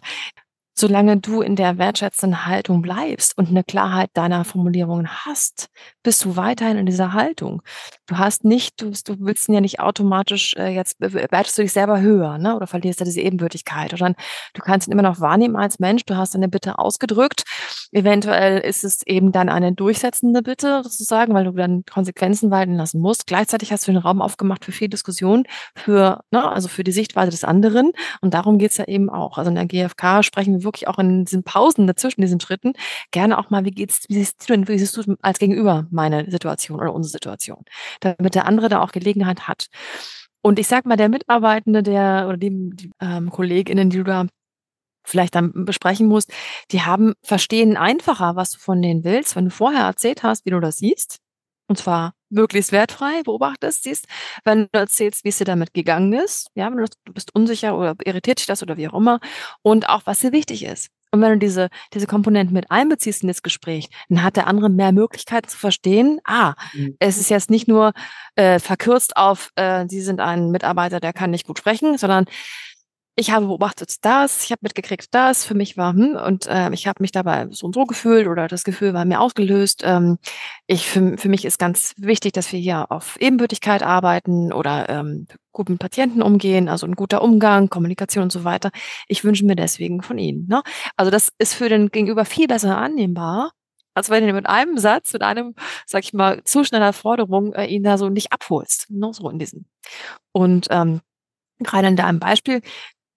solange 0.78 1.16
du 1.16 1.40
in 1.40 1.56
der 1.56 1.78
wertschätzenden 1.78 2.46
Haltung 2.46 2.82
bleibst 2.82 3.36
und 3.38 3.48
eine 3.48 3.64
Klarheit 3.64 4.10
deiner 4.12 4.44
Formulierungen 4.44 5.08
hast, 5.08 5.68
bist 6.02 6.24
du 6.24 6.36
weiterhin 6.36 6.76
in 6.76 6.86
dieser 6.86 7.14
Haltung. 7.14 7.62
Du 8.06 8.18
hast 8.18 8.44
nicht, 8.44 8.80
du, 8.82 8.90
du 8.90 9.16
willst 9.18 9.48
ja 9.48 9.60
nicht 9.60 9.80
automatisch, 9.80 10.54
äh, 10.56 10.68
jetzt 10.68 11.00
wertest 11.00 11.56
du 11.56 11.62
dich 11.62 11.72
selber 11.72 12.00
höher, 12.00 12.36
ne? 12.38 12.56
Oder 12.56 12.66
verlierst 12.66 13.00
du 13.00 13.04
diese 13.04 13.22
Ebenbürtigkeit. 13.22 13.94
Oder 13.94 14.14
du 14.52 14.62
kannst 14.62 14.86
ihn 14.86 14.92
immer 14.92 15.02
noch 15.02 15.20
wahrnehmen 15.20 15.56
als 15.56 15.78
Mensch, 15.78 16.04
du 16.04 16.16
hast 16.16 16.34
deine 16.34 16.48
Bitte 16.48 16.78
ausgedrückt. 16.78 17.44
Eventuell 17.92 18.58
ist 18.58 18.84
es 18.84 19.06
eben 19.06 19.32
dann 19.32 19.48
eine 19.48 19.72
durchsetzende 19.72 20.42
Bitte, 20.42 20.82
sozusagen, 20.82 21.32
weil 21.32 21.44
du 21.44 21.52
dann 21.52 21.84
Konsequenzen 21.90 22.50
walten 22.50 22.74
lassen 22.74 23.00
musst. 23.00 23.26
Gleichzeitig 23.26 23.72
hast 23.72 23.88
du 23.88 23.92
den 23.92 24.00
Raum 24.00 24.20
aufgemacht 24.20 24.64
für 24.64 24.72
viel 24.72 24.88
Diskussion, 24.88 25.44
für, 25.74 26.20
ne, 26.30 26.46
also 26.50 26.68
für 26.68 26.84
die 26.84 26.92
Sichtweise 26.92 27.30
des 27.30 27.44
anderen. 27.44 27.92
Und 28.20 28.34
darum 28.34 28.58
geht's 28.58 28.76
ja 28.76 28.84
eben 28.84 29.08
auch. 29.08 29.38
Also 29.38 29.48
in 29.48 29.54
der 29.54 29.66
GfK 29.66 30.22
sprechen 30.22 30.54
wir 30.54 30.65
wirklich 30.66 30.88
auch 30.88 30.98
in 30.98 31.24
diesen 31.24 31.42
Pausen 31.42 31.86
dazwischen 31.86 32.20
diesen 32.20 32.40
Schritten 32.40 32.74
gerne 33.10 33.38
auch 33.38 33.48
mal, 33.48 33.64
wie 33.64 33.70
geht's, 33.70 34.04
wie 34.08 34.14
siehst 34.14 34.42
du 34.42 34.52
denn, 34.52 34.68
wie 34.68 34.78
siehst 34.78 34.96
du 34.96 35.16
als 35.22 35.38
Gegenüber 35.38 35.86
meine 35.90 36.30
Situation 36.30 36.78
oder 36.78 36.92
unsere 36.92 37.12
Situation, 37.12 37.64
damit 38.00 38.34
der 38.34 38.46
andere 38.46 38.68
da 38.68 38.82
auch 38.82 38.92
Gelegenheit 38.92 39.48
hat. 39.48 39.68
Und 40.42 40.58
ich 40.58 40.68
sag 40.68 40.86
mal, 40.86 40.96
der 40.96 41.08
Mitarbeitende, 41.08 41.82
der 41.82 42.26
oder 42.28 42.36
die, 42.36 42.70
die 42.74 42.90
ähm, 43.00 43.30
KollegInnen, 43.30 43.90
die 43.90 43.98
du 43.98 44.04
da 44.04 44.26
vielleicht 45.04 45.34
dann 45.34 45.64
besprechen 45.64 46.06
musst, 46.06 46.32
die 46.72 46.82
haben, 46.82 47.14
verstehen 47.22 47.76
einfacher, 47.76 48.36
was 48.36 48.50
du 48.50 48.58
von 48.58 48.82
denen 48.82 49.04
willst, 49.04 49.36
wenn 49.36 49.46
du 49.46 49.50
vorher 49.50 49.84
erzählt 49.84 50.22
hast, 50.22 50.44
wie 50.44 50.50
du 50.50 50.60
das 50.60 50.76
siehst. 50.78 51.18
Und 51.68 51.78
zwar 51.78 52.12
möglichst 52.30 52.72
wertfrei 52.72 53.22
beobachtest, 53.22 53.84
siehst, 53.84 54.06
wenn 54.44 54.68
du 54.72 54.78
erzählst, 54.78 55.24
wie 55.24 55.28
es 55.28 55.38
dir 55.38 55.44
damit 55.44 55.74
gegangen 55.74 56.12
ist, 56.12 56.48
ja, 56.54 56.70
wenn 56.70 56.78
du, 56.78 56.86
du 57.04 57.12
bist 57.12 57.34
unsicher 57.34 57.76
oder 57.76 57.94
irritiert 58.04 58.38
dich 58.38 58.46
das 58.46 58.62
oder 58.62 58.76
wie 58.76 58.88
auch 58.88 58.94
immer, 58.94 59.20
und 59.62 59.88
auch 59.88 60.02
was 60.04 60.20
dir 60.20 60.32
wichtig 60.32 60.64
ist. 60.64 60.90
Und 61.12 61.22
wenn 61.22 61.32
du 61.32 61.38
diese, 61.38 61.68
diese 61.94 62.06
Komponenten 62.06 62.52
mit 62.52 62.70
einbeziehst 62.70 63.22
in 63.22 63.28
das 63.28 63.42
Gespräch, 63.42 63.88
dann 64.08 64.22
hat 64.22 64.36
der 64.36 64.48
andere 64.48 64.68
mehr 64.68 64.92
Möglichkeiten 64.92 65.48
zu 65.48 65.56
verstehen, 65.56 66.20
ah, 66.24 66.54
mhm. 66.74 66.96
es 66.98 67.16
ist 67.16 67.30
jetzt 67.30 67.48
nicht 67.48 67.68
nur 67.68 67.92
äh, 68.34 68.58
verkürzt 68.58 69.16
auf, 69.16 69.50
äh, 69.54 69.86
Sie 69.88 70.00
sind 70.00 70.20
ein 70.20 70.50
Mitarbeiter, 70.50 71.00
der 71.00 71.12
kann 71.12 71.30
nicht 71.30 71.46
gut 71.46 71.58
sprechen, 71.58 71.96
sondern 71.96 72.26
ich 73.18 73.30
habe 73.30 73.46
beobachtet 73.46 74.04
das, 74.04 74.44
ich 74.44 74.52
habe 74.52 74.60
mitgekriegt 74.62 75.08
das, 75.10 75.44
für 75.44 75.54
mich 75.54 75.78
war, 75.78 75.94
hm, 75.94 76.16
und 76.16 76.46
äh, 76.46 76.70
ich 76.72 76.86
habe 76.86 77.02
mich 77.02 77.12
dabei 77.12 77.48
so 77.50 77.66
und 77.66 77.74
so 77.74 77.84
gefühlt 77.84 78.28
oder 78.28 78.46
das 78.46 78.62
Gefühl 78.62 78.92
war 78.92 79.06
mir 79.06 79.20
ausgelöst. 79.20 79.82
Ähm, 79.84 80.18
ich, 80.66 80.86
für, 80.86 81.16
für 81.16 81.30
mich 81.30 81.46
ist 81.46 81.58
ganz 81.58 81.94
wichtig, 81.96 82.32
dass 82.34 82.52
wir 82.52 82.60
hier 82.60 82.92
auf 82.92 83.16
Ebenbürtigkeit 83.18 83.82
arbeiten 83.82 84.52
oder 84.52 84.90
ähm, 84.90 85.26
gut 85.52 85.70
mit 85.70 85.78
Patienten 85.78 86.20
umgehen, 86.20 86.68
also 86.68 86.86
ein 86.86 86.94
guter 86.94 87.22
Umgang, 87.22 87.70
Kommunikation 87.70 88.24
und 88.24 88.32
so 88.32 88.44
weiter. 88.44 88.70
Ich 89.08 89.24
wünsche 89.24 89.46
mir 89.46 89.56
deswegen 89.56 90.02
von 90.02 90.18
Ihnen. 90.18 90.46
Ne? 90.46 90.62
Also 90.96 91.10
das 91.10 91.32
ist 91.38 91.54
für 91.54 91.70
den 91.70 91.88
Gegenüber 91.88 92.26
viel 92.26 92.46
besser 92.46 92.76
annehmbar, 92.76 93.52
als 93.94 94.10
wenn 94.10 94.26
du 94.26 94.32
mit 94.34 94.46
einem 94.46 94.76
Satz, 94.76 95.14
mit 95.14 95.22
einem, 95.22 95.54
sag 95.86 96.04
ich 96.04 96.12
mal, 96.12 96.44
zu 96.44 96.64
schneller 96.64 96.92
Forderung 96.92 97.54
äh, 97.54 97.64
ihn 97.64 97.82
da 97.82 97.96
so 97.96 98.10
nicht 98.10 98.30
abholst. 98.32 98.90
Ne? 98.90 99.10
So 99.14 99.30
in 99.30 99.38
diesem. 99.38 99.64
Und 100.32 100.66
ähm, 100.68 101.00
gerade 101.60 101.88
in 101.88 101.96
deinem 101.96 102.18
Beispiel, 102.18 102.60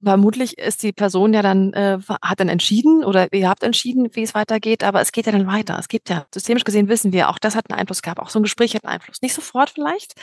vermutlich 0.02 0.58
ist 0.58 0.84
die 0.84 0.93
Person 0.93 1.34
ja 1.34 1.41
dann, 1.41 1.74
äh, 1.74 2.00
hat 2.22 2.39
dann 2.39 2.50
entschieden 2.50 3.04
oder 3.04 3.32
ihr 3.34 3.50
habt 3.50 3.64
entschieden, 3.64 4.10
wie 4.14 4.24
es 4.24 4.34
weitergeht, 4.34 4.84
aber 4.84 5.02
es 5.02 5.12
geht 5.12 5.26
ja 5.26 5.32
dann 5.32 5.47
weiter. 5.47 5.78
Es 5.80 5.88
gibt 5.88 6.10
ja, 6.10 6.26
systemisch 6.34 6.64
gesehen 6.64 6.88
wissen 6.88 7.12
wir, 7.12 7.30
auch 7.30 7.39
das 7.39 7.56
hat 7.56 7.70
einen 7.70 7.80
Einfluss 7.80 8.02
gehabt, 8.02 8.20
auch 8.20 8.30
so 8.30 8.39
ein 8.39 8.43
Gespräch 8.43 8.76
hat 8.76 8.86
einen 8.86 8.93
Einfluss. 8.93 9.22
Nicht 9.22 9.34
sofort 9.34 9.70
vielleicht, 9.70 10.14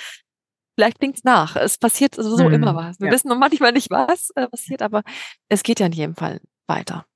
vielleicht 0.77 0.99
klingt's 0.99 1.25
nach. 1.25 1.57
Es 1.57 1.79
passiert 1.79 2.15
sowieso 2.15 2.45
hm, 2.45 2.55
immer 2.55 2.75
was. 2.75 3.01
Wir 3.01 3.09
ja. 3.09 3.13
wissen 3.13 3.29
noch 3.29 3.39
manchmal 3.39 3.73
nicht, 3.73 3.91
was 3.91 4.31
äh, 4.35 4.49
passiert, 4.49 4.83
aber 4.83 5.03
es 5.49 5.63
geht 5.63 5.81
ja 5.81 5.87
in 5.87 5.93
jedem 5.93 6.15
Fall 6.15 6.41
weiter. 6.67 7.07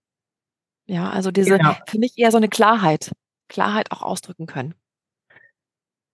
Ja, 0.87 1.11
also 1.11 1.31
diese, 1.31 1.59
genau. 1.59 1.77
für 1.87 1.99
mich 1.99 2.15
eher 2.17 2.31
so 2.31 2.37
eine 2.37 2.49
Klarheit, 2.49 3.13
Klarheit 3.49 3.93
auch 3.93 4.03
ausdrücken 4.03 4.47
können. 4.47 4.75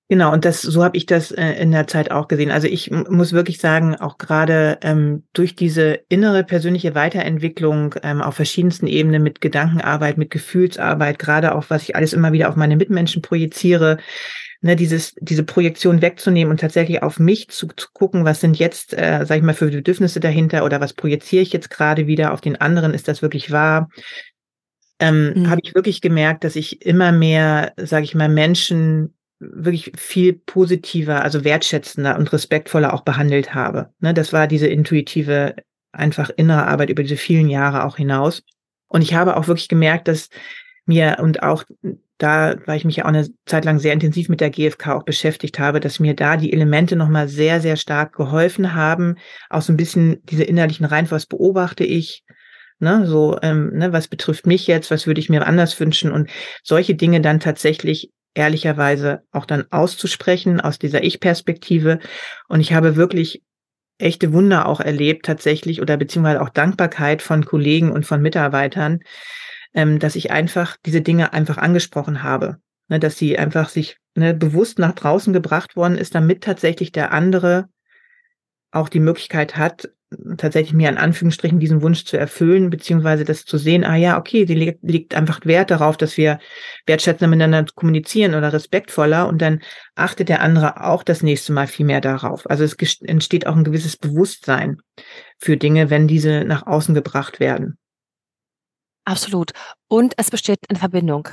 Genau, 0.08 0.32
und 0.32 0.44
das, 0.44 0.62
so 0.62 0.84
habe 0.84 0.96
ich 0.96 1.06
das 1.06 1.32
äh, 1.32 1.54
in 1.54 1.72
der 1.72 1.88
Zeit 1.88 2.12
auch 2.12 2.28
gesehen. 2.28 2.52
Also 2.52 2.68
ich 2.68 2.92
muss 2.92 3.32
wirklich 3.32 3.58
sagen, 3.58 3.96
auch 3.96 4.18
gerade 4.18 4.78
ähm, 4.82 5.24
durch 5.32 5.56
diese 5.56 5.98
innere 6.08 6.44
persönliche 6.44 6.94
Weiterentwicklung 6.94 7.96
ähm, 8.04 8.22
auf 8.22 8.36
verschiedensten 8.36 8.86
Ebenen 8.86 9.24
mit 9.24 9.40
Gedankenarbeit, 9.40 10.16
mit 10.16 10.30
Gefühlsarbeit, 10.30 11.18
gerade 11.18 11.56
auch, 11.56 11.64
was 11.70 11.82
ich 11.82 11.96
alles 11.96 12.12
immer 12.12 12.30
wieder 12.30 12.48
auf 12.48 12.54
meine 12.54 12.76
Mitmenschen 12.76 13.20
projiziere, 13.20 13.98
ne, 14.60 14.76
dieses, 14.76 15.16
diese 15.20 15.42
Projektion 15.42 16.00
wegzunehmen 16.02 16.52
und 16.52 16.60
tatsächlich 16.60 17.02
auf 17.02 17.18
mich 17.18 17.48
zu, 17.48 17.66
zu 17.76 17.88
gucken, 17.92 18.24
was 18.24 18.40
sind 18.40 18.60
jetzt, 18.60 18.96
äh, 18.96 19.24
sag 19.26 19.38
ich 19.38 19.42
mal, 19.42 19.54
für 19.54 19.70
Bedürfnisse 19.70 20.20
dahinter 20.20 20.64
oder 20.64 20.80
was 20.80 20.92
projiziere 20.92 21.42
ich 21.42 21.52
jetzt 21.52 21.68
gerade 21.68 22.06
wieder 22.06 22.32
auf 22.32 22.40
den 22.40 22.60
anderen, 22.60 22.94
ist 22.94 23.08
das 23.08 23.22
wirklich 23.22 23.50
wahr? 23.50 23.88
Ähm, 25.00 25.32
mhm. 25.34 25.50
habe 25.50 25.60
ich 25.64 25.74
wirklich 25.74 26.00
gemerkt, 26.00 26.44
dass 26.44 26.56
ich 26.56 26.86
immer 26.86 27.10
mehr, 27.10 27.72
sage 27.76 28.04
ich 28.04 28.14
mal, 28.14 28.28
Menschen 28.28 29.12
wirklich 29.38 29.92
viel 29.96 30.34
positiver, 30.34 31.22
also 31.22 31.44
wertschätzender 31.44 32.18
und 32.18 32.32
respektvoller 32.32 32.94
auch 32.94 33.02
behandelt 33.02 33.54
habe. 33.54 33.90
Ne, 34.00 34.14
das 34.14 34.32
war 34.32 34.46
diese 34.46 34.66
intuitive, 34.66 35.54
einfach 35.92 36.30
innere 36.36 36.66
Arbeit 36.66 36.90
über 36.90 37.02
diese 37.02 37.16
vielen 37.16 37.48
Jahre 37.48 37.84
auch 37.84 37.96
hinaus. 37.96 38.42
Und 38.88 39.02
ich 39.02 39.14
habe 39.14 39.36
auch 39.36 39.48
wirklich 39.48 39.68
gemerkt, 39.68 40.08
dass 40.08 40.28
mir 40.86 41.18
und 41.20 41.42
auch 41.42 41.64
da, 42.18 42.54
weil 42.64 42.78
ich 42.78 42.84
mich 42.84 42.96
ja 42.96 43.04
auch 43.04 43.08
eine 43.08 43.28
Zeit 43.44 43.64
lang 43.64 43.78
sehr 43.78 43.92
intensiv 43.92 44.28
mit 44.28 44.40
der 44.40 44.50
GfK 44.50 44.94
auch 44.94 45.02
beschäftigt 45.02 45.58
habe, 45.58 45.80
dass 45.80 46.00
mir 46.00 46.14
da 46.14 46.36
die 46.36 46.52
Elemente 46.52 46.96
nochmal 46.96 47.28
sehr, 47.28 47.60
sehr 47.60 47.76
stark 47.76 48.14
geholfen 48.14 48.74
haben. 48.74 49.16
Auch 49.50 49.60
so 49.60 49.72
ein 49.72 49.76
bisschen 49.76 50.22
diese 50.24 50.44
innerlichen 50.44 50.86
Reihenfolge, 50.86 51.16
was 51.16 51.26
beobachte 51.26 51.84
ich, 51.84 52.24
ne, 52.78 53.06
so, 53.06 53.38
ähm, 53.42 53.70
ne, 53.74 53.92
was 53.92 54.08
betrifft 54.08 54.46
mich 54.46 54.66
jetzt, 54.66 54.90
was 54.90 55.06
würde 55.06 55.20
ich 55.20 55.28
mir 55.28 55.46
anders 55.46 55.78
wünschen 55.78 56.10
und 56.10 56.30
solche 56.62 56.94
Dinge 56.94 57.20
dann 57.20 57.40
tatsächlich 57.40 58.10
ehrlicherweise 58.36 59.22
auch 59.32 59.46
dann 59.46 59.64
auszusprechen 59.70 60.60
aus 60.60 60.78
dieser 60.78 61.02
Ich-Perspektive. 61.02 61.98
Und 62.48 62.60
ich 62.60 62.72
habe 62.72 62.96
wirklich 62.96 63.42
echte 63.98 64.32
Wunder 64.32 64.66
auch 64.66 64.80
erlebt 64.80 65.24
tatsächlich 65.24 65.80
oder 65.80 65.96
beziehungsweise 65.96 66.42
auch 66.42 66.50
Dankbarkeit 66.50 67.22
von 67.22 67.44
Kollegen 67.44 67.90
und 67.90 68.04
von 68.04 68.20
Mitarbeitern, 68.20 69.00
ähm, 69.74 69.98
dass 69.98 70.16
ich 70.16 70.30
einfach 70.30 70.76
diese 70.84 71.00
Dinge 71.00 71.32
einfach 71.32 71.56
angesprochen 71.56 72.22
habe. 72.22 72.58
Ne, 72.88 73.00
dass 73.00 73.18
sie 73.18 73.36
einfach 73.36 73.68
sich 73.68 73.98
ne, 74.14 74.32
bewusst 74.32 74.78
nach 74.78 74.92
draußen 74.92 75.32
gebracht 75.32 75.74
worden 75.74 75.98
ist, 75.98 76.14
damit 76.14 76.44
tatsächlich 76.44 76.92
der 76.92 77.12
andere 77.12 77.68
auch 78.70 78.88
die 78.88 79.00
Möglichkeit 79.00 79.56
hat, 79.56 79.88
tatsächlich 80.36 80.72
mir 80.72 80.88
in 80.88 80.98
Anführungsstrichen 80.98 81.58
diesen 81.58 81.82
Wunsch 81.82 82.04
zu 82.04 82.16
erfüllen, 82.16 82.70
beziehungsweise 82.70 83.24
das 83.24 83.44
zu 83.44 83.58
sehen, 83.58 83.84
ah 83.84 83.96
ja, 83.96 84.18
okay, 84.18 84.44
die 84.44 84.54
liegt, 84.54 84.82
liegt 84.82 85.14
einfach 85.14 85.44
Wert 85.44 85.70
darauf, 85.70 85.96
dass 85.96 86.16
wir 86.16 86.38
wertschätzender 86.86 87.28
miteinander 87.28 87.72
kommunizieren 87.74 88.34
oder 88.34 88.52
respektvoller 88.52 89.26
und 89.26 89.42
dann 89.42 89.60
achtet 89.96 90.28
der 90.28 90.42
andere 90.42 90.84
auch 90.84 91.02
das 91.02 91.22
nächste 91.22 91.52
Mal 91.52 91.66
viel 91.66 91.86
mehr 91.86 92.00
darauf. 92.00 92.48
Also 92.48 92.64
es 92.64 92.76
entsteht 93.02 93.46
auch 93.46 93.56
ein 93.56 93.64
gewisses 93.64 93.96
Bewusstsein 93.96 94.78
für 95.38 95.56
Dinge, 95.56 95.90
wenn 95.90 96.06
diese 96.06 96.44
nach 96.44 96.66
außen 96.66 96.94
gebracht 96.94 97.40
werden. 97.40 97.76
Absolut. 99.04 99.52
Und 99.88 100.14
es 100.16 100.30
besteht 100.30 100.58
eine 100.68 100.78
Verbindung. 100.78 101.28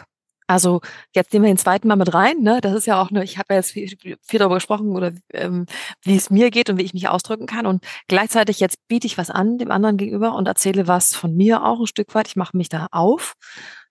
Also 0.47 0.81
jetzt 1.13 1.33
nehmen 1.33 1.45
wir 1.45 1.51
den 1.51 1.57
zweiten 1.57 1.87
Mal 1.87 1.95
mit 1.95 2.13
rein. 2.13 2.39
Ne? 2.41 2.59
Das 2.61 2.73
ist 2.73 2.85
ja 2.85 3.01
auch 3.01 3.09
eine, 3.09 3.23
ich 3.23 3.37
habe 3.37 3.53
ja 3.53 3.57
jetzt 3.57 3.71
viel, 3.71 3.95
viel 4.21 4.39
darüber 4.39 4.55
gesprochen, 4.55 4.95
oder 4.95 5.11
ähm, 5.33 5.65
wie 6.03 6.15
es 6.15 6.29
mir 6.29 6.51
geht 6.51 6.69
und 6.69 6.77
wie 6.77 6.83
ich 6.83 6.93
mich 6.93 7.07
ausdrücken 7.07 7.45
kann. 7.45 7.65
Und 7.65 7.83
gleichzeitig 8.07 8.59
jetzt 8.59 8.77
biete 8.87 9.07
ich 9.07 9.17
was 9.17 9.29
an 9.29 9.57
dem 9.57 9.71
anderen 9.71 9.97
gegenüber 9.97 10.35
und 10.35 10.47
erzähle 10.47 10.87
was 10.87 11.15
von 11.15 11.35
mir 11.35 11.63
auch 11.63 11.79
ein 11.79 11.87
Stück 11.87 12.13
weit. 12.15 12.27
Ich 12.27 12.35
mache 12.35 12.57
mich 12.57 12.69
da 12.69 12.87
auf. 12.91 13.33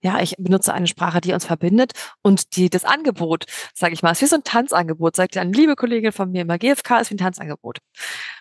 Ja, 0.03 0.21
ich 0.21 0.35
benutze 0.37 0.75
eine 0.75 0.89
Sprache, 0.89 1.21
die 1.21 1.33
uns 1.33 1.45
verbindet 1.45 1.93
und 2.23 2.57
die 2.57 2.69
das 2.69 2.85
Angebot, 2.85 3.45
sage 3.73 3.95
ich 3.95 4.03
mal, 4.03 4.11
ist 4.11 4.21
wie 4.21 4.27
so 4.27 4.35
ein 4.35 4.43
Tanzangebot. 4.43 5.15
Sagt 5.15 5.37
eine 5.37 5.53
liebe 5.53 5.77
Kollegin 5.77 6.11
von 6.11 6.31
mir 6.33 6.43
immer, 6.43 6.59
GFK 6.59 7.01
ist 7.01 7.11
wie 7.11 7.15
ein 7.15 7.19
Tanzangebot. 7.19 7.79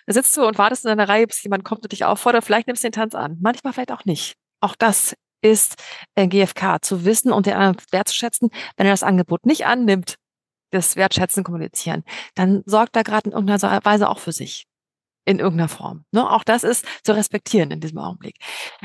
Da 0.07 0.13
sitzt 0.13 0.35
du 0.35 0.45
und 0.45 0.57
wartest 0.57 0.85
in 0.85 0.91
einer 0.91 1.07
Reihe, 1.07 1.27
bis 1.27 1.43
jemand 1.43 1.63
kommt 1.63 1.83
und 1.83 1.91
dich 1.91 2.03
auffordert. 2.03 2.43
Vielleicht 2.43 2.67
nimmst 2.67 2.83
du 2.83 2.87
den 2.87 2.93
Tanz 2.93 3.13
an. 3.13 3.37
Manchmal 3.41 3.73
vielleicht 3.73 3.91
auch 3.91 4.05
nicht. 4.05 4.35
Auch 4.59 4.75
das 4.75 5.15
ist 5.41 5.75
äh, 6.15 6.27
GFK, 6.27 6.81
zu 6.81 7.05
wissen 7.05 7.31
und 7.31 7.45
den 7.45 7.53
anderen 7.53 7.77
wertzuschätzen. 7.91 8.49
Wenn 8.77 8.85
er 8.85 8.93
das 8.93 9.03
Angebot 9.03 9.45
nicht 9.45 9.65
annimmt, 9.65 10.15
das 10.71 10.95
Wertschätzen 10.95 11.43
kommunizieren, 11.43 12.03
dann 12.35 12.63
sorgt 12.65 12.95
er 12.95 13.03
gerade 13.03 13.29
in 13.29 13.33
irgendeiner 13.33 13.83
Weise 13.83 14.09
auch 14.09 14.19
für 14.19 14.31
sich. 14.31 14.65
In 15.23 15.37
irgendeiner 15.37 15.69
Form. 15.69 16.05
Ne? 16.11 16.27
Auch 16.27 16.43
das 16.43 16.63
ist 16.63 16.83
zu 17.03 17.15
respektieren 17.15 17.69
in 17.69 17.79
diesem 17.79 17.99
Augenblick. 17.99 18.37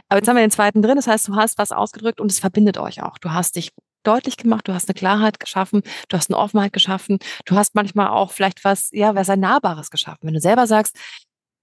Aber 0.09 0.18
jetzt 0.18 0.28
haben 0.28 0.36
wir 0.36 0.42
den 0.42 0.50
zweiten 0.50 0.82
drin. 0.82 0.96
Das 0.96 1.07
heißt, 1.07 1.28
du 1.28 1.34
hast 1.34 1.57
was 1.57 1.72
ausgedrückt 1.72 2.20
und 2.20 2.30
es 2.30 2.40
verbindet 2.40 2.76
euch 2.76 3.02
auch. 3.02 3.16
Du 3.16 3.32
hast 3.32 3.57
dich 3.57 3.70
deutlich 4.02 4.36
gemacht, 4.36 4.68
du 4.68 4.74
hast 4.74 4.88
eine 4.88 4.94
Klarheit 4.94 5.40
geschaffen, 5.40 5.82
du 6.09 6.16
hast 6.16 6.30
eine 6.30 6.38
Offenheit 6.38 6.72
geschaffen, 6.72 7.18
du 7.44 7.57
hast 7.57 7.74
manchmal 7.74 8.09
auch 8.09 8.30
vielleicht 8.32 8.64
was, 8.64 8.90
ja, 8.92 9.14
was 9.14 9.30
ein 9.30 9.40
Nahbares 9.40 9.90
geschaffen. 9.90 10.20
Wenn 10.22 10.34
du 10.34 10.40
selber 10.40 10.66
sagst, 10.66 10.96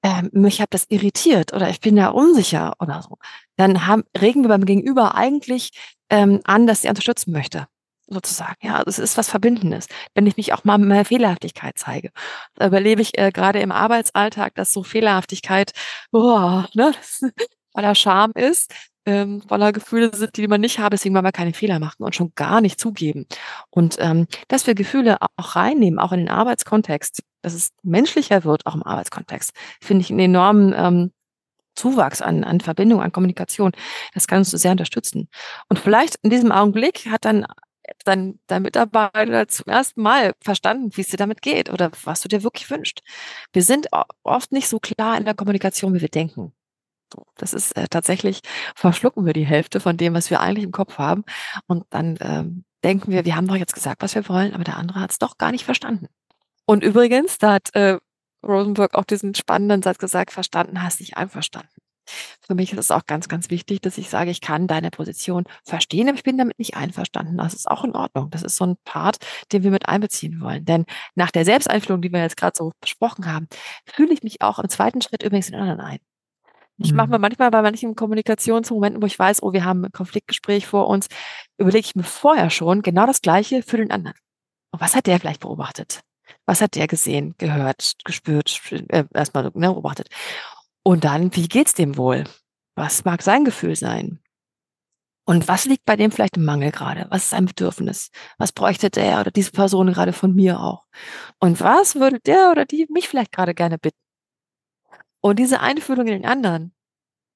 ähm, 0.03 0.29
mich 0.33 0.61
hat 0.61 0.73
das 0.73 0.85
irritiert 0.89 1.53
oder 1.53 1.69
ich 1.69 1.79
bin 1.79 1.95
da 1.95 2.09
unsicher 2.09 2.73
oder 2.79 3.01
so, 3.01 3.17
dann 3.58 3.88
haben, 3.88 4.04
regen 4.20 4.43
wir 4.43 4.49
beim 4.49 4.66
Gegenüber 4.66 5.16
eigentlich 5.16 5.72
ähm, 6.10 6.41
an, 6.43 6.68
dass 6.68 6.82
sie 6.82 6.89
unterstützen 6.89 7.32
möchte 7.32 7.68
sozusagen. 8.08 8.56
Ja, 8.62 8.84
es 8.86 8.99
ist 8.99 9.18
was 9.18 9.30
Verbindendes. 9.30 9.88
Wenn 10.14 10.28
ich 10.28 10.38
mich 10.38 10.54
auch 10.54 10.64
mal 10.64 10.78
mehr 10.78 11.06
Fehlerhaftigkeit 11.06 11.78
zeige, 11.78 12.12
da 12.56 12.68
überlebe 12.68 13.01
ich 13.01 13.18
äh, 13.18 13.32
gerade 13.32 13.60
im 13.60 13.72
Arbeitsalltag, 13.72 14.56
dass 14.56 14.74
so 14.74 14.84
Fehlerhaftigkeit 14.84 15.72
boah, 16.12 16.68
ne, 16.74 16.93
voller 17.74 17.95
Scham 17.95 18.32
ist, 18.36 18.74
ähm, 19.06 19.41
voller 19.41 19.74
Gefühle 19.74 20.16
sind, 20.16 20.38
die 20.38 20.47
man 20.47 20.62
nicht 20.62 20.80
habe, 20.80 20.91
deswegen 20.91 21.14
wollen 21.16 21.26
wir 21.26 21.32
keine 21.32 21.54
Fehler 21.54 21.80
machen 21.80 22.04
und 22.04 22.16
schon 22.16 22.32
gar 22.36 22.62
nicht 22.62 22.80
zugeben. 22.80 23.26
Und 23.70 23.97
ähm, 23.99 24.28
dass 24.47 24.68
wir 24.68 24.76
Gefühle 24.76 25.18
auch 25.22 25.56
reinnehmen, 25.56 25.99
auch 25.99 26.12
in 26.12 26.20
den 26.20 26.30
Arbeitskontext, 26.30 27.22
dass 27.41 27.54
es 27.54 27.70
menschlicher 27.84 28.43
wird, 28.45 28.66
auch 28.66 28.76
im 28.76 28.84
Arbeitskontext, 28.84 29.51
finde 29.82 30.01
ich 30.04 30.10
einen 30.10 30.20
enormen 30.20 30.74
ähm, 30.76 31.12
Zuwachs 31.76 32.21
an, 32.21 32.43
an 32.43 32.59
Verbindung, 32.59 33.01
an 33.01 33.11
Kommunikation. 33.11 33.71
Das 34.13 34.28
kann 34.28 34.39
uns 34.39 34.51
sehr 34.51 34.71
unterstützen. 34.71 35.30
Und 35.69 35.80
vielleicht 35.80 36.15
in 36.21 36.30
diesem 36.30 36.51
Augenblick 36.51 37.07
hat 37.09 37.26
dann 37.26 37.45
dein, 38.05 38.39
dein 38.47 38.61
Mitarbeiter 38.61 39.47
zum 39.47 39.67
ersten 39.67 40.01
Mal 40.01 40.34
verstanden, 40.41 40.95
wie 40.95 41.01
es 41.01 41.07
dir 41.07 41.17
damit 41.17 41.41
geht 41.41 41.69
oder 41.69 41.91
was 42.03 42.21
du 42.21 42.28
dir 42.28 42.43
wirklich 42.43 42.69
wünschst. 42.69 43.01
Wir 43.51 43.63
sind 43.63 43.88
oft 44.24 44.51
nicht 44.51 44.67
so 44.67 44.80
klar 44.80 45.17
in 45.17 45.26
der 45.26 45.34
Kommunikation, 45.34 45.93
wie 45.93 46.01
wir 46.01 46.09
denken. 46.09 46.53
Das 47.36 47.53
ist 47.53 47.78
äh, 47.78 47.88
tatsächlich, 47.89 48.41
verschlucken 48.76 49.26
wir 49.26 49.34
die 49.34 49.45
Hälfte 49.45 49.80
von 49.80 49.97
dem, 49.97 50.13
was 50.13 50.30
wir 50.30 50.39
eigentlich 50.39 50.63
im 50.63 50.71
Kopf 50.71 50.97
haben. 50.97 51.24
Und 51.67 51.86
dann 51.89 52.17
ähm, 52.21 52.65
denken 52.84 53.11
wir, 53.11 53.26
wir 53.26 53.36
haben 53.36 53.47
doch 53.47 53.55
jetzt 53.55 53.76
gesagt, 53.76 54.01
was 54.01 54.15
wir 54.15 54.28
wollen, 54.30 54.53
aber 54.53 54.63
der 54.63 54.78
andere 54.78 54.99
hat 54.99 55.11
es 55.11 55.19
doch 55.19 55.38
gar 55.38 55.51
nicht 55.51 55.65
verstanden. 55.65 56.07
Und 56.65 56.84
übrigens, 56.84 57.38
da 57.38 57.53
hat 57.53 57.76
äh, 57.76 57.99
Rosenberg 58.43 58.95
auch 58.95 59.05
diesen 59.05 59.35
spannenden 59.35 59.81
Satz 59.81 59.97
gesagt, 59.97 60.31
verstanden 60.31 60.83
hast 60.83 60.99
nicht 60.99 61.17
einverstanden. 61.17 61.69
Für 62.45 62.55
mich 62.55 62.73
ist 62.73 62.79
es 62.79 62.91
auch 62.91 63.05
ganz, 63.05 63.29
ganz 63.29 63.49
wichtig, 63.49 63.81
dass 63.81 63.97
ich 63.97 64.09
sage, 64.09 64.29
ich 64.29 64.41
kann 64.41 64.67
deine 64.67 64.91
Position 64.91 65.45
verstehen, 65.63 66.09
aber 66.09 66.17
ich 66.17 66.23
bin 66.23 66.37
damit 66.37 66.59
nicht 66.59 66.75
einverstanden. 66.75 67.37
Das 67.37 67.53
ist 67.53 67.69
auch 67.69 67.83
in 67.83 67.95
Ordnung. 67.95 68.29
Das 68.29 68.43
ist 68.43 68.57
so 68.57 68.65
ein 68.65 68.75
Part, 68.83 69.17
den 69.51 69.63
wir 69.63 69.71
mit 69.71 69.87
einbeziehen 69.87 70.41
wollen. 70.41 70.65
Denn 70.65 70.85
nach 71.15 71.31
der 71.31 71.45
Selbsteinfühlung, 71.45 72.01
die 72.01 72.11
wir 72.11 72.21
jetzt 72.21 72.37
gerade 72.37 72.55
so 72.57 72.73
besprochen 72.81 73.31
haben, 73.31 73.47
fühle 73.85 74.13
ich 74.13 74.23
mich 74.23 74.41
auch 74.41 74.59
im 74.59 74.69
zweiten 74.69 75.01
Schritt 75.01 75.23
übrigens 75.23 75.47
in 75.47 75.53
den 75.53 75.61
anderen 75.61 75.81
ein. 75.81 75.99
Ich 76.77 76.91
mache 76.91 77.07
mir 77.07 77.17
mhm. 77.17 77.21
manchmal 77.21 77.51
bei 77.51 77.61
manchen 77.61 77.95
Kommunikationsmomenten, 77.95 79.01
wo 79.01 79.05
ich 79.05 79.17
weiß, 79.17 79.43
oh, 79.43 79.53
wir 79.53 79.63
haben 79.63 79.85
ein 79.85 79.91
Konfliktgespräch 79.91 80.65
vor 80.65 80.87
uns, 80.87 81.07
überlege 81.57 81.85
ich 81.85 81.95
mir 81.95 82.03
vorher 82.03 82.49
schon 82.49 82.81
genau 82.81 83.05
das 83.05 83.21
Gleiche 83.21 83.61
für 83.61 83.77
den 83.77 83.91
anderen. 83.91 84.17
Und 84.71 84.81
was 84.81 84.95
hat 84.95 85.05
der 85.05 85.19
vielleicht 85.19 85.41
beobachtet? 85.41 86.01
Was 86.45 86.61
hat 86.61 86.75
der 86.75 86.88
gesehen, 86.88 87.36
gehört, 87.38 87.93
gespürt, 88.03 88.61
äh, 88.71 89.05
erstmal 89.13 89.51
ne, 89.53 89.69
beobachtet? 89.71 90.09
Und 90.84 91.03
dann, 91.03 91.36
wie 91.36 91.47
geht's 91.47 91.73
dem 91.73 91.97
wohl? 91.97 92.25
Was 92.75 93.05
mag 93.05 93.21
sein 93.21 93.45
Gefühl 93.45 93.75
sein? 93.75 94.19
Und 95.25 95.47
was 95.47 95.65
liegt 95.65 95.86
bei 95.86 95.95
dem 95.95 96.11
vielleicht 96.11 96.36
im 96.36 96.43
Mangel 96.43 96.71
gerade? 96.71 97.05
Was 97.09 97.23
ist 97.23 97.29
sein 97.29 97.45
Bedürfnis? 97.45 98.09
Was 98.38 98.51
bräuchte 98.51 98.89
der 98.89 99.21
oder 99.21 99.31
diese 99.31 99.51
Person 99.51 99.93
gerade 99.93 100.11
von 100.11 100.36
mir 100.36 100.59
auch? 100.59 100.86
Und 101.39 101.61
was 101.61 101.95
würde 101.95 102.19
der 102.19 102.51
oder 102.51 102.65
die 102.65 102.88
mich 102.89 103.07
vielleicht 103.07 103.31
gerade 103.31 103.53
gerne 103.53 103.77
bitten? 103.77 103.97
Und 105.21 105.39
diese 105.39 105.61
Einfühlung 105.61 106.07
in 106.07 106.13
den 106.21 106.25
anderen, 106.25 106.75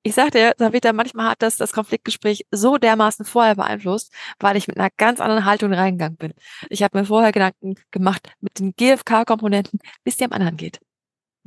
ich 0.07 0.15
sagte 0.15 0.39
ja, 0.39 0.51
Savita, 0.57 0.93
manchmal 0.93 1.31
hat 1.31 1.41
das 1.41 1.57
das 1.57 1.73
Konfliktgespräch 1.73 2.45
so 2.51 2.77
dermaßen 2.77 3.25
vorher 3.25 3.55
beeinflusst, 3.55 4.13
weil 4.39 4.55
ich 4.55 4.67
mit 4.67 4.77
einer 4.77 4.89
ganz 4.97 5.19
anderen 5.19 5.45
Haltung 5.45 5.73
reingegangen 5.73 6.17
bin. 6.17 6.33
Ich 6.69 6.81
habe 6.83 6.97
mir 6.97 7.05
vorher 7.05 7.31
Gedanken 7.31 7.75
gemacht 7.91 8.31
mit 8.39 8.59
den 8.59 8.73
GFK-Komponenten, 8.75 9.79
bis 10.03 10.13
es 10.15 10.17
dem 10.17 10.31
anderen 10.33 10.57
geht. 10.57 10.79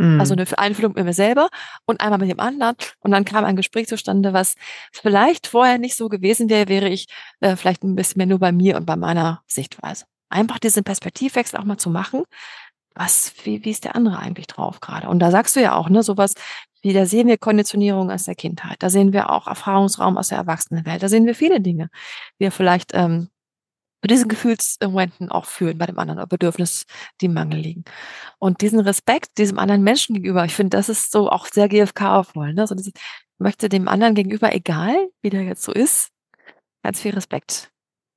Also 0.00 0.34
mhm. 0.34 0.40
eine 0.40 0.58
Einfühlung 0.58 0.94
mit 0.94 1.04
mir 1.04 1.12
selber 1.12 1.50
und 1.84 2.00
einmal 2.00 2.18
mit 2.18 2.30
dem 2.30 2.40
anderen. 2.40 2.74
Und 3.00 3.10
dann 3.10 3.26
kam 3.26 3.44
ein 3.44 3.56
Gespräch 3.56 3.86
zustande, 3.86 4.32
was 4.32 4.54
vielleicht 4.92 5.46
vorher 5.46 5.76
nicht 5.76 5.94
so 5.94 6.08
gewesen 6.08 6.48
wäre, 6.48 6.68
wäre 6.68 6.88
ich 6.88 7.06
äh, 7.40 7.54
vielleicht 7.54 7.82
ein 7.82 7.96
bisschen 7.96 8.18
mehr 8.18 8.26
nur 8.26 8.38
bei 8.38 8.50
mir 8.50 8.76
und 8.76 8.86
bei 8.86 8.96
meiner 8.96 9.42
Sichtweise. 9.46 10.06
Einfach 10.30 10.58
diesen 10.58 10.84
Perspektivwechsel 10.84 11.58
auch 11.58 11.64
mal 11.64 11.76
zu 11.76 11.90
machen. 11.90 12.22
Was, 12.94 13.32
wie, 13.44 13.64
wie 13.64 13.70
ist 13.70 13.84
der 13.84 13.94
andere 13.94 14.18
eigentlich 14.18 14.46
drauf 14.46 14.80
gerade? 14.80 15.08
Und 15.08 15.20
da 15.20 15.30
sagst 15.30 15.56
du 15.56 15.60
ja 15.60 15.76
auch, 15.76 15.88
ne, 15.88 16.02
sowas 16.02 16.34
wie, 16.82 16.92
da 16.92 17.06
sehen 17.06 17.28
wir 17.28 17.38
Konditionierung 17.38 18.10
aus 18.10 18.24
der 18.24 18.34
Kindheit. 18.34 18.76
Da 18.82 18.88
sehen 18.90 19.12
wir 19.12 19.30
auch 19.30 19.46
Erfahrungsraum 19.46 20.16
aus 20.16 20.28
der 20.28 20.38
Erwachsenenwelt. 20.38 21.02
Da 21.02 21.08
sehen 21.08 21.26
wir 21.26 21.34
viele 21.34 21.60
Dinge, 21.60 21.90
die 22.38 22.44
wir 22.44 22.52
vielleicht 22.52 22.92
ähm, 22.94 23.28
zu 24.02 24.08
diesen 24.08 24.28
Gefühlsmomenten 24.28 25.30
auch 25.30 25.44
fühlen 25.44 25.76
bei 25.76 25.86
dem 25.86 25.98
anderen 25.98 26.18
oder 26.18 26.26
Bedürfnis, 26.26 26.86
die 27.20 27.26
im 27.26 27.34
Mangel 27.34 27.60
liegen. 27.60 27.84
Und 28.38 28.62
diesen 28.62 28.80
Respekt 28.80 29.36
diesem 29.36 29.58
anderen 29.58 29.82
Menschen 29.82 30.14
gegenüber, 30.14 30.44
ich 30.46 30.54
finde, 30.54 30.76
das 30.76 30.88
ist 30.88 31.12
so 31.12 31.30
auch 31.30 31.46
sehr 31.46 31.68
GFK-voll. 31.68 32.54
Ne? 32.54 32.66
So 32.66 32.74
dieses, 32.74 32.92
ich 32.94 33.02
möchte 33.38 33.68
dem 33.68 33.88
anderen 33.88 34.14
gegenüber, 34.14 34.54
egal 34.54 35.10
wie 35.22 35.30
der 35.30 35.42
jetzt 35.42 35.62
so 35.62 35.72
ist, 35.72 36.10
ganz 36.82 37.00
viel 37.00 37.12
Respekt 37.12 37.70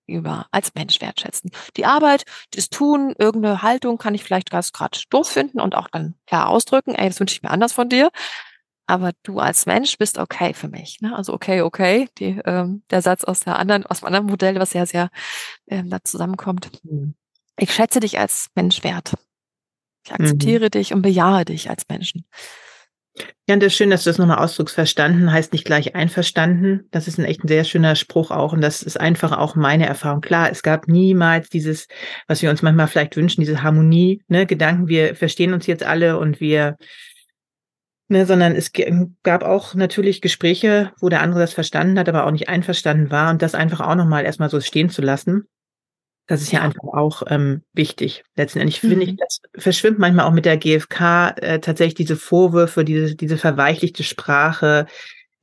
über 0.07 0.47
als 0.51 0.73
Mensch 0.75 0.99
wertschätzen. 1.01 1.51
Die 1.77 1.85
Arbeit, 1.85 2.25
das 2.51 2.69
Tun, 2.69 3.13
irgendeine 3.17 3.61
Haltung 3.61 3.97
kann 3.97 4.15
ich 4.15 4.23
vielleicht 4.23 4.49
ganz 4.49 4.71
gerade 4.71 4.99
doof 5.09 5.27
finden 5.27 5.59
und 5.59 5.75
auch 5.75 5.87
dann 5.89 6.15
klar 6.27 6.49
ausdrücken, 6.49 6.95
ey, 6.95 7.07
das 7.07 7.19
wünsche 7.19 7.35
ich 7.35 7.43
mir 7.43 7.51
anders 7.51 7.73
von 7.73 7.89
dir 7.89 8.09
aber 8.85 9.11
du 9.23 9.39
als 9.39 9.65
Mensch 9.65 9.97
bist 9.97 10.17
okay 10.17 10.53
für 10.53 10.67
mich. 10.67 10.99
Ne? 11.01 11.15
Also 11.15 11.33
okay, 11.33 11.61
okay, 11.61 12.09
die, 12.19 12.39
ähm, 12.45 12.83
der 12.89 13.01
Satz 13.01 13.23
aus 13.23 13.41
der 13.41 13.57
anderen, 13.57 13.85
aus 13.85 13.99
dem 13.99 14.07
anderen 14.07 14.27
Modell, 14.27 14.59
was 14.59 14.73
ja 14.73 14.85
sehr 14.85 15.09
ähm, 15.67 15.89
da 15.89 16.03
zusammenkommt. 16.03 16.69
Mhm. 16.83 17.15
Ich 17.57 17.73
schätze 17.73 17.99
dich 17.99 18.19
als 18.19 18.47
Mensch 18.55 18.83
wert. 18.83 19.13
Ich 20.05 20.11
akzeptiere 20.11 20.65
mhm. 20.65 20.71
dich 20.71 20.93
und 20.93 21.01
bejahe 21.01 21.45
dich 21.45 21.69
als 21.69 21.87
Menschen. 21.87 22.25
Ja, 23.47 23.55
und 23.55 23.61
das 23.61 23.67
ist 23.67 23.77
schön, 23.77 23.89
dass 23.89 24.03
du 24.03 24.09
das 24.09 24.17
nochmal 24.17 24.39
ausdrucksverstanden 24.39 25.31
heißt 25.31 25.53
nicht 25.53 25.65
gleich 25.65 25.95
einverstanden. 25.95 26.87
Das 26.91 27.07
ist 27.07 27.19
ein 27.19 27.25
echt 27.25 27.43
ein 27.43 27.47
sehr 27.47 27.63
schöner 27.63 27.95
Spruch 27.95 28.31
auch. 28.31 28.53
Und 28.53 28.61
das 28.61 28.81
ist 28.81 28.99
einfach 28.99 29.37
auch 29.37 29.55
meine 29.55 29.85
Erfahrung. 29.85 30.21
Klar, 30.21 30.49
es 30.49 30.63
gab 30.63 30.87
niemals 30.87 31.49
dieses, 31.49 31.87
was 32.27 32.41
wir 32.41 32.49
uns 32.49 32.61
manchmal 32.61 32.87
vielleicht 32.87 33.15
wünschen, 33.15 33.41
diese 33.41 33.61
Harmonie, 33.61 34.23
ne, 34.29 34.45
Gedanken, 34.45 34.87
wir 34.87 35.15
verstehen 35.15 35.53
uns 35.53 35.67
jetzt 35.67 35.83
alle 35.83 36.17
und 36.17 36.39
wir 36.39 36.77
Ne, 38.09 38.25
sondern 38.25 38.55
es 38.55 38.71
gab 39.23 39.43
auch 39.43 39.75
natürlich 39.75 40.21
Gespräche, 40.21 40.91
wo 40.99 41.09
der 41.09 41.21
andere 41.21 41.39
das 41.39 41.53
verstanden 41.53 41.97
hat, 41.97 42.09
aber 42.09 42.25
auch 42.25 42.31
nicht 42.31 42.49
einverstanden 42.49 43.09
war 43.09 43.31
und 43.31 43.41
das 43.41 43.55
einfach 43.55 43.79
auch 43.79 43.95
nochmal 43.95 44.25
erstmal 44.25 44.49
so 44.49 44.59
stehen 44.59 44.89
zu 44.89 45.01
lassen. 45.01 45.47
Das 46.27 46.41
ist 46.41 46.51
ja, 46.51 46.59
ja 46.59 46.65
einfach 46.65 46.83
auch 46.83 47.23
ähm, 47.27 47.63
wichtig. 47.73 48.23
Letztendlich 48.35 48.81
mhm. 48.81 48.87
finde 48.89 49.05
ich, 49.05 49.11
mhm. 49.11 49.17
das 49.17 49.41
verschwimmt 49.55 49.99
manchmal 49.99 50.25
auch 50.25 50.31
mit 50.31 50.45
der 50.45 50.57
GfK 50.57 51.35
äh, 51.37 51.59
tatsächlich 51.59 51.95
diese 51.95 52.15
Vorwürfe, 52.15 52.85
diese, 52.85 53.15
diese 53.15 53.37
verweichlichte 53.37 54.03
Sprache, 54.03 54.85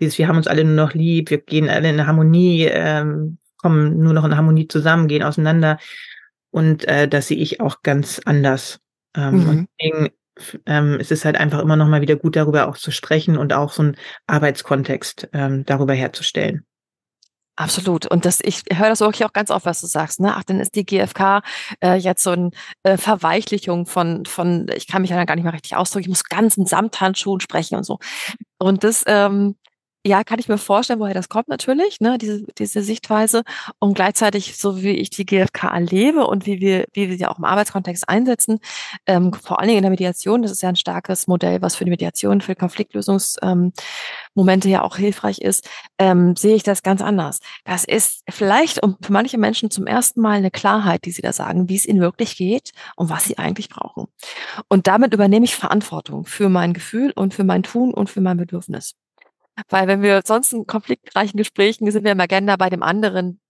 dieses, 0.00 0.16
wir 0.18 0.28
haben 0.28 0.38
uns 0.38 0.46
alle 0.46 0.64
nur 0.64 0.74
noch 0.74 0.94
lieb, 0.94 1.30
wir 1.30 1.38
gehen 1.38 1.68
alle 1.68 1.90
in 1.90 2.06
Harmonie, 2.06 2.64
ähm, 2.64 3.38
kommen 3.58 3.98
nur 3.98 4.14
noch 4.14 4.24
in 4.24 4.36
Harmonie 4.36 4.68
zusammen, 4.68 5.08
gehen 5.08 5.22
auseinander. 5.22 5.78
Und 6.50 6.88
äh, 6.88 7.06
das 7.06 7.28
sehe 7.28 7.36
ich 7.38 7.60
auch 7.60 7.82
ganz 7.82 8.20
anders. 8.24 8.80
Ähm, 9.14 9.34
mhm. 9.34 9.48
Und 9.48 9.68
deswegen 9.78 10.10
ähm, 10.66 10.96
es 11.00 11.10
ist 11.10 11.24
halt 11.24 11.36
einfach 11.36 11.60
immer 11.60 11.76
noch 11.76 11.88
mal 11.88 12.00
wieder 12.00 12.16
gut, 12.16 12.36
darüber 12.36 12.68
auch 12.68 12.76
zu 12.76 12.90
sprechen 12.90 13.36
und 13.36 13.52
auch 13.52 13.72
so 13.72 13.82
einen 13.82 13.96
Arbeitskontext 14.26 15.28
ähm, 15.32 15.64
darüber 15.66 15.94
herzustellen. 15.94 16.64
Absolut. 17.60 18.06
Und 18.06 18.24
das, 18.24 18.40
ich 18.42 18.62
höre 18.72 18.88
das 18.88 19.00
wirklich 19.00 19.26
auch 19.26 19.34
ganz 19.34 19.50
oft, 19.50 19.66
was 19.66 19.82
du 19.82 19.86
sagst. 19.86 20.18
Ne? 20.18 20.34
Ach, 20.34 20.44
dann 20.44 20.60
ist 20.60 20.76
die 20.76 20.86
GfK 20.86 21.42
äh, 21.84 21.96
jetzt 21.96 22.22
so 22.22 22.30
eine 22.30 22.52
äh, 22.84 22.96
Verweichlichung 22.96 23.84
von, 23.84 24.24
von, 24.24 24.66
ich 24.74 24.86
kann 24.86 25.02
mich 25.02 25.10
ja 25.10 25.22
gar 25.26 25.34
nicht 25.34 25.44
mehr 25.44 25.52
richtig 25.52 25.76
ausdrücken, 25.76 26.04
ich 26.04 26.08
muss 26.08 26.24
ganz 26.24 26.56
in 26.56 26.64
Samthandschuhen 26.64 27.40
sprechen 27.40 27.76
und 27.76 27.84
so. 27.84 27.98
Und 28.58 28.82
das 28.82 29.04
ähm, 29.06 29.56
ja, 30.06 30.24
kann 30.24 30.38
ich 30.38 30.48
mir 30.48 30.56
vorstellen, 30.56 30.98
woher 30.98 31.12
das 31.12 31.28
kommt 31.28 31.48
natürlich, 31.48 32.00
ne, 32.00 32.16
diese, 32.16 32.42
diese 32.58 32.82
Sichtweise. 32.82 33.42
Und 33.78 33.94
gleichzeitig, 33.94 34.56
so 34.56 34.82
wie 34.82 34.92
ich 34.92 35.10
die 35.10 35.26
GfK 35.26 35.68
erlebe 35.74 36.26
und 36.26 36.46
wie 36.46 36.58
wir, 36.60 36.86
wie 36.94 37.10
wir 37.10 37.18
sie 37.18 37.26
auch 37.26 37.38
im 37.38 37.44
Arbeitskontext 37.44 38.08
einsetzen, 38.08 38.60
ähm, 39.06 39.34
vor 39.34 39.60
allen 39.60 39.68
Dingen 39.68 39.78
in 39.78 39.82
der 39.82 39.90
Mediation, 39.90 40.40
das 40.40 40.52
ist 40.52 40.62
ja 40.62 40.70
ein 40.70 40.76
starkes 40.76 41.26
Modell, 41.26 41.60
was 41.60 41.76
für 41.76 41.84
die 41.84 41.90
Mediation, 41.90 42.40
für 42.40 42.54
Konfliktlösungsmomente 42.54 43.74
ähm, 44.36 44.72
ja 44.72 44.82
auch 44.82 44.96
hilfreich 44.96 45.38
ist, 45.42 45.68
ähm, 45.98 46.34
sehe 46.34 46.54
ich 46.56 46.62
das 46.62 46.82
ganz 46.82 47.02
anders. 47.02 47.40
Das 47.64 47.84
ist 47.84 48.22
vielleicht 48.30 48.82
um 48.82 48.96
für 49.02 49.12
manche 49.12 49.36
Menschen 49.36 49.70
zum 49.70 49.86
ersten 49.86 50.22
Mal 50.22 50.38
eine 50.38 50.50
Klarheit, 50.50 51.04
die 51.04 51.10
sie 51.12 51.22
da 51.22 51.34
sagen, 51.34 51.68
wie 51.68 51.76
es 51.76 51.84
ihnen 51.84 52.00
wirklich 52.00 52.36
geht 52.36 52.70
und 52.96 53.10
was 53.10 53.24
sie 53.24 53.36
eigentlich 53.36 53.68
brauchen. 53.68 54.06
Und 54.68 54.86
damit 54.86 55.12
übernehme 55.12 55.44
ich 55.44 55.56
Verantwortung 55.56 56.24
für 56.24 56.48
mein 56.48 56.72
Gefühl 56.72 57.12
und 57.14 57.34
für 57.34 57.44
mein 57.44 57.62
Tun 57.62 57.92
und 57.92 58.08
für 58.08 58.22
mein 58.22 58.38
Bedürfnis. 58.38 58.94
Weil 59.68 59.86
wenn 59.88 60.02
wir 60.02 60.22
sonst 60.24 60.52
in 60.52 60.66
konfliktreichen 60.66 61.36
Gesprächen 61.36 61.90
sind 61.90 62.04
wir 62.04 62.12
im 62.12 62.20
Agenda 62.20 62.56
bei 62.56 62.70
dem 62.70 62.82
anderen, 62.82 63.40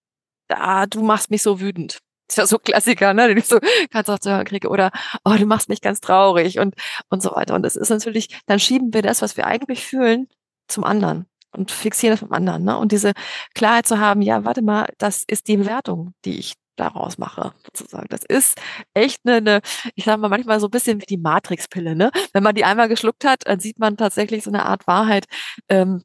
da, 0.49 0.87
du 0.87 1.03
machst 1.03 1.31
mich 1.31 1.43
so 1.43 1.61
wütend. 1.61 2.01
Ist 2.29 2.39
ja 2.39 2.47
so 2.47 2.59
Klassiker, 2.59 3.13
ne, 3.13 3.29
den 3.29 3.39
ich 3.39 3.47
so 3.47 3.59
ganz 3.91 4.09
oft 4.09 4.23
zu 4.23 4.31
hören 4.31 4.45
kriege. 4.45 4.69
Oder, 4.69 4.91
oh, 5.25 5.35
du 5.37 5.47
machst 5.47 5.69
mich 5.69 5.81
ganz 5.81 6.01
traurig 6.01 6.59
und, 6.59 6.75
und 7.09 7.23
so 7.23 7.33
weiter. 7.33 7.55
Und 7.55 7.63
das 7.63 7.77
ist 7.77 7.91
natürlich, 7.91 8.41
dann 8.47 8.61
schieben 8.61 8.95
wir 8.95 9.03
das, 9.03 9.23
was 9.23 9.37
wir 9.37 9.47
eigentlich 9.47 9.85
fühlen, 9.85 10.29
zum 10.69 10.85
anderen 10.85 11.27
und 11.53 11.71
fixieren 11.71 12.13
das 12.13 12.21
vom 12.21 12.33
anderen. 12.33 12.65
Ne? 12.65 12.79
Und 12.79 12.93
diese 12.93 13.13
Klarheit 13.55 13.87
zu 13.87 13.99
haben, 13.99 14.23
ja, 14.23 14.45
warte 14.45 14.63
mal, 14.63 14.93
das 14.99 15.25
ist 15.27 15.49
die 15.49 15.57
Bewertung, 15.57 16.15
die 16.25 16.39
ich 16.39 16.55
daraus 16.81 17.18
mache, 17.18 17.53
sozusagen. 17.64 18.07
Das 18.09 18.22
ist 18.26 18.61
echt 18.95 19.20
eine, 19.24 19.37
eine 19.37 19.61
ich 19.95 20.05
sage 20.05 20.20
mal 20.20 20.28
manchmal 20.28 20.61
so 20.61 20.66
ein 20.66 20.70
bisschen 20.70 21.01
wie 21.01 21.07
die 21.07 21.18
Matrix-Pille, 21.18 21.95
ne? 21.95 22.11
Wenn 22.33 22.43
man 22.43 22.55
die 22.55 22.64
einmal 22.64 22.89
geschluckt 22.89 23.24
hat, 23.24 23.47
dann 23.47 23.61
sieht 23.61 23.78
man 23.78 23.97
tatsächlich 23.97 24.45
so 24.45 24.51
eine 24.51 24.66
Art 24.66 24.87
Wahrheit 24.87 25.26
ähm, 25.68 26.03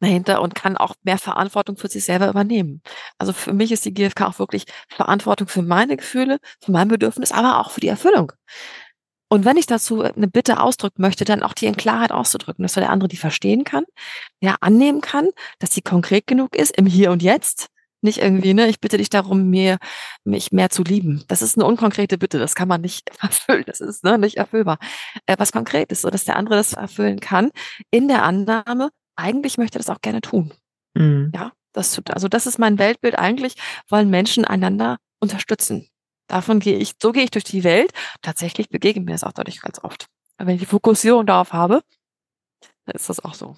dahinter 0.00 0.42
und 0.42 0.54
kann 0.54 0.76
auch 0.76 0.94
mehr 1.02 1.18
Verantwortung 1.18 1.76
für 1.76 1.88
sich 1.88 2.04
selber 2.04 2.28
übernehmen. 2.28 2.82
Also 3.18 3.32
für 3.32 3.52
mich 3.52 3.72
ist 3.72 3.84
die 3.84 3.94
GfK 3.94 4.28
auch 4.28 4.38
wirklich 4.38 4.64
Verantwortung 4.88 5.48
für 5.48 5.62
meine 5.62 5.96
Gefühle, 5.96 6.38
für 6.60 6.72
mein 6.72 6.88
Bedürfnis, 6.88 7.32
aber 7.32 7.60
auch 7.60 7.70
für 7.70 7.80
die 7.80 7.88
Erfüllung. 7.88 8.32
Und 9.30 9.44
wenn 9.44 9.58
ich 9.58 9.66
dazu 9.66 10.00
eine 10.02 10.28
Bitte 10.28 10.60
ausdrücken 10.60 11.02
möchte, 11.02 11.24
dann 11.24 11.42
auch 11.42 11.52
die 11.52 11.66
in 11.66 11.76
Klarheit 11.76 12.12
auszudrücken, 12.12 12.62
dass 12.62 12.74
der 12.74 12.90
andere 12.90 13.08
die 13.08 13.18
verstehen 13.18 13.64
kann, 13.64 13.84
ja, 14.40 14.56
annehmen 14.60 15.02
kann, 15.02 15.28
dass 15.58 15.74
sie 15.74 15.82
konkret 15.82 16.26
genug 16.26 16.56
ist 16.56 16.76
im 16.78 16.86
Hier 16.86 17.10
und 17.10 17.22
Jetzt 17.22 17.68
nicht 18.00 18.18
irgendwie, 18.18 18.54
ne, 18.54 18.68
ich 18.68 18.80
bitte 18.80 18.98
dich 18.98 19.10
darum, 19.10 19.50
mir, 19.50 19.78
mich 20.24 20.52
mehr 20.52 20.70
zu 20.70 20.82
lieben. 20.82 21.24
Das 21.28 21.42
ist 21.42 21.56
eine 21.56 21.66
unkonkrete 21.66 22.18
Bitte, 22.18 22.38
das 22.38 22.54
kann 22.54 22.68
man 22.68 22.80
nicht 22.80 23.10
erfüllen, 23.22 23.64
das 23.66 23.80
ist 23.80 24.04
ne, 24.04 24.18
nicht 24.18 24.36
erfüllbar. 24.36 24.78
Äh, 25.26 25.36
was 25.38 25.52
konkret 25.52 25.92
ist, 25.92 26.02
so 26.02 26.10
dass 26.10 26.24
der 26.24 26.36
andere 26.36 26.56
das 26.56 26.72
erfüllen 26.74 27.20
kann, 27.20 27.50
in 27.90 28.08
der 28.08 28.22
Annahme, 28.22 28.90
eigentlich 29.16 29.58
möchte 29.58 29.78
er 29.78 29.80
das 29.80 29.90
auch 29.90 30.00
gerne 30.00 30.20
tun. 30.20 30.52
Mhm. 30.94 31.32
Ja, 31.34 31.52
das 31.72 31.92
tut, 31.92 32.10
also 32.10 32.28
das 32.28 32.46
ist 32.46 32.58
mein 32.58 32.78
Weltbild. 32.78 33.18
Eigentlich 33.18 33.54
wollen 33.88 34.10
Menschen 34.10 34.44
einander 34.44 34.98
unterstützen. 35.20 35.88
Davon 36.28 36.60
gehe 36.60 36.76
ich, 36.76 36.94
so 37.00 37.12
gehe 37.12 37.24
ich 37.24 37.30
durch 37.30 37.44
die 37.44 37.64
Welt. 37.64 37.92
Tatsächlich 38.22 38.68
begegnet 38.68 39.06
mir 39.06 39.12
das 39.12 39.24
auch 39.24 39.32
dadurch 39.32 39.60
ganz 39.60 39.82
oft. 39.82 40.06
wenn 40.36 40.54
ich 40.54 40.60
die 40.60 40.66
Fokussierung 40.66 41.26
darauf 41.26 41.52
habe, 41.52 41.82
dann 42.84 42.94
ist 42.94 43.08
das 43.08 43.24
auch 43.24 43.34
so. 43.34 43.56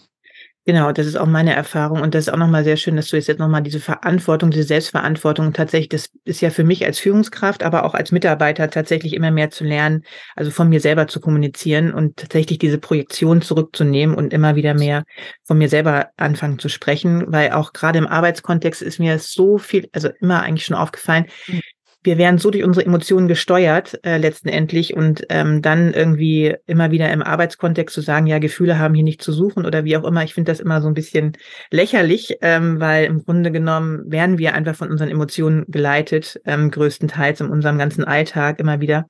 Genau, 0.66 0.92
das 0.92 1.06
ist 1.06 1.16
auch 1.16 1.26
meine 1.26 1.54
Erfahrung 1.54 2.02
und 2.02 2.14
das 2.14 2.26
ist 2.26 2.32
auch 2.32 2.36
nochmal 2.36 2.64
sehr 2.64 2.76
schön, 2.76 2.94
dass 2.94 3.08
du 3.08 3.16
jetzt 3.16 3.38
nochmal 3.38 3.62
diese 3.62 3.80
Verantwortung, 3.80 4.50
diese 4.50 4.64
Selbstverantwortung 4.64 5.54
tatsächlich, 5.54 5.88
das 5.88 6.11
ist 6.24 6.42
ja 6.42 6.50
für 6.50 6.64
mich 6.64 6.84
als 6.84 6.98
Führungskraft, 6.98 7.62
aber 7.62 7.84
auch 7.84 7.94
als 7.94 8.12
Mitarbeiter 8.12 8.68
tatsächlich 8.68 9.14
immer 9.14 9.30
mehr 9.30 9.48
zu 9.48 9.64
lernen, 9.64 10.04
also 10.36 10.50
von 10.50 10.68
mir 10.68 10.80
selber 10.80 11.06
zu 11.06 11.18
kommunizieren 11.18 11.94
und 11.94 12.18
tatsächlich 12.18 12.58
diese 12.58 12.76
Projektion 12.76 13.40
zurückzunehmen 13.40 14.14
und 14.14 14.34
immer 14.34 14.54
wieder 14.54 14.74
mehr 14.74 15.04
von 15.44 15.56
mir 15.56 15.70
selber 15.70 16.11
anfangen 16.18 16.58
zu 16.58 16.68
sprechen, 16.68 17.24
weil 17.32 17.52
auch 17.52 17.72
gerade 17.72 17.98
im 17.98 18.06
Arbeitskontext 18.06 18.82
ist 18.82 18.98
mir 18.98 19.18
so 19.18 19.56
viel, 19.56 19.88
also 19.92 20.11
immer 20.20 20.42
eigentlich 20.42 20.66
schon 20.66 20.76
aufgefallen, 20.76 21.24
mhm 21.48 21.62
wir 22.03 22.16
werden 22.16 22.38
so 22.38 22.51
durch 22.51 22.64
unsere 22.64 22.86
Emotionen 22.86 23.28
gesteuert 23.28 24.01
äh, 24.05 24.16
letztendlich 24.16 24.94
und 24.94 25.26
ähm, 25.28 25.61
dann 25.61 25.92
irgendwie 25.92 26.57
immer 26.66 26.90
wieder 26.90 27.12
im 27.12 27.22
Arbeitskontext 27.22 27.94
zu 27.94 28.01
sagen, 28.01 28.26
ja, 28.26 28.38
Gefühle 28.38 28.78
haben 28.78 28.94
hier 28.94 29.05
nicht 29.05 29.22
zu 29.22 29.32
suchen 29.32 29.66
oder 29.66 29.84
wie 29.84 29.96
auch 29.96 30.05
immer. 30.05 30.24
Ich 30.24 30.32
finde 30.32 30.51
das 30.51 30.61
immer 30.61 30.80
so 30.80 30.88
ein 30.88 30.94
bisschen 30.94 31.36
lächerlich, 31.70 32.38
ähm, 32.40 32.80
weil 32.80 33.05
im 33.05 33.22
Grunde 33.22 33.53
genommen 33.53 34.11
werden 34.11 34.38
wir 34.38 34.55
einfach 34.55 34.74
von 34.74 34.90
unseren 34.90 35.11
Emotionen 35.11 35.64
geleitet, 35.68 36.40
ähm, 36.46 36.70
größtenteils 36.70 37.42
in 37.42 37.51
unserem 37.51 37.76
ganzen 37.76 38.05
Alltag 38.05 38.61
immer 38.61 38.80
wieder. 38.80 39.07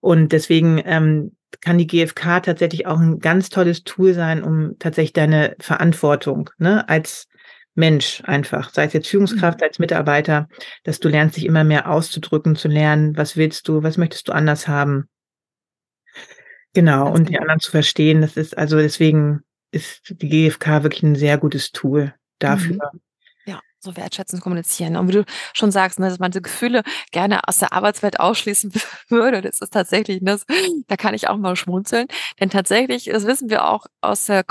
Und 0.00 0.32
deswegen 0.32 0.82
ähm, 0.84 1.36
kann 1.60 1.78
die 1.78 1.86
GfK 1.86 2.40
tatsächlich 2.40 2.86
auch 2.86 2.98
ein 2.98 3.20
ganz 3.20 3.48
tolles 3.48 3.84
Tool 3.84 4.14
sein, 4.14 4.42
um 4.42 4.76
tatsächlich 4.80 5.12
deine 5.12 5.54
Verantwortung 5.60 6.50
ne, 6.58 6.88
als 6.88 7.28
Mensch 7.74 8.22
einfach, 8.24 8.70
sei 8.70 8.84
es 8.84 8.92
jetzt 8.92 9.08
Führungskraft, 9.08 9.60
mhm. 9.60 9.64
als 9.64 9.78
Mitarbeiter, 9.78 10.48
dass 10.84 11.00
du 11.00 11.08
lernst, 11.08 11.36
dich 11.36 11.46
immer 11.46 11.64
mehr 11.64 11.90
auszudrücken, 11.90 12.56
zu 12.56 12.68
lernen, 12.68 13.16
was 13.16 13.36
willst 13.36 13.68
du, 13.68 13.82
was 13.82 13.96
möchtest 13.96 14.28
du 14.28 14.32
anders 14.32 14.68
haben. 14.68 15.08
Genau, 16.74 17.10
und 17.10 17.28
die 17.28 17.32
genau. 17.32 17.42
anderen 17.42 17.60
zu 17.60 17.70
verstehen, 17.70 18.20
das 18.20 18.36
ist, 18.36 18.56
also 18.56 18.78
deswegen 18.78 19.40
ist 19.70 20.02
die 20.08 20.28
GfK 20.28 20.82
wirklich 20.82 21.02
ein 21.02 21.16
sehr 21.16 21.38
gutes 21.38 21.72
Tool 21.72 22.14
dafür. 22.38 22.90
Mhm 22.92 23.00
so 23.82 23.96
wertschätzend 23.96 24.42
kommunizieren. 24.42 24.96
Und 24.96 25.08
wie 25.08 25.12
du 25.12 25.24
schon 25.52 25.70
sagst, 25.70 25.98
ne, 25.98 26.08
dass 26.08 26.18
man 26.18 26.30
diese 26.30 26.42
Gefühle 26.42 26.82
gerne 27.10 27.40
aus 27.48 27.58
der 27.58 27.72
Arbeitswelt 27.72 28.20
ausschließen 28.20 28.72
würde, 29.08 29.42
das 29.42 29.60
ist 29.60 29.72
tatsächlich, 29.72 30.22
ne, 30.22 30.38
da 30.86 30.96
kann 30.96 31.14
ich 31.14 31.28
auch 31.28 31.36
mal 31.36 31.56
schmunzeln. 31.56 32.06
Denn 32.40 32.50
tatsächlich, 32.50 33.06
das 33.06 33.26
wissen 33.26 33.50
wir 33.50 33.68
auch 33.68 33.86
aus 34.00 34.26
der 34.26 34.44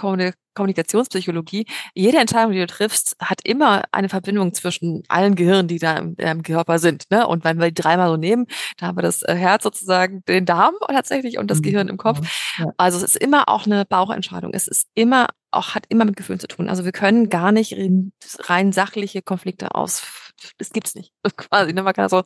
Kommunikationspsychologie, 0.54 1.66
jede 1.94 2.18
Entscheidung, 2.18 2.52
die 2.52 2.60
du 2.60 2.68
triffst, 2.68 3.16
hat 3.20 3.42
immer 3.44 3.84
eine 3.92 4.10
Verbindung 4.10 4.54
zwischen 4.54 5.04
allen 5.08 5.36
Gehirnen, 5.36 5.68
die 5.68 5.80
da 5.80 5.98
im, 5.98 6.16
im 6.18 6.44
Körper 6.44 6.80
sind. 6.80 7.06
Ne? 7.10 7.28
Und 7.28 7.44
wenn 7.44 7.60
wir 7.60 7.72
die 7.72 7.82
dreimal 7.82 8.10
so 8.10 8.18
nehmen, 8.18 8.48
da 8.78 8.88
haben 8.88 8.98
wir 8.98 9.04
das 9.04 9.22
äh, 9.24 9.36
Herz 9.36 9.64
sozusagen, 9.64 10.24
den 10.26 10.46
Darm 10.46 10.76
tatsächlich 10.88 11.38
und 11.38 11.50
das 11.50 11.60
mhm. 11.60 11.64
Gehirn 11.64 11.88
im 11.88 11.98
Kopf. 11.98 12.20
Ja. 12.58 12.68
Also 12.78 12.98
es 12.98 13.04
ist 13.04 13.18
immer 13.18 13.50
auch 13.50 13.66
eine 13.66 13.86
Bauchentscheidung. 13.86 14.54
Es 14.54 14.68
ist 14.68 14.88
immer 14.94 15.28
auch, 15.52 15.76
hat 15.76 15.86
immer 15.90 16.06
mit 16.06 16.16
Gefühlen 16.16 16.40
zu 16.40 16.48
tun. 16.48 16.70
Also 16.70 16.86
wir 16.86 16.92
können 16.92 17.30
gar 17.30 17.52
nicht 17.52 17.76
rein 18.40 18.72
sachliche 18.72 19.22
Konflikte 19.22 19.76
aus, 19.76 20.04
das 20.58 20.72
gibt's 20.72 20.96
nicht. 20.96 21.12
Quasi, 21.38 21.74
ne? 21.74 21.84
Man 21.84 21.94
kann 21.94 22.10
so 22.10 22.24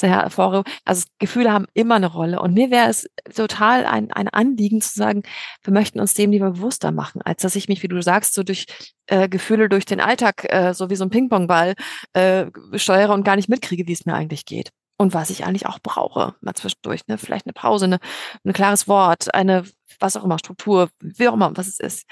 sehr 0.00 0.10
hervorheben. 0.10 0.64
Also 0.84 1.04
Gefühle 1.18 1.52
haben 1.52 1.66
immer 1.74 1.96
eine 1.96 2.06
Rolle. 2.06 2.40
Und 2.40 2.54
mir 2.54 2.70
wäre 2.70 2.88
es 2.88 3.08
total 3.34 3.86
ein, 3.86 4.12
ein 4.12 4.28
Anliegen 4.28 4.80
zu 4.80 4.92
sagen, 4.92 5.22
wir 5.62 5.72
möchten 5.72 6.00
uns 6.00 6.14
dem 6.14 6.30
lieber 6.30 6.52
bewusster 6.52 6.92
machen, 6.92 7.22
als 7.22 7.42
dass 7.42 7.56
ich 7.56 7.68
mich, 7.68 7.82
wie 7.82 7.88
du 7.88 8.02
sagst, 8.02 8.34
so 8.34 8.42
durch 8.42 8.66
äh, 9.06 9.28
Gefühle 9.28 9.68
durch 9.68 9.84
den 9.84 10.00
Alltag, 10.00 10.46
äh, 10.52 10.74
so 10.74 10.90
wie 10.90 10.96
so 10.96 11.04
ein 11.04 11.10
Ping-Pong-Ball, 11.10 11.74
äh, 12.14 12.46
steuere 12.74 13.12
und 13.12 13.24
gar 13.24 13.36
nicht 13.36 13.48
mitkriege, 13.48 13.86
wie 13.86 13.92
es 13.92 14.06
mir 14.06 14.14
eigentlich 14.14 14.44
geht. 14.44 14.70
Und 14.98 15.14
was 15.14 15.30
ich 15.30 15.46
eigentlich 15.46 15.66
auch 15.66 15.78
brauche, 15.82 16.34
mal 16.42 16.54
zwischendurch, 16.54 17.06
ne? 17.06 17.16
Vielleicht 17.16 17.46
eine 17.46 17.54
Pause, 17.54 17.86
eine, 17.86 18.00
ein 18.44 18.52
klares 18.52 18.86
Wort, 18.86 19.34
eine, 19.34 19.64
was 19.98 20.16
auch 20.16 20.24
immer, 20.24 20.38
Struktur, 20.38 20.90
wie 21.00 21.28
auch 21.28 21.34
immer, 21.34 21.56
was 21.56 21.68
es 21.68 21.80
ist. 21.80 22.06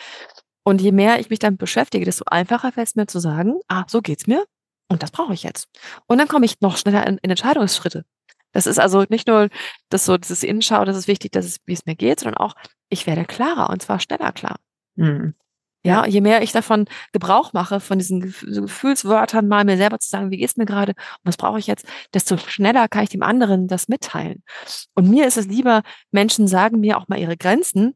Und 0.65 0.81
je 0.81 0.93
mehr 0.93 1.21
ich 1.21 1.31
mich 1.31 1.39
damit 1.39 1.59
beschäftige, 1.59 2.05
desto 2.05 2.25
einfacher 2.27 2.73
fällt 2.73 2.89
es 2.89 2.95
mir 2.95 3.07
zu 3.07 3.21
sagen, 3.21 3.59
ah, 3.69 3.85
so 3.89 4.01
geht's 4.01 4.27
mir, 4.27 4.45
und 4.89 5.03
das 5.03 5.11
brauche 5.11 5.35
ich 5.35 5.43
jetzt. 5.43 5.69
Und 6.07 6.19
dann 6.19 6.29
komme 6.29 6.47
ich 6.47 6.61
noch 6.61 6.77
schneller 6.77 7.07
in, 7.07 7.19
in 7.19 7.31
Entscheidungsschritte. 7.31 8.05
Das 8.53 8.67
ist 8.67 8.79
also 8.79 9.05
nicht 9.09 9.29
nur 9.29 9.49
das 9.91 10.05
so, 10.05 10.17
dieses 10.17 10.43
Innenschau, 10.43 10.85
das 10.85 10.97
ist 10.97 11.09
wichtig, 11.09 11.33
dass 11.33 11.45
es, 11.45 11.59
wie 11.67 11.75
es 11.75 11.87
mir 11.87 11.97
geht, 11.97 12.21
sondern 12.21 12.39
auch, 12.39 12.55
ich 12.89 13.07
werde 13.07 13.25
klarer 13.25 13.71
und 13.71 13.83
zwar 13.83 14.01
schneller 14.01 14.33
klar. 14.33 14.57
Mhm. 14.97 15.35
Ja, 15.85 16.07
je 16.07 16.21
mehr 16.21 16.43
ich 16.43 16.53
davon 16.53 16.87
Gebrauch 17.13 17.53
mache, 17.53 17.81
von 17.81 17.99
diesen 17.99 18.21
Gefühlswörtern 18.21 19.47
mal 19.47 19.65
mir 19.65 19.77
selber 19.77 20.01
zu 20.01 20.09
sagen, 20.09 20.31
wie 20.31 20.37
geht's 20.37 20.57
mir 20.57 20.67
gerade 20.67 20.93
und 20.93 21.25
was 21.25 21.37
brauche 21.37 21.59
ich 21.59 21.67
jetzt, 21.67 21.87
desto 22.13 22.37
schneller 22.37 22.89
kann 22.89 23.05
ich 23.05 23.11
dem 23.11 23.23
anderen 23.23 23.69
das 23.69 23.89
mitteilen. 23.89 24.43
Und 24.95 25.09
mir 25.09 25.27
ist 25.27 25.37
es 25.37 25.47
lieber, 25.47 25.83
Menschen 26.11 26.49
sagen 26.49 26.81
mir 26.81 26.99
auch 26.99 27.09
mal 27.09 27.19
ihre 27.19 27.37
Grenzen, 27.37 27.95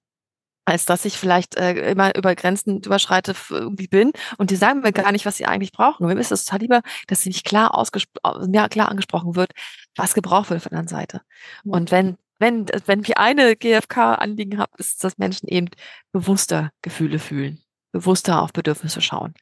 als 0.65 0.85
dass 0.85 1.05
ich 1.05 1.19
vielleicht 1.19 1.57
äh, 1.57 1.91
immer 1.91 2.15
über 2.17 2.35
Grenzen 2.35 2.81
überschreite 2.83 3.35
irgendwie 3.51 3.89
bin 3.89 4.13
und 4.39 4.51
die 4.51 4.57
sagen 4.57 4.81
mir 4.81 4.93
gar 4.93 5.13
nicht, 5.13 5.27
was 5.27 5.37
sie 5.37 5.47
eigentlich 5.47 5.73
brauchen. 5.73 6.05
Und 6.05 6.15
mir 6.15 6.21
ist 6.21 6.33
es 6.33 6.45
total 6.45 6.61
lieber, 6.61 6.83
dass 7.09 7.23
sie 7.23 7.31
nicht 7.31 7.45
klar 7.45 7.77
ausgesprochen, 7.77 8.53
ja, 8.55 8.69
klar 8.69 8.89
angesprochen 8.89 9.35
wird, 9.35 9.53
was 9.97 10.15
gebraucht 10.15 10.51
wird 10.51 10.63
von 10.63 10.71
der 10.71 10.81
anderen 10.81 11.01
Seite. 11.01 11.23
Und 11.65 11.91
wenn, 11.91 12.17
wenn, 12.39 12.67
wenn 12.87 13.01
ich 13.01 13.19
eine 13.19 13.57
GfK-Anliegen 13.57 14.59
habe, 14.59 14.73
ist, 14.79 14.93
es, 14.93 14.99
dass 14.99 15.19
Menschen 15.19 15.49
eben 15.49 15.69
bewusster 16.13 16.71
Gefühle 16.83 17.19
fühlen, 17.19 17.63
bewusster 17.93 18.43
auf 18.43 18.53
Bedürfnisse 18.53 19.01
schauen. 19.01 19.35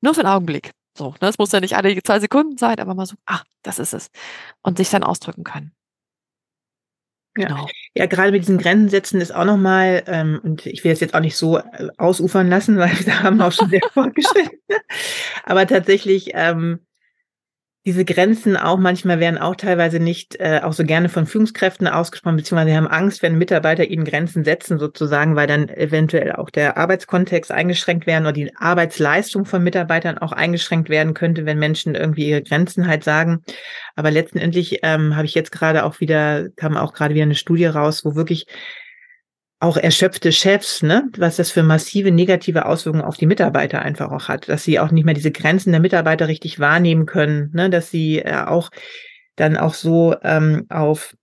Nur 0.00 0.14
für 0.14 0.20
einen 0.20 0.30
Augenblick. 0.30 0.72
So, 0.96 1.10
ne? 1.10 1.16
Das 1.20 1.38
muss 1.38 1.52
ja 1.52 1.60
nicht 1.60 1.76
alle 1.76 2.02
zwei 2.02 2.18
Sekunden 2.18 2.58
sein, 2.58 2.80
aber 2.80 2.94
mal 2.94 3.06
so, 3.06 3.16
ah, 3.26 3.42
das 3.62 3.78
ist 3.78 3.94
es. 3.94 4.10
Und 4.62 4.78
sich 4.78 4.90
dann 4.90 5.04
ausdrücken 5.04 5.44
können. 5.44 5.72
Ja. 7.36 7.46
Genau. 7.46 7.68
Ja, 7.98 8.06
gerade 8.06 8.30
mit 8.30 8.42
diesen 8.42 8.58
Grenzen 8.58 8.88
setzen 8.90 9.20
ist 9.20 9.34
auch 9.34 9.44
nochmal, 9.44 10.04
ähm, 10.06 10.40
und 10.44 10.64
ich 10.66 10.84
will 10.84 10.92
es 10.92 11.00
jetzt 11.00 11.14
auch 11.14 11.20
nicht 11.20 11.36
so 11.36 11.58
äh, 11.58 11.88
ausufern 11.96 12.48
lassen, 12.48 12.78
weil 12.78 12.92
wir 13.04 13.22
haben 13.24 13.40
auch 13.40 13.50
schon 13.50 13.70
sehr 13.70 13.80
fortgeschritten. 13.92 14.60
Aber 15.42 15.66
tatsächlich 15.66 16.30
ähm, 16.34 16.78
diese 17.86 18.04
Grenzen 18.04 18.56
auch 18.56 18.76
manchmal 18.76 19.18
werden 19.20 19.38
auch 19.38 19.56
teilweise 19.56 19.98
nicht 19.98 20.36
äh, 20.40 20.60
auch 20.62 20.72
so 20.72 20.84
gerne 20.84 21.08
von 21.08 21.26
Führungskräften 21.26 21.86
ausgesprochen, 21.86 22.36
beziehungsweise 22.36 22.76
haben 22.76 22.86
Angst, 22.86 23.22
wenn 23.22 23.38
Mitarbeiter 23.38 23.84
ihnen 23.84 24.04
Grenzen 24.04 24.44
setzen 24.44 24.78
sozusagen, 24.78 25.36
weil 25.36 25.46
dann 25.46 25.68
eventuell 25.68 26.32
auch 26.32 26.50
der 26.50 26.76
Arbeitskontext 26.76 27.50
eingeschränkt 27.50 28.06
werden 28.06 28.24
oder 28.24 28.32
die 28.32 28.54
Arbeitsleistung 28.56 29.46
von 29.46 29.62
Mitarbeitern 29.62 30.18
auch 30.18 30.32
eingeschränkt 30.32 30.90
werden 30.90 31.14
könnte, 31.14 31.46
wenn 31.46 31.58
Menschen 31.58 31.94
irgendwie 31.94 32.28
ihre 32.28 32.42
Grenzen 32.42 32.86
halt 32.88 33.04
sagen. 33.04 33.42
Aber 33.96 34.10
letztendlich 34.10 34.80
ähm, 34.82 35.16
habe 35.16 35.26
ich 35.26 35.34
jetzt 35.34 35.52
gerade 35.52 35.84
auch 35.84 36.00
wieder, 36.00 36.48
kam 36.56 36.76
auch 36.76 36.92
gerade 36.92 37.14
wieder 37.14 37.24
eine 37.24 37.36
Studie 37.36 37.66
raus, 37.66 38.04
wo 38.04 38.14
wirklich 38.14 38.46
auch 39.60 39.76
erschöpfte 39.76 40.30
Chefs, 40.30 40.82
ne, 40.82 41.08
was 41.16 41.36
das 41.36 41.50
für 41.50 41.62
massive 41.62 42.12
negative 42.12 42.66
Auswirkungen 42.66 43.04
auf 43.04 43.16
die 43.16 43.26
Mitarbeiter 43.26 43.82
einfach 43.82 44.12
auch 44.12 44.28
hat, 44.28 44.48
dass 44.48 44.62
sie 44.62 44.78
auch 44.78 44.92
nicht 44.92 45.04
mehr 45.04 45.14
diese 45.14 45.32
Grenzen 45.32 45.72
der 45.72 45.80
Mitarbeiter 45.80 46.28
richtig 46.28 46.60
wahrnehmen 46.60 47.06
können, 47.06 47.50
ne, 47.52 47.68
dass 47.68 47.90
sie 47.90 48.20
äh, 48.20 48.44
auch 48.46 48.70
dann 49.36 49.56
auch 49.56 49.74
so 49.74 50.14
ähm, 50.22 50.66
auf 50.68 51.14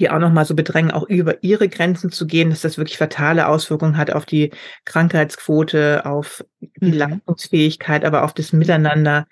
die 0.00 0.10
auch 0.10 0.18
nochmal 0.20 0.44
so 0.44 0.54
bedrängen, 0.54 0.92
auch 0.92 1.08
über 1.08 1.42
ihre 1.42 1.68
Grenzen 1.68 2.12
zu 2.12 2.26
gehen, 2.26 2.50
dass 2.50 2.60
das 2.60 2.78
wirklich 2.78 2.98
fatale 2.98 3.48
Auswirkungen 3.48 3.96
hat 3.96 4.12
auf 4.12 4.26
die 4.26 4.52
Krankheitsquote, 4.84 6.06
auf 6.06 6.44
die 6.60 6.92
mhm. 6.92 6.92
Leistungsfähigkeit, 6.92 8.04
aber 8.04 8.22
auf 8.22 8.32
das 8.32 8.52
Miteinander. 8.52 9.26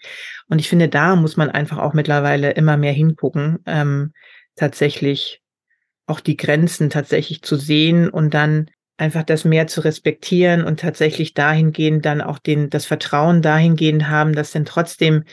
Und 0.49 0.59
ich 0.59 0.69
finde, 0.69 0.89
da 0.89 1.15
muss 1.15 1.37
man 1.37 1.51
einfach 1.51 1.79
auch 1.79 1.95
mittlerweile 1.95 2.51
immer 2.51 2.77
mehr 2.77 2.93
hingucken, 2.93 3.61
ähm, 3.67 4.13
tatsächlich 4.57 5.41
auch 6.07 6.21
die 6.21 6.37
Grenzen 6.37 6.91
tatsächlich 6.91 7.43
zu 7.43 7.57
sehen 7.57 8.09
und 8.09 8.35
dann 8.35 8.71
einfach 8.97 9.25
das 9.25 9.45
mehr 9.45 9.67
zu 9.67 9.83
respektieren 9.83 10.65
und 10.65 10.81
tatsächlich 10.81 11.35
dahingehend 11.35 12.05
dann 12.07 12.21
auch 12.21 12.39
den, 12.39 12.71
das 12.71 12.87
Vertrauen 12.87 13.43
dahingehend 13.43 14.09
haben, 14.09 14.33
dass 14.33 14.53
dann 14.53 14.65
trotzdem 14.65 15.25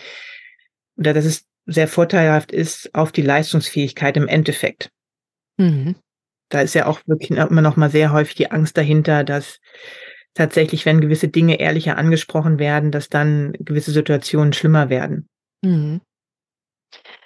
oder 0.98 1.14
dass 1.14 1.26
es 1.26 1.46
sehr 1.66 1.88
vorteilhaft 1.88 2.52
ist 2.52 2.94
auf 2.94 3.12
die 3.12 3.22
Leistungsfähigkeit 3.22 4.18
im 4.18 4.28
Endeffekt. 4.28 4.90
Mhm. 5.58 5.96
Da 6.50 6.62
ist 6.62 6.76
ja 6.76 6.88
auch 6.88 7.02
wirklich 7.08 7.32
immer 7.32 7.62
noch 7.62 7.78
mal 7.78 7.90
sehr 7.90 8.12
häufig 8.12 8.36
die 8.36 8.52
Angst 8.52 8.78
dahinter, 8.78 9.24
dass 9.24 9.60
tatsächlich, 10.34 10.86
wenn 10.86 11.02
gewisse 11.02 11.30
Dinge 11.30 11.60
ehrlicher 11.60 11.98
angesprochen 11.98 12.60
werden, 12.60 12.92
dass 12.92 13.08
dann 13.08 13.54
gewisse 13.60 13.92
Situationen 13.92 14.54
schlimmer 14.54 14.90
werden. 14.90 15.28
Mhm. 15.62 16.02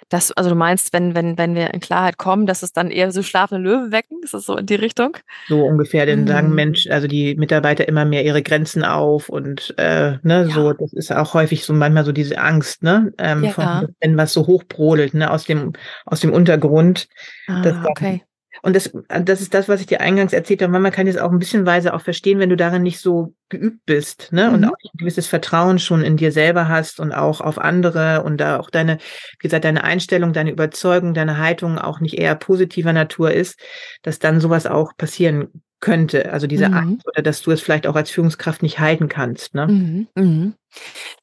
Das, 0.08 0.32
also 0.32 0.50
du 0.50 0.56
meinst, 0.56 0.92
wenn, 0.92 1.14
wenn, 1.14 1.36
wenn 1.36 1.54
wir 1.54 1.74
in 1.74 1.80
Klarheit 1.80 2.16
kommen, 2.16 2.46
dass 2.46 2.62
es 2.62 2.72
dann 2.72 2.90
eher 2.90 3.12
so 3.12 3.22
schlafende 3.22 3.68
Löwen 3.68 3.92
wecken? 3.92 4.20
Ist 4.22 4.34
das 4.34 4.46
so 4.46 4.56
in 4.56 4.66
die 4.66 4.74
Richtung? 4.74 5.16
So 5.48 5.64
ungefähr, 5.64 6.06
denn 6.06 6.22
mhm. 6.22 6.26
sagen 6.26 6.54
Mensch, 6.54 6.88
also 6.88 7.06
die 7.06 7.34
Mitarbeiter 7.34 7.86
immer 7.86 8.04
mehr 8.04 8.24
ihre 8.24 8.42
Grenzen 8.42 8.84
auf 8.84 9.28
und 9.28 9.74
äh, 9.76 10.18
ne, 10.22 10.46
ja. 10.48 10.48
so, 10.48 10.72
das 10.72 10.92
ist 10.92 11.12
auch 11.12 11.34
häufig 11.34 11.64
so 11.64 11.72
manchmal 11.72 12.04
so 12.04 12.12
diese 12.12 12.38
Angst, 12.38 12.82
ne? 12.82 13.12
Ähm, 13.18 13.44
ja, 13.44 13.50
von, 13.50 13.94
wenn 14.00 14.16
was 14.16 14.32
so 14.32 14.46
hochbrodelt, 14.46 15.14
ne, 15.14 15.30
aus 15.30 15.44
dem, 15.44 15.72
aus 16.06 16.20
dem 16.20 16.32
Untergrund. 16.32 17.08
Ah, 17.46 17.62
dass 17.62 17.76
okay. 17.84 18.22
Und 18.62 18.76
das, 18.76 18.90
das 19.08 19.40
ist 19.40 19.54
das, 19.54 19.68
was 19.68 19.80
ich 19.80 19.86
dir 19.86 20.00
eingangs 20.00 20.32
erzählt 20.32 20.62
habe. 20.62 20.78
Man 20.78 20.92
kann 20.92 21.06
es 21.06 21.16
auch 21.16 21.30
ein 21.30 21.38
bisschen 21.38 21.66
weise 21.66 21.94
auch 21.94 22.00
verstehen, 22.00 22.38
wenn 22.38 22.50
du 22.50 22.56
darin 22.56 22.82
nicht 22.82 23.00
so 23.00 23.34
geübt 23.48 23.84
bist, 23.86 24.32
ne? 24.32 24.48
Mhm. 24.48 24.54
Und 24.54 24.64
auch 24.66 24.76
ein 24.84 24.98
gewisses 24.98 25.26
Vertrauen 25.26 25.78
schon 25.78 26.02
in 26.02 26.16
dir 26.16 26.32
selber 26.32 26.68
hast 26.68 27.00
und 27.00 27.12
auch 27.12 27.40
auf 27.40 27.58
andere 27.58 28.22
und 28.22 28.38
da 28.38 28.58
auch 28.58 28.70
deine, 28.70 28.98
wie 28.98 29.48
gesagt, 29.48 29.64
deine 29.64 29.84
Einstellung, 29.84 30.32
deine 30.32 30.50
Überzeugung, 30.50 31.14
deine 31.14 31.38
Haltung 31.38 31.78
auch 31.78 32.00
nicht 32.00 32.18
eher 32.18 32.34
positiver 32.34 32.92
Natur 32.92 33.32
ist, 33.32 33.58
dass 34.02 34.18
dann 34.18 34.40
sowas 34.40 34.66
auch 34.66 34.96
passieren 34.96 35.62
könnte. 35.80 36.32
Also 36.32 36.46
diese 36.46 36.68
mhm. 36.68 36.74
Angst 36.74 37.06
oder 37.06 37.22
dass 37.22 37.42
du 37.42 37.50
es 37.50 37.60
vielleicht 37.60 37.86
auch 37.86 37.94
als 37.94 38.10
Führungskraft 38.10 38.62
nicht 38.62 38.80
halten 38.80 39.08
kannst. 39.08 39.54
Ne? 39.54 39.66
Mhm. 39.66 40.08
Mhm. 40.14 40.54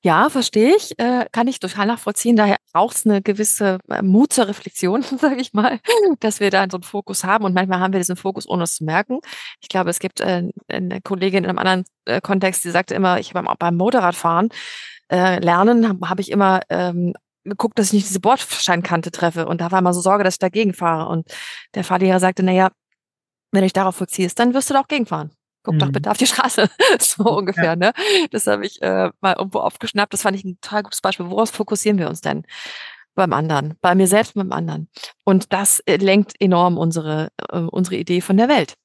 Ja, 0.01 0.29
verstehe 0.29 0.75
ich. 0.75 0.97
Äh, 0.97 1.25
kann 1.31 1.47
ich 1.47 1.59
total 1.59 1.85
nachvollziehen. 1.87 2.35
Daher 2.35 2.57
braucht 2.73 2.95
es 2.95 3.05
eine 3.05 3.21
gewisse 3.21 3.79
äh, 3.89 4.01
Mut 4.01 4.33
zur 4.33 4.47
Reflexion, 4.47 5.03
sage 5.19 5.41
ich 5.41 5.53
mal, 5.53 5.79
dass 6.19 6.39
wir 6.39 6.51
da 6.51 6.65
so 6.69 6.77
einen 6.77 6.83
Fokus 6.83 7.23
haben. 7.23 7.45
Und 7.45 7.53
manchmal 7.53 7.79
haben 7.79 7.93
wir 7.93 7.99
diesen 7.99 8.15
Fokus, 8.15 8.47
ohne 8.47 8.63
es 8.63 8.75
zu 8.75 8.85
merken. 8.85 9.19
Ich 9.61 9.69
glaube, 9.69 9.89
es 9.89 9.99
gibt 9.99 10.21
äh, 10.21 10.49
eine 10.67 11.01
Kollegin 11.01 11.43
in 11.43 11.49
einem 11.49 11.59
anderen 11.59 11.85
äh, 12.05 12.21
Kontext, 12.21 12.63
die 12.63 12.71
sagte 12.71 12.95
immer, 12.95 13.19
ich 13.19 13.33
beim, 13.33 13.47
beim 13.59 13.75
Motorradfahren 13.75 14.49
äh, 15.11 15.39
lernen, 15.39 15.87
habe 15.87 16.09
hab 16.09 16.19
ich 16.19 16.31
immer 16.31 16.61
ähm, 16.69 17.13
geguckt, 17.43 17.77
dass 17.77 17.87
ich 17.87 17.93
nicht 17.93 18.09
diese 18.09 18.19
Bordscheinkante 18.19 19.11
treffe. 19.11 19.45
Und 19.45 19.61
da 19.61 19.71
war 19.71 19.79
immer 19.79 19.93
so 19.93 20.01
Sorge, 20.01 20.23
dass 20.23 20.35
ich 20.35 20.39
dagegen 20.39 20.73
fahre. 20.73 21.09
Und 21.09 21.27
der 21.75 21.83
Fahrlehrer 21.83 22.19
sagte, 22.19 22.43
naja, 22.43 22.71
wenn 23.55 23.61
du 23.61 23.65
dich 23.65 23.73
darauf 23.73 23.95
fokussierst, 23.95 24.37
dann 24.37 24.53
wirst 24.53 24.69
du 24.69 24.73
da 24.73 24.81
auch 24.81 24.87
gegenfahren. 24.87 25.31
Guck 25.63 25.75
mhm. 25.75 25.79
doch 25.79 25.91
bitte 25.91 26.11
auf 26.11 26.17
die 26.17 26.27
Straße. 26.27 26.69
so 26.99 27.23
ungefähr, 27.23 27.63
ja. 27.63 27.75
ne? 27.75 27.93
Das 28.31 28.47
habe 28.47 28.65
ich 28.65 28.81
äh, 28.81 29.09
mal 29.21 29.35
irgendwo 29.37 29.59
aufgeschnappt. 29.59 30.13
Das 30.13 30.21
fand 30.21 30.37
ich 30.37 30.43
ein 30.43 30.59
total 30.61 30.83
gutes 30.83 31.01
Beispiel. 31.01 31.29
Woraus 31.29 31.49
fokussieren 31.49 31.97
wir 31.97 32.09
uns 32.09 32.21
denn? 32.21 32.43
Beim 33.15 33.31
anderen, 33.31 33.75
bei 33.81 33.95
mir 33.95 34.07
selbst, 34.07 34.33
beim 34.35 34.51
anderen. 34.51 34.89
Und 35.23 35.53
das 35.53 35.79
äh, 35.81 35.95
lenkt 35.95 36.33
enorm 36.39 36.77
unsere, 36.77 37.29
äh, 37.49 37.59
unsere 37.59 37.95
Idee 37.95 38.21
von 38.21 38.37
der 38.37 38.49
Welt 38.49 38.75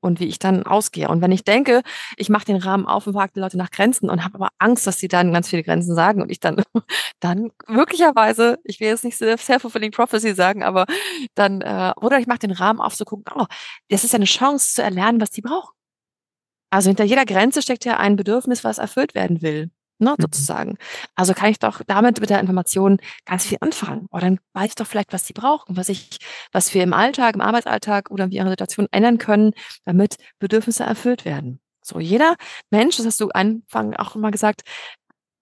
und 0.00 0.20
wie 0.20 0.26
ich 0.26 0.38
dann 0.38 0.64
ausgehe. 0.64 1.08
Und 1.08 1.20
wenn 1.22 1.32
ich 1.32 1.44
denke, 1.44 1.82
ich 2.16 2.28
mache 2.28 2.44
den 2.44 2.56
Rahmen 2.56 2.86
auf 2.86 3.06
und 3.06 3.14
frage 3.14 3.32
die 3.34 3.40
Leute 3.40 3.56
nach 3.56 3.70
Grenzen 3.70 4.10
und 4.10 4.24
habe 4.24 4.36
aber 4.36 4.48
Angst, 4.58 4.86
dass 4.86 4.98
sie 4.98 5.08
dann 5.08 5.32
ganz 5.32 5.48
viele 5.48 5.62
Grenzen 5.62 5.94
sagen 5.94 6.22
und 6.22 6.30
ich 6.30 6.40
dann, 6.40 6.62
dann 7.20 7.50
möglicherweise, 7.66 8.58
ich 8.64 8.80
will 8.80 8.88
jetzt 8.88 9.04
nicht 9.04 9.16
self-fulfilling 9.16 9.90
prophecy 9.90 10.34
sagen, 10.34 10.62
aber 10.62 10.86
dann, 11.34 11.60
äh, 11.60 11.92
oder 12.00 12.18
ich 12.18 12.26
mache 12.26 12.40
den 12.40 12.52
Rahmen 12.52 12.80
auf, 12.80 12.96
zu 12.96 13.04
gucken, 13.04 13.24
oh, 13.34 13.46
das 13.88 14.04
ist 14.04 14.12
ja 14.12 14.16
eine 14.18 14.24
Chance 14.24 14.74
zu 14.74 14.82
erlernen, 14.82 15.20
was 15.20 15.30
die 15.30 15.42
brauchen. 15.42 15.74
Also 16.70 16.88
hinter 16.90 17.04
jeder 17.04 17.24
Grenze 17.24 17.62
steckt 17.62 17.84
ja 17.84 17.96
ein 17.96 18.16
Bedürfnis, 18.16 18.62
was 18.64 18.78
erfüllt 18.78 19.14
werden 19.14 19.42
will 19.42 19.70
ne, 19.98 20.14
mhm. 20.16 20.22
sozusagen. 20.22 20.78
Also 21.14 21.34
kann 21.34 21.50
ich 21.50 21.58
doch 21.58 21.82
damit 21.86 22.20
mit 22.20 22.30
der 22.30 22.40
Information 22.40 22.98
ganz 23.24 23.46
viel 23.46 23.58
anfangen. 23.60 24.06
Oder 24.10 24.22
dann 24.22 24.40
weiß 24.54 24.70
ich 24.70 24.74
doch 24.74 24.86
vielleicht, 24.86 25.12
was 25.12 25.26
sie 25.26 25.32
brauchen, 25.32 25.76
was 25.76 25.88
ich, 25.88 26.18
was 26.52 26.72
wir 26.74 26.82
im 26.82 26.92
Alltag, 26.92 27.34
im 27.34 27.40
Arbeitsalltag 27.40 28.10
oder 28.10 28.24
in 28.24 28.32
ihrer 28.32 28.50
Situation 28.50 28.86
ändern 28.90 29.18
können, 29.18 29.52
damit 29.84 30.16
Bedürfnisse 30.38 30.84
erfüllt 30.84 31.24
werden. 31.24 31.60
So, 31.82 32.00
jeder 32.00 32.36
Mensch, 32.70 32.96
das 32.96 33.06
hast 33.06 33.20
du 33.20 33.30
Anfang 33.30 33.94
auch 33.94 34.14
immer 34.14 34.30
gesagt, 34.30 34.62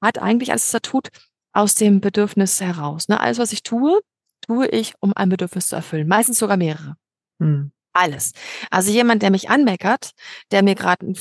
hat 0.02 0.18
eigentlich 0.18 0.50
alles, 0.50 0.68
was 0.68 0.74
er 0.74 0.82
tut, 0.82 1.08
aus 1.52 1.74
dem 1.74 2.00
Bedürfnis 2.00 2.60
heraus. 2.60 3.08
Ne? 3.08 3.18
Alles, 3.18 3.38
was 3.38 3.52
ich 3.52 3.62
tue, 3.62 4.00
tue 4.46 4.68
ich, 4.68 4.94
um 5.00 5.12
ein 5.16 5.28
Bedürfnis 5.28 5.68
zu 5.68 5.76
erfüllen. 5.76 6.06
Meistens 6.06 6.38
sogar 6.38 6.56
mehrere. 6.56 6.96
Hm. 7.40 7.72
Alles. 7.92 8.32
Also 8.70 8.92
jemand, 8.92 9.22
der 9.22 9.30
mich 9.30 9.48
anmeckert, 9.48 10.10
der 10.50 10.62
mir 10.62 10.74
gerade 10.74 11.06
ein 11.06 11.18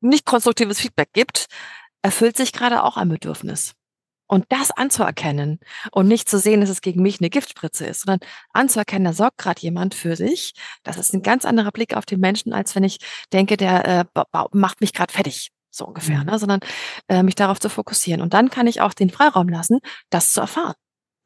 nicht 0.00 0.26
konstruktives 0.26 0.78
Feedback 0.78 1.08
gibt, 1.12 1.46
erfüllt 2.02 2.36
sich 2.36 2.52
gerade 2.52 2.82
auch 2.82 2.96
ein 2.96 3.08
Bedürfnis. 3.08 3.74
Und 4.30 4.44
das 4.50 4.70
anzuerkennen 4.70 5.58
und 5.90 6.06
nicht 6.06 6.28
zu 6.28 6.38
sehen, 6.38 6.60
dass 6.60 6.68
es 6.68 6.82
gegen 6.82 7.00
mich 7.00 7.18
eine 7.18 7.30
Giftspritze 7.30 7.86
ist, 7.86 8.02
sondern 8.02 8.28
anzuerkennen, 8.52 9.06
da 9.06 9.14
sorgt 9.14 9.38
gerade 9.38 9.62
jemand 9.62 9.94
für 9.94 10.16
sich. 10.16 10.52
Das 10.82 10.98
ist 10.98 11.14
ein 11.14 11.22
ganz 11.22 11.46
anderer 11.46 11.72
Blick 11.72 11.96
auf 11.96 12.04
den 12.04 12.20
Menschen, 12.20 12.52
als 12.52 12.74
wenn 12.76 12.84
ich 12.84 12.98
denke, 13.32 13.56
der 13.56 13.86
äh, 13.86 14.24
macht 14.52 14.82
mich 14.82 14.92
gerade 14.92 15.14
fertig, 15.14 15.50
so 15.70 15.86
ungefähr, 15.86 16.18
mhm. 16.18 16.26
ne? 16.26 16.38
sondern 16.38 16.60
äh, 17.08 17.22
mich 17.22 17.36
darauf 17.36 17.58
zu 17.58 17.70
fokussieren. 17.70 18.20
Und 18.20 18.34
dann 18.34 18.50
kann 18.50 18.66
ich 18.66 18.82
auch 18.82 18.92
den 18.92 19.08
Freiraum 19.08 19.48
lassen, 19.48 19.78
das 20.10 20.34
zu 20.34 20.42
erfahren. 20.42 20.74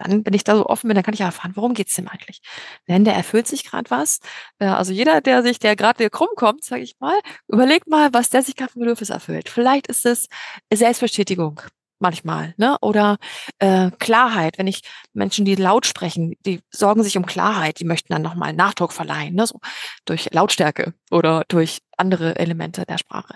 Dann, 0.02 0.24
wenn 0.26 0.34
ich 0.34 0.44
da 0.44 0.56
so 0.56 0.66
offen 0.66 0.88
bin, 0.88 0.94
dann 0.94 1.04
kann 1.04 1.14
ich 1.14 1.20
erfahren, 1.20 1.52
worum 1.54 1.74
geht's 1.74 1.94
dem 1.94 2.08
eigentlich? 2.08 2.40
Denn 2.88 3.04
der 3.04 3.14
erfüllt 3.14 3.46
sich 3.46 3.64
gerade 3.64 3.90
was. 3.90 4.20
Äh, 4.58 4.66
also 4.66 4.92
jeder, 4.92 5.20
der 5.20 5.42
sich, 5.42 5.58
der 5.58 5.76
gerade 5.76 6.10
krumm 6.10 6.28
kommt, 6.36 6.64
sage 6.64 6.82
ich 6.82 6.96
mal, 7.00 7.18
überlegt 7.48 7.88
mal, 7.88 8.12
was 8.12 8.30
der 8.30 8.42
sich 8.42 8.56
gerade 8.56 8.72
für 8.72 8.80
Bedürfnis 8.80 9.10
erfüllt. 9.10 9.48
Vielleicht 9.48 9.86
ist 9.86 10.06
es 10.06 10.28
Selbstbestätigung 10.72 11.60
manchmal, 12.02 12.54
ne? 12.58 12.76
Oder 12.82 13.16
äh, 13.58 13.90
Klarheit, 13.98 14.58
wenn 14.58 14.66
ich 14.66 14.82
Menschen, 15.14 15.46
die 15.46 15.54
laut 15.54 15.86
sprechen, 15.86 16.34
die 16.44 16.60
sorgen 16.70 17.02
sich 17.02 17.16
um 17.16 17.24
Klarheit, 17.24 17.80
die 17.80 17.84
möchten 17.86 18.12
dann 18.12 18.22
nochmal 18.22 18.52
Nachdruck 18.52 18.92
verleihen, 18.92 19.34
ne? 19.34 19.46
So 19.46 19.60
durch 20.04 20.28
Lautstärke 20.32 20.92
oder 21.10 21.44
durch 21.48 21.80
andere 21.96 22.36
Elemente 22.38 22.84
der 22.84 22.98
Sprache. 22.98 23.34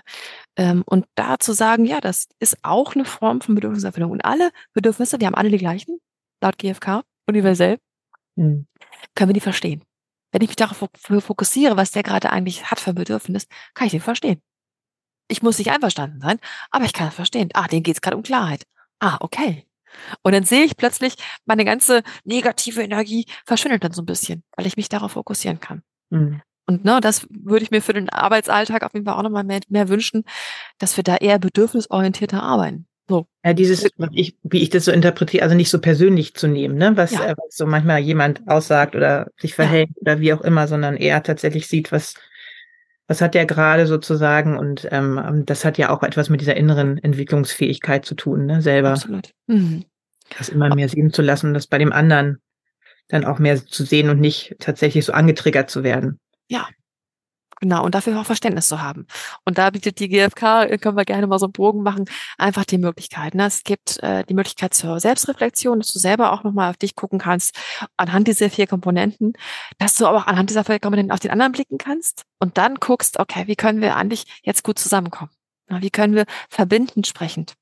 Ähm, 0.57 0.83
und 0.85 1.05
da 1.15 1.39
zu 1.39 1.53
sagen, 1.53 1.85
ja, 1.85 2.01
das 2.01 2.27
ist 2.39 2.57
auch 2.61 2.93
eine 2.93 3.05
Form 3.05 3.41
von 3.41 3.55
Bedürfniserfüllung. 3.55 4.11
Und 4.11 4.25
alle 4.25 4.51
Bedürfnisse, 4.73 5.17
die 5.17 5.25
haben 5.25 5.35
alle 5.35 5.49
die 5.49 5.57
gleichen, 5.57 5.99
laut 6.41 6.57
GfK, 6.57 7.03
universell, 7.27 7.79
mhm. 8.35 8.67
können 9.15 9.29
wir 9.29 9.33
die 9.33 9.39
verstehen. 9.39 9.83
Wenn 10.31 10.41
ich 10.41 10.49
mich 10.49 10.55
darauf 10.55 10.77
fokussiere, 11.01 11.77
was 11.77 11.91
der 11.91 12.03
gerade 12.03 12.31
eigentlich 12.31 12.69
hat 12.69 12.79
für 12.79 12.91
ein 12.91 12.95
Bedürfnis, 12.95 13.47
kann 13.73 13.87
ich 13.87 13.91
den 13.91 14.01
verstehen. 14.01 14.41
Ich 15.29 15.41
muss 15.41 15.57
nicht 15.57 15.71
einverstanden 15.71 16.21
sein, 16.21 16.39
aber 16.71 16.85
ich 16.85 16.93
kann 16.93 17.07
es 17.07 17.15
verstehen. 17.15 17.49
Ah, 17.53 17.67
denen 17.67 17.83
geht 17.83 17.95
es 17.95 18.01
gerade 18.01 18.17
um 18.17 18.23
Klarheit. 18.23 18.63
Ah, 18.99 19.17
okay. 19.19 19.65
Und 20.21 20.33
dann 20.33 20.43
sehe 20.43 20.63
ich 20.63 20.77
plötzlich, 20.77 21.15
meine 21.45 21.65
ganze 21.65 22.03
negative 22.23 22.81
Energie 22.81 23.25
verschwindet 23.45 23.83
dann 23.83 23.93
so 23.93 24.01
ein 24.01 24.05
bisschen, 24.05 24.43
weil 24.55 24.67
ich 24.67 24.77
mich 24.77 24.89
darauf 24.89 25.13
fokussieren 25.13 25.59
kann. 25.59 25.81
Mhm. 26.09 26.41
Und 26.65 26.83
ne, 26.83 26.99
das 26.99 27.25
würde 27.29 27.63
ich 27.63 27.71
mir 27.71 27.81
für 27.81 27.93
den 27.93 28.09
Arbeitsalltag 28.09 28.83
auf 28.83 28.93
jeden 28.93 29.05
Fall 29.05 29.15
auch 29.15 29.23
nochmal 29.23 29.45
mehr, 29.45 29.61
mehr 29.69 29.87
wünschen, 29.87 30.23
dass 30.79 30.97
wir 30.97 31.03
da 31.03 31.15
eher 31.15 31.39
bedürfnisorientierter 31.39 32.43
arbeiten. 32.43 32.87
So. 33.09 33.27
Ja, 33.43 33.53
dieses, 33.53 33.87
ich, 34.11 34.35
wie 34.43 34.61
ich 34.61 34.69
das 34.69 34.85
so 34.85 34.91
interpretiere, 34.91 35.43
also 35.43 35.55
nicht 35.55 35.69
so 35.69 35.79
persönlich 35.79 36.33
zu 36.33 36.47
nehmen, 36.47 36.77
ne, 36.77 36.97
was, 36.97 37.11
ja. 37.11 37.25
äh, 37.25 37.35
was 37.37 37.55
so 37.55 37.65
manchmal 37.65 37.99
jemand 37.99 38.41
aussagt 38.47 38.95
oder 38.95 39.27
sich 39.39 39.55
verhält 39.55 39.89
ja. 39.89 40.01
oder 40.01 40.19
wie 40.19 40.33
auch 40.33 40.41
immer, 40.41 40.67
sondern 40.67 40.97
eher 40.97 41.23
tatsächlich 41.23 41.67
sieht, 41.67 41.91
was, 41.91 42.15
was 43.07 43.21
hat 43.21 43.33
der 43.33 43.45
gerade 43.45 43.87
sozusagen 43.87 44.57
und 44.57 44.87
ähm, 44.91 45.43
das 45.45 45.63
hat 45.63 45.77
ja 45.77 45.89
auch 45.89 46.03
etwas 46.03 46.29
mit 46.29 46.41
dieser 46.41 46.57
inneren 46.57 46.97
Entwicklungsfähigkeit 46.97 48.05
zu 48.05 48.15
tun, 48.15 48.45
ne, 48.45 48.61
selber. 48.61 48.89
Absolut. 48.89 49.31
Mhm. 49.47 49.85
Das 50.37 50.49
immer 50.49 50.75
mehr 50.75 50.89
sehen 50.89 51.13
zu 51.13 51.21
lassen, 51.21 51.53
das 51.53 51.67
bei 51.67 51.77
dem 51.77 51.93
anderen 51.93 52.41
dann 53.07 53.23
auch 53.23 53.39
mehr 53.39 53.65
zu 53.65 53.85
sehen 53.85 54.09
und 54.09 54.19
nicht 54.19 54.55
tatsächlich 54.59 55.05
so 55.05 55.13
angetriggert 55.13 55.69
zu 55.69 55.83
werden. 55.83 56.19
Ja, 56.49 56.67
Genau, 57.59 57.83
und 57.83 57.95
dafür 57.95 58.19
auch 58.21 58.25
Verständnis 58.25 58.67
zu 58.67 58.81
haben. 58.81 59.07
Und 59.43 59.57
da 59.57 59.71
bietet 59.71 59.99
die 59.99 60.09
GfK, 60.09 60.65
äh, 60.65 60.77
können 60.77 60.95
wir 60.95 61.05
gerne 61.05 61.25
mal 61.25 61.39
so 61.39 61.47
einen 61.47 61.53
Bogen 61.53 61.81
machen, 61.81 62.05
einfach 62.37 62.65
die 62.65 62.77
Möglichkeiten. 62.77 63.37
Ne? 63.37 63.47
Es 63.47 63.63
gibt 63.63 64.01
äh, 64.03 64.23
die 64.25 64.35
Möglichkeit 64.35 64.75
zur 64.75 64.99
Selbstreflexion, 64.99 65.79
dass 65.79 65.91
du 65.91 65.97
selber 65.97 66.33
auch 66.33 66.43
nochmal 66.43 66.69
auf 66.69 66.77
dich 66.77 66.95
gucken 66.95 67.17
kannst, 67.17 67.57
anhand 67.97 68.27
dieser 68.27 68.51
vier 68.51 68.67
Komponenten, 68.67 69.33
dass 69.79 69.95
du 69.95 70.05
aber 70.05 70.19
auch 70.19 70.27
anhand 70.27 70.51
dieser 70.51 70.63
vier 70.63 70.79
Komponenten 70.79 71.11
auf 71.11 71.19
den 71.19 71.31
anderen 71.31 71.51
blicken 71.51 71.79
kannst 71.79 72.25
und 72.39 72.57
dann 72.59 72.75
guckst, 72.75 73.19
okay, 73.19 73.47
wie 73.47 73.55
können 73.55 73.81
wir 73.81 73.95
eigentlich 73.95 74.25
jetzt 74.43 74.63
gut 74.63 74.77
zusammenkommen? 74.77 75.31
Na, 75.67 75.81
wie 75.81 75.89
können 75.89 76.13
wir 76.13 76.25
verbindend 76.49 77.07
sprechend? 77.07 77.55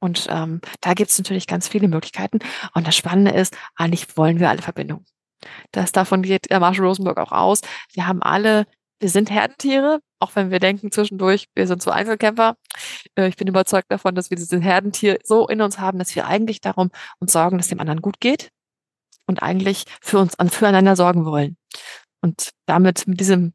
Und 0.00 0.26
ähm, 0.30 0.60
da 0.80 0.94
gibt 0.94 1.10
es 1.10 1.18
natürlich 1.18 1.46
ganz 1.46 1.68
viele 1.68 1.88
Möglichkeiten. 1.88 2.40
Und 2.74 2.86
das 2.86 2.96
Spannende 2.96 3.32
ist, 3.32 3.56
eigentlich 3.76 4.16
wollen 4.16 4.40
wir 4.40 4.50
alle 4.50 4.62
Verbindungen. 4.62 5.04
Das 5.70 5.92
davon 5.92 6.22
geht 6.22 6.50
Marshall 6.50 6.86
Rosenberg 6.86 7.18
auch 7.18 7.32
aus. 7.32 7.60
Wir 7.92 8.06
haben 8.06 8.22
alle 8.22 8.66
wir 9.02 9.10
sind 9.10 9.30
Herdentiere, 9.30 10.00
auch 10.20 10.34
wenn 10.36 10.50
wir 10.50 10.60
denken 10.60 10.92
zwischendurch, 10.92 11.48
wir 11.54 11.66
sind 11.66 11.82
so 11.82 11.90
Einzelkämpfer. 11.90 12.56
Äh, 13.16 13.28
ich 13.28 13.36
bin 13.36 13.48
überzeugt 13.48 13.90
davon, 13.90 14.14
dass 14.14 14.30
wir 14.30 14.36
dieses 14.36 14.62
Herdentier 14.62 15.18
so 15.24 15.48
in 15.48 15.60
uns 15.60 15.78
haben, 15.78 15.98
dass 15.98 16.14
wir 16.14 16.26
eigentlich 16.26 16.60
darum 16.60 16.90
uns 17.18 17.32
sorgen, 17.32 17.58
dass 17.58 17.68
dem 17.68 17.80
anderen 17.80 18.00
gut 18.00 18.20
geht 18.20 18.50
und 19.26 19.42
eigentlich 19.42 19.84
für 20.00 20.18
uns 20.18 20.36
füreinander 20.50 20.96
sorgen 20.96 21.24
wollen. 21.24 21.56
Und 22.20 22.50
damit, 22.66 23.08
mit 23.08 23.18
diesem 23.18 23.52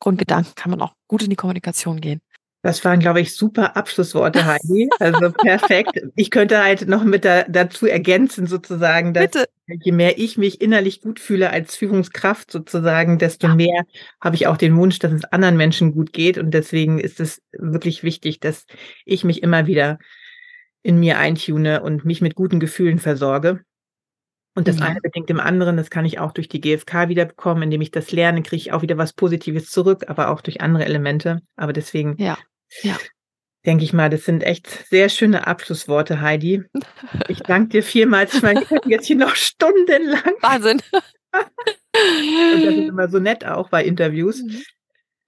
Grundgedanken 0.00 0.54
kann 0.54 0.70
man 0.70 0.80
auch 0.80 0.94
gut 1.08 1.22
in 1.22 1.30
die 1.30 1.36
Kommunikation 1.36 2.00
gehen. 2.00 2.20
Das 2.64 2.82
waren, 2.82 2.98
glaube 2.98 3.20
ich, 3.20 3.36
super 3.36 3.76
Abschlussworte, 3.76 4.46
Heidi. 4.46 4.88
Also 4.98 5.30
perfekt. 5.32 6.00
Ich 6.16 6.30
könnte 6.30 6.64
halt 6.64 6.88
noch 6.88 7.04
mit 7.04 7.26
da, 7.26 7.44
dazu 7.46 7.86
ergänzen, 7.86 8.46
sozusagen, 8.46 9.12
dass 9.12 9.24
Bitte. 9.24 9.48
je 9.66 9.92
mehr 9.92 10.18
ich 10.18 10.38
mich 10.38 10.62
innerlich 10.62 11.02
gut 11.02 11.20
fühle 11.20 11.50
als 11.50 11.76
Führungskraft 11.76 12.50
sozusagen, 12.50 13.18
desto 13.18 13.48
ja. 13.48 13.54
mehr 13.54 13.82
habe 14.18 14.36
ich 14.36 14.46
auch 14.46 14.56
den 14.56 14.74
Wunsch, 14.78 14.98
dass 14.98 15.12
es 15.12 15.24
anderen 15.26 15.58
Menschen 15.58 15.92
gut 15.92 16.14
geht. 16.14 16.38
Und 16.38 16.52
deswegen 16.52 16.98
ist 16.98 17.20
es 17.20 17.42
wirklich 17.52 18.02
wichtig, 18.02 18.40
dass 18.40 18.64
ich 19.04 19.24
mich 19.24 19.42
immer 19.42 19.66
wieder 19.66 19.98
in 20.82 20.98
mir 20.98 21.18
eintune 21.18 21.82
und 21.82 22.06
mich 22.06 22.22
mit 22.22 22.34
guten 22.34 22.60
Gefühlen 22.60 22.98
versorge. 22.98 23.60
Und 24.54 24.68
das 24.68 24.78
ja. 24.78 24.86
eine 24.86 25.02
bedingt 25.02 25.28
dem 25.28 25.40
anderen, 25.40 25.76
das 25.76 25.90
kann 25.90 26.06
ich 26.06 26.18
auch 26.18 26.32
durch 26.32 26.48
die 26.48 26.62
GfK 26.62 27.10
wiederbekommen, 27.10 27.64
indem 27.64 27.82
ich 27.82 27.90
das 27.90 28.10
lerne, 28.10 28.42
kriege 28.42 28.56
ich 28.56 28.72
auch 28.72 28.80
wieder 28.80 28.96
was 28.96 29.12
Positives 29.12 29.68
zurück, 29.68 30.04
aber 30.08 30.30
auch 30.30 30.40
durch 30.40 30.62
andere 30.62 30.86
Elemente. 30.86 31.42
Aber 31.56 31.74
deswegen 31.74 32.16
ja. 32.16 32.38
Ja. 32.82 32.96
Denke 33.66 33.84
ich 33.84 33.92
mal, 33.92 34.10
das 34.10 34.24
sind 34.24 34.42
echt 34.42 34.86
sehr 34.90 35.08
schöne 35.08 35.46
Abschlussworte, 35.46 36.20
Heidi. 36.20 36.64
Ich 37.28 37.38
danke 37.40 37.68
dir 37.70 37.82
vielmals. 37.82 38.34
Ich 38.34 38.42
meine, 38.42 38.60
wir 38.60 38.66
können 38.66 38.90
jetzt 38.90 39.06
hier 39.06 39.16
noch 39.16 39.34
stundenlang. 39.34 40.34
Wahnsinn. 40.40 40.82
Und 41.32 42.64
das 42.64 42.74
ist 42.74 42.88
immer 42.88 43.08
so 43.08 43.18
nett 43.18 43.44
auch 43.46 43.70
bei 43.70 43.84
Interviews. 43.84 44.42
Mhm. 44.42 44.62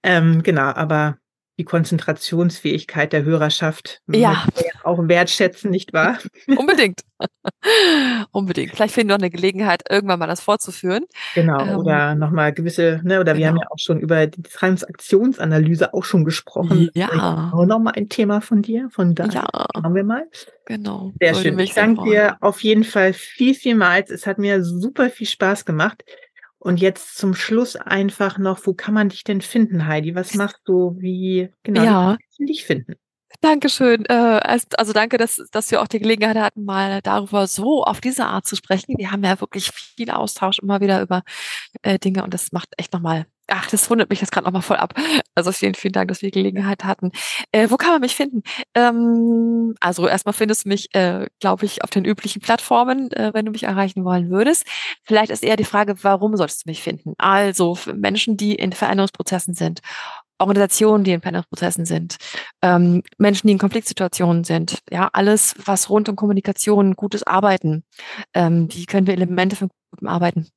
Ähm, 0.03 0.43
genau, 0.43 0.69
aber 0.73 1.17
die 1.57 1.65
Konzentrationsfähigkeit 1.65 3.11
der 3.13 3.23
Hörerschaft 3.23 4.01
ja. 4.07 4.45
Auch 4.87 4.99
wertschätzen, 5.07 5.69
nicht 5.69 5.93
wahr? 5.93 6.17
Unbedingt. 6.47 7.01
Unbedingt. 8.31 8.71
Vielleicht 8.71 8.93
finden 8.93 9.09
wir 9.09 9.15
noch 9.15 9.23
eine 9.23 9.29
Gelegenheit, 9.29 9.83
irgendwann 9.89 10.19
mal 10.19 10.27
das 10.27 10.41
fortzuführen. 10.41 11.05
Genau, 11.35 11.59
ähm, 11.59 11.77
oder 11.77 12.15
nochmal 12.15 12.53
gewisse, 12.53 13.01
ne, 13.03 13.19
oder 13.19 13.33
genau. 13.33 13.37
wir 13.37 13.47
haben 13.47 13.55
genau. 13.55 13.63
ja 13.63 13.71
auch 13.71 13.79
schon 13.79 13.99
über 13.99 14.27
die 14.27 14.41
Transaktionsanalyse 14.41 15.93
auch 15.93 16.03
schon 16.03 16.25
gesprochen. 16.25 16.89
Ja. 16.93 17.51
Auch 17.53 17.65
nochmal 17.65 17.93
ein 17.95 18.09
Thema 18.09 18.41
von 18.41 18.61
dir, 18.61 18.89
von 18.91 19.15
da. 19.15 19.25
Ja. 19.27 19.47
Machen 19.75 19.95
wir 19.95 20.03
mal. 20.03 20.25
Genau. 20.65 21.13
Sehr 21.19 21.35
schön. 21.35 21.59
Ich 21.59 21.73
danke 21.73 22.03
dir 22.03 22.37
auf 22.41 22.61
jeden 22.61 22.83
Fall 22.83 23.13
viel, 23.13 23.53
vielmals. 23.53 24.09
Es 24.09 24.27
hat 24.27 24.37
mir 24.37 24.63
super 24.63 25.09
viel 25.09 25.27
Spaß 25.27 25.65
gemacht. 25.65 26.03
Und 26.59 26.81
jetzt 26.81 27.17
zum 27.17 27.33
Schluss 27.33 27.75
einfach 27.75 28.39
noch, 28.39 28.59
wo 28.65 28.73
kann 28.73 28.93
man 28.93 29.09
dich 29.09 29.23
denn 29.23 29.41
finden, 29.41 29.87
Heidi? 29.87 30.15
Was 30.15 30.33
machst 30.33 30.59
du? 30.65 30.95
Wie 30.97 31.49
genau 31.63 31.83
ja. 31.83 32.17
wie 32.37 32.45
dich 32.45 32.65
finden? 32.65 32.95
Dankeschön. 33.41 34.05
Äh, 34.05 34.13
also 34.13 34.93
danke, 34.93 35.17
dass, 35.17 35.41
dass 35.51 35.69
wir 35.69 35.81
auch 35.81 35.87
die 35.87 35.99
Gelegenheit 35.99 36.37
hatten, 36.37 36.65
mal 36.65 37.01
darüber 37.01 37.45
so 37.47 37.83
auf 37.83 38.01
diese 38.01 38.25
Art 38.25 38.47
zu 38.47 38.55
sprechen. 38.55 38.95
Wir 38.97 39.11
haben 39.11 39.23
ja 39.23 39.39
wirklich 39.39 39.69
viel 39.71 40.09
Austausch 40.09 40.59
immer 40.59 40.81
wieder 40.81 41.01
über 41.01 41.23
äh, 41.83 41.99
Dinge 41.99 42.23
und 42.23 42.33
das 42.33 42.51
macht 42.51 42.69
echt 42.77 42.93
nochmal 42.93 43.27
Ach, 43.49 43.69
das 43.69 43.89
wundert 43.89 44.09
mich 44.09 44.19
jetzt 44.19 44.31
gerade 44.31 44.45
nochmal 44.45 44.61
voll 44.61 44.77
ab. 44.77 44.93
Also 45.35 45.51
vielen, 45.53 45.73
vielen 45.73 45.93
Dank, 45.93 46.09
dass 46.09 46.21
wir 46.21 46.29
die 46.29 46.37
Gelegenheit 46.37 46.83
hatten. 46.83 47.11
Äh, 47.53 47.69
wo 47.69 47.77
kann 47.77 47.91
man 47.91 48.01
mich 48.01 48.15
finden? 48.15 48.43
Ähm, 48.75 49.73
also 49.79 50.07
erstmal 50.07 50.33
findest 50.33 50.65
du 50.65 50.69
mich, 50.69 50.93
äh, 50.93 51.27
glaube 51.39 51.65
ich, 51.65 51.83
auf 51.83 51.89
den 51.89 52.03
üblichen 52.03 52.41
Plattformen, 52.41 53.11
äh, 53.13 53.31
wenn 53.33 53.45
du 53.45 53.51
mich 53.51 53.63
erreichen 53.63 54.03
wollen 54.03 54.29
würdest. 54.29 54.65
Vielleicht 55.03 55.31
ist 55.31 55.43
eher 55.43 55.55
die 55.55 55.63
Frage, 55.63 56.03
warum 56.03 56.35
solltest 56.35 56.65
du 56.65 56.69
mich 56.69 56.83
finden? 56.83 57.13
Also 57.17 57.77
Menschen, 57.95 58.35
die 58.35 58.55
in 58.55 58.73
Veränderungsprozessen 58.73 59.53
sind 59.53 59.79
Organisationen, 60.39 61.03
die 61.03 61.11
in 61.11 61.21
Veränderungsprozessen 61.21 61.85
sind, 61.85 62.17
ähm, 62.61 63.03
Menschen, 63.17 63.47
die 63.47 63.53
in 63.53 63.59
Konfliktsituationen 63.59 64.43
sind, 64.43 64.79
ja, 64.91 65.09
alles, 65.13 65.55
was 65.65 65.89
rund 65.89 66.09
um 66.09 66.15
Kommunikation, 66.15 66.95
gutes 66.95 67.23
Arbeiten, 67.23 67.83
ähm, 68.33 68.67
wie 68.71 68.85
können 68.85 69.07
wir 69.07 69.13
Elemente 69.13 69.55
von 69.55 69.69
gutem 69.91 70.07
Arbeiten 70.07 70.47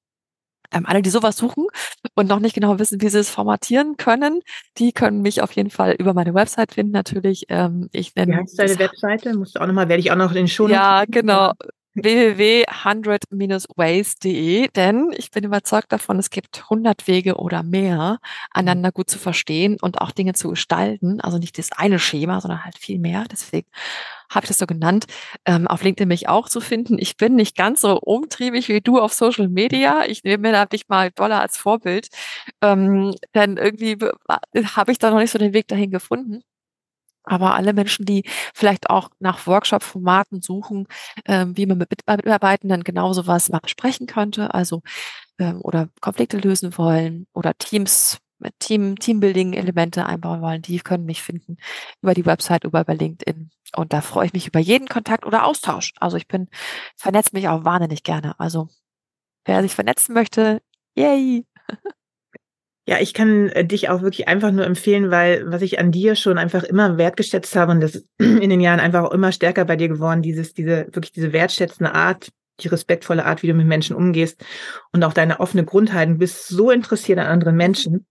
ähm, 0.72 0.86
alle, 0.86 1.02
die 1.02 1.10
sowas 1.10 1.36
suchen 1.36 1.66
und 2.14 2.28
noch 2.28 2.38
nicht 2.38 2.54
genau 2.54 2.78
wissen, 2.78 3.00
wie 3.00 3.08
sie 3.08 3.18
es 3.18 3.30
formatieren 3.30 3.96
können, 3.96 4.40
die 4.78 4.92
können 4.92 5.20
mich 5.20 5.42
auf 5.42 5.52
jeden 5.52 5.70
Fall 5.70 5.96
über 5.98 6.14
meine 6.14 6.34
Website 6.34 6.72
finden. 6.72 6.92
Natürlich, 6.92 7.46
ähm, 7.48 7.88
ich 7.92 8.14
nenne. 8.14 8.32
Wie 8.32 8.36
heißt 8.36 8.58
deine 8.58 8.78
Webseite? 8.78 9.36
Musst 9.36 9.56
du 9.56 9.60
auch 9.60 9.66
nochmal, 9.66 9.88
werde 9.88 10.00
ich 10.00 10.12
auch 10.12 10.16
noch 10.16 10.30
in 10.30 10.36
den 10.36 10.48
Show 10.48 10.68
Ja, 10.68 11.04
genau 11.08 11.52
www.100-ways.de, 11.95 14.68
denn 14.68 15.12
ich 15.16 15.30
bin 15.30 15.45
überzeugt 15.45 15.93
davon, 15.93 16.18
es 16.18 16.30
gibt 16.30 16.62
100 16.64 17.07
Wege 17.07 17.36
oder 17.36 17.62
mehr, 17.62 18.18
einander 18.53 18.93
gut 18.93 19.11
zu 19.11 19.18
verstehen 19.18 19.76
und 19.80 20.01
auch 20.01 20.11
Dinge 20.12 20.34
zu 20.34 20.51
gestalten. 20.51 21.20
Also 21.20 21.38
nicht 21.38 21.59
das 21.59 21.72
eine 21.72 21.99
Schema, 21.99 22.41
sondern 22.41 22.64
halt 22.64 22.78
viel 22.78 22.99
mehr. 22.99 23.24
Deswegen 23.30 23.66
habe 24.30 24.45
ich 24.45 24.49
das 24.49 24.59
so 24.59 24.66
genannt. 24.66 25.07
Ähm, 25.45 25.66
auf 25.66 25.82
LinkedIn 25.82 26.09
mich 26.09 26.28
auch 26.28 26.49
zu 26.49 26.61
finden. 26.61 26.99
Ich 26.99 27.16
bin 27.16 27.34
nicht 27.34 27.57
ganz 27.57 27.80
so 27.80 27.99
umtriebig 28.01 28.68
wie 28.68 28.80
du 28.80 29.01
auf 29.01 29.12
Social 29.12 29.49
Media. 29.49 30.05
Ich 30.07 30.22
nehme 30.24 30.49
mir 30.49 30.53
da 30.53 30.66
dich 30.66 30.88
mal 30.88 31.11
Dollar 31.11 31.41
als 31.41 31.57
Vorbild, 31.59 32.09
ähm, 32.62 33.14
denn 33.34 33.57
irgendwie 33.57 33.97
habe 34.76 34.93
ich 34.93 34.99
da 34.99 35.11
noch 35.11 35.18
nicht 35.18 35.32
so 35.32 35.38
den 35.38 35.53
Weg 35.55 35.68
dahin 35.68 35.91
gefunden. 35.91 36.43
Aber 37.30 37.54
alle 37.54 37.72
Menschen, 37.72 38.04
die 38.06 38.24
vielleicht 38.54 38.90
auch 38.90 39.10
nach 39.20 39.46
Workshop-Formaten 39.46 40.42
suchen, 40.42 40.88
ähm, 41.26 41.56
wie 41.56 41.66
man 41.66 41.78
mit 41.78 41.90
Mitarbeitenden 41.90 42.82
genau 42.82 43.12
sowas 43.12 43.48
mal 43.50 43.60
besprechen 43.60 44.06
könnte, 44.08 44.52
also 44.52 44.82
ähm, 45.38 45.60
oder 45.62 45.88
Konflikte 46.00 46.38
lösen 46.38 46.76
wollen 46.78 47.26
oder 47.34 47.54
Teams 47.58 48.18
Team, 48.58 48.96
Teambuilding-Elemente 48.98 50.06
einbauen 50.06 50.40
wollen, 50.40 50.62
die 50.62 50.78
können 50.80 51.04
mich 51.04 51.22
finden 51.22 51.58
über 52.02 52.14
die 52.14 52.24
Website, 52.26 52.64
über, 52.64 52.80
über 52.80 52.94
LinkedIn. 52.94 53.50
Und 53.76 53.92
da 53.92 54.00
freue 54.00 54.26
ich 54.26 54.32
mich 54.32 54.46
über 54.48 54.60
jeden 54.60 54.88
Kontakt 54.88 55.26
oder 55.26 55.44
Austausch. 55.44 55.92
Also 56.00 56.16
ich 56.16 56.26
bin, 56.26 56.48
vernetze 56.96 57.30
mich 57.34 57.48
auch 57.48 57.64
wahnsinnig 57.64 58.02
gerne. 58.02 58.40
Also 58.40 58.68
wer 59.44 59.62
sich 59.62 59.74
vernetzen 59.74 60.14
möchte, 60.14 60.62
yay! 60.96 61.46
Ja, 62.86 62.98
ich 62.98 63.14
kann 63.14 63.48
äh, 63.50 63.64
dich 63.64 63.88
auch 63.88 64.02
wirklich 64.02 64.26
einfach 64.28 64.50
nur 64.50 64.64
empfehlen, 64.64 65.10
weil 65.10 65.44
was 65.50 65.62
ich 65.62 65.78
an 65.78 65.92
dir 65.92 66.16
schon 66.16 66.38
einfach 66.38 66.64
immer 66.64 66.98
wertgeschätzt 66.98 67.54
habe 67.54 67.72
und 67.72 67.80
das 67.80 68.04
in 68.18 68.50
den 68.50 68.60
Jahren 68.60 68.80
einfach 68.80 69.04
auch 69.04 69.12
immer 69.12 69.32
stärker 69.32 69.64
bei 69.64 69.76
dir 69.76 69.88
geworden, 69.88 70.22
dieses, 70.22 70.54
diese, 70.54 70.86
wirklich 70.86 71.12
diese 71.12 71.32
wertschätzende 71.32 71.94
Art, 71.94 72.30
die 72.60 72.68
respektvolle 72.68 73.24
Art, 73.24 73.42
wie 73.42 73.48
du 73.48 73.54
mit 73.54 73.66
Menschen 73.66 73.96
umgehst 73.96 74.44
und 74.92 75.04
auch 75.04 75.12
deine 75.12 75.40
offene 75.40 75.64
Grundhaltung. 75.64 76.18
Bist 76.18 76.48
so 76.48 76.70
interessiert 76.70 77.18
an 77.18 77.26
anderen 77.26 77.56
Menschen, 77.56 78.06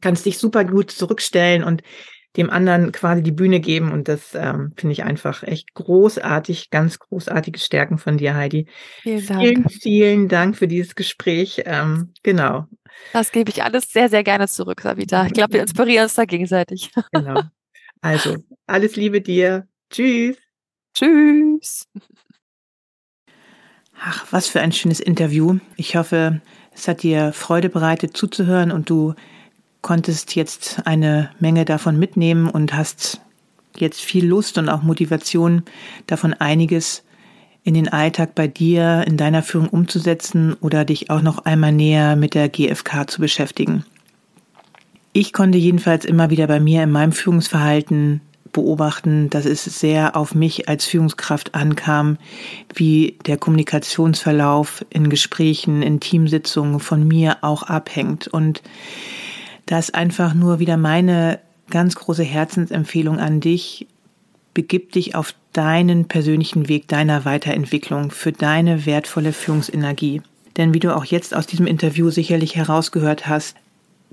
kannst 0.00 0.26
dich 0.26 0.38
super 0.38 0.64
gut 0.64 0.90
zurückstellen 0.90 1.64
und 1.64 1.82
dem 2.36 2.50
anderen 2.50 2.92
quasi 2.92 3.22
die 3.22 3.32
Bühne 3.32 3.60
geben. 3.60 3.92
Und 3.92 4.08
das 4.08 4.34
ähm, 4.34 4.72
finde 4.76 4.92
ich 4.92 5.02
einfach 5.02 5.42
echt 5.42 5.74
großartig, 5.74 6.70
ganz 6.70 6.98
großartige 6.98 7.58
Stärken 7.58 7.98
von 7.98 8.18
dir, 8.18 8.34
Heidi. 8.34 8.66
Vielen 9.02 9.26
Dank. 9.26 9.40
Vielen, 9.40 9.68
vielen 9.68 10.28
Dank 10.28 10.56
für 10.56 10.68
dieses 10.68 10.94
Gespräch. 10.94 11.62
Ähm, 11.66 12.12
genau. 12.22 12.66
Das 13.12 13.32
gebe 13.32 13.50
ich 13.50 13.62
alles 13.62 13.92
sehr, 13.92 14.08
sehr 14.08 14.22
gerne 14.22 14.48
zurück, 14.48 14.80
Savita. 14.80 15.26
Ich 15.26 15.32
glaube, 15.32 15.54
wir 15.54 15.62
inspirieren 15.62 16.04
uns 16.04 16.14
da 16.14 16.24
gegenseitig. 16.24 16.90
Genau. 17.12 17.42
Also, 18.02 18.36
alles 18.66 18.96
Liebe 18.96 19.20
dir. 19.20 19.66
Tschüss. 19.90 20.36
Tschüss. 20.94 21.86
Ach, 23.98 24.26
was 24.30 24.46
für 24.46 24.60
ein 24.60 24.72
schönes 24.72 25.00
Interview. 25.00 25.58
Ich 25.76 25.96
hoffe, 25.96 26.40
es 26.72 26.88
hat 26.88 27.02
dir 27.02 27.32
Freude 27.32 27.68
bereitet 27.68 28.16
zuzuhören 28.16 28.72
und 28.72 28.88
du 28.88 29.14
konntest 29.82 30.34
jetzt 30.34 30.82
eine 30.84 31.30
Menge 31.38 31.64
davon 31.64 31.98
mitnehmen 31.98 32.48
und 32.48 32.74
hast 32.74 33.20
jetzt 33.76 34.00
viel 34.00 34.26
Lust 34.26 34.58
und 34.58 34.68
auch 34.68 34.82
Motivation, 34.82 35.62
davon 36.06 36.34
einiges 36.34 37.02
in 37.62 37.74
den 37.74 37.88
Alltag 37.88 38.34
bei 38.34 38.48
dir, 38.48 39.04
in 39.06 39.16
deiner 39.16 39.42
Führung 39.42 39.68
umzusetzen 39.68 40.54
oder 40.60 40.84
dich 40.84 41.10
auch 41.10 41.22
noch 41.22 41.44
einmal 41.44 41.72
näher 41.72 42.16
mit 42.16 42.34
der 42.34 42.48
GfK 42.48 43.06
zu 43.06 43.20
beschäftigen. 43.20 43.84
Ich 45.12 45.32
konnte 45.32 45.58
jedenfalls 45.58 46.04
immer 46.04 46.30
wieder 46.30 46.46
bei 46.46 46.60
mir 46.60 46.82
in 46.82 46.90
meinem 46.90 47.12
Führungsverhalten 47.12 48.20
beobachten, 48.52 49.30
dass 49.30 49.44
es 49.44 49.64
sehr 49.64 50.16
auf 50.16 50.34
mich 50.34 50.68
als 50.68 50.84
Führungskraft 50.84 51.54
ankam, 51.54 52.16
wie 52.74 53.18
der 53.26 53.36
Kommunikationsverlauf 53.36 54.84
in 54.90 55.08
Gesprächen, 55.10 55.82
in 55.82 56.00
Teamsitzungen 56.00 56.80
von 56.80 57.06
mir 57.06 57.38
auch 57.42 57.62
abhängt. 57.62 58.28
Und 58.28 58.62
da 59.66 59.78
ist 59.78 59.94
einfach 59.94 60.34
nur 60.34 60.58
wieder 60.58 60.76
meine 60.76 61.38
ganz 61.70 61.94
große 61.94 62.24
Herzensempfehlung 62.24 63.18
an 63.18 63.40
dich, 63.40 63.86
begib 64.54 64.92
dich 64.92 65.14
auf 65.14 65.34
deinen 65.52 66.06
persönlichen 66.06 66.68
Weg 66.68 66.88
deiner 66.88 67.24
Weiterentwicklung 67.24 68.10
für 68.10 68.32
deine 68.32 68.86
wertvolle 68.86 69.32
Führungsenergie. 69.32 70.22
Denn 70.56 70.74
wie 70.74 70.80
du 70.80 70.94
auch 70.94 71.04
jetzt 71.04 71.34
aus 71.34 71.46
diesem 71.46 71.66
Interview 71.66 72.10
sicherlich 72.10 72.56
herausgehört 72.56 73.26
hast, 73.26 73.56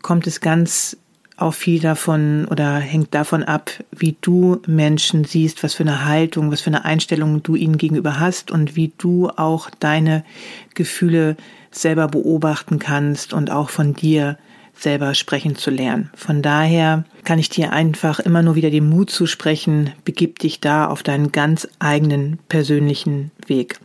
kommt 0.01 0.27
es 0.27 0.39
ganz 0.39 0.97
auch 1.37 1.53
viel 1.53 1.79
davon 1.79 2.45
oder 2.49 2.77
hängt 2.77 3.13
davon 3.13 3.43
ab, 3.43 3.71
wie 3.91 4.15
du 4.21 4.59
Menschen 4.65 5.23
siehst, 5.23 5.63
was 5.63 5.75
für 5.75 5.83
eine 5.83 6.05
Haltung, 6.05 6.51
was 6.51 6.61
für 6.61 6.71
eine 6.71 6.83
Einstellung 6.83 7.43
du 7.43 7.55
ihnen 7.55 7.77
gegenüber 7.77 8.19
hast 8.19 8.49
und 8.49 8.75
wie 8.75 8.91
du 8.97 9.29
auch 9.29 9.69
deine 9.79 10.25
Gefühle 10.73 11.37
selber 11.69 12.07
beobachten 12.07 12.79
kannst 12.79 13.33
und 13.33 13.51
auch 13.51 13.69
von 13.69 13.93
dir 13.93 14.37
selber 14.79 15.13
sprechen 15.13 15.55
zu 15.55 15.71
lernen. 15.71 16.09
Von 16.15 16.41
daher 16.41 17.03
kann 17.23 17.39
ich 17.39 17.49
dir 17.49 17.73
einfach 17.73 18.19
immer 18.19 18.41
nur 18.41 18.55
wieder 18.55 18.69
den 18.69 18.89
Mut 18.89 19.09
zusprechen, 19.09 19.91
begib 20.05 20.39
dich 20.39 20.59
da 20.59 20.87
auf 20.87 21.03
deinen 21.03 21.31
ganz 21.31 21.67
eigenen 21.79 22.39
persönlichen 22.49 23.31
Weg. 23.47 23.79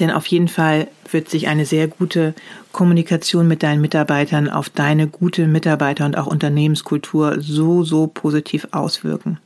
Denn 0.00 0.10
auf 0.10 0.26
jeden 0.26 0.48
Fall 0.48 0.88
wird 1.10 1.28
sich 1.28 1.46
eine 1.46 1.66
sehr 1.66 1.86
gute 1.86 2.34
Kommunikation 2.72 3.46
mit 3.46 3.62
deinen 3.62 3.80
Mitarbeitern 3.80 4.48
auf 4.50 4.68
deine 4.68 5.06
gute 5.06 5.46
Mitarbeiter- 5.46 6.04
und 6.04 6.18
auch 6.18 6.26
Unternehmenskultur 6.26 7.40
so, 7.40 7.84
so 7.84 8.08
positiv 8.08 8.66
auswirken. 8.72 9.38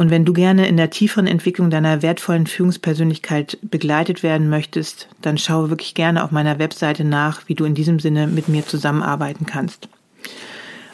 Und 0.00 0.08
wenn 0.08 0.24
du 0.24 0.32
gerne 0.32 0.66
in 0.66 0.78
der 0.78 0.88
tieferen 0.88 1.26
Entwicklung 1.26 1.68
deiner 1.68 2.00
wertvollen 2.00 2.46
Führungspersönlichkeit 2.46 3.58
begleitet 3.60 4.22
werden 4.22 4.48
möchtest, 4.48 5.08
dann 5.20 5.36
schaue 5.36 5.68
wirklich 5.68 5.92
gerne 5.92 6.24
auf 6.24 6.30
meiner 6.30 6.58
Webseite 6.58 7.04
nach, 7.04 7.42
wie 7.48 7.54
du 7.54 7.66
in 7.66 7.74
diesem 7.74 8.00
Sinne 8.00 8.26
mit 8.26 8.48
mir 8.48 8.66
zusammenarbeiten 8.66 9.44
kannst. 9.44 9.90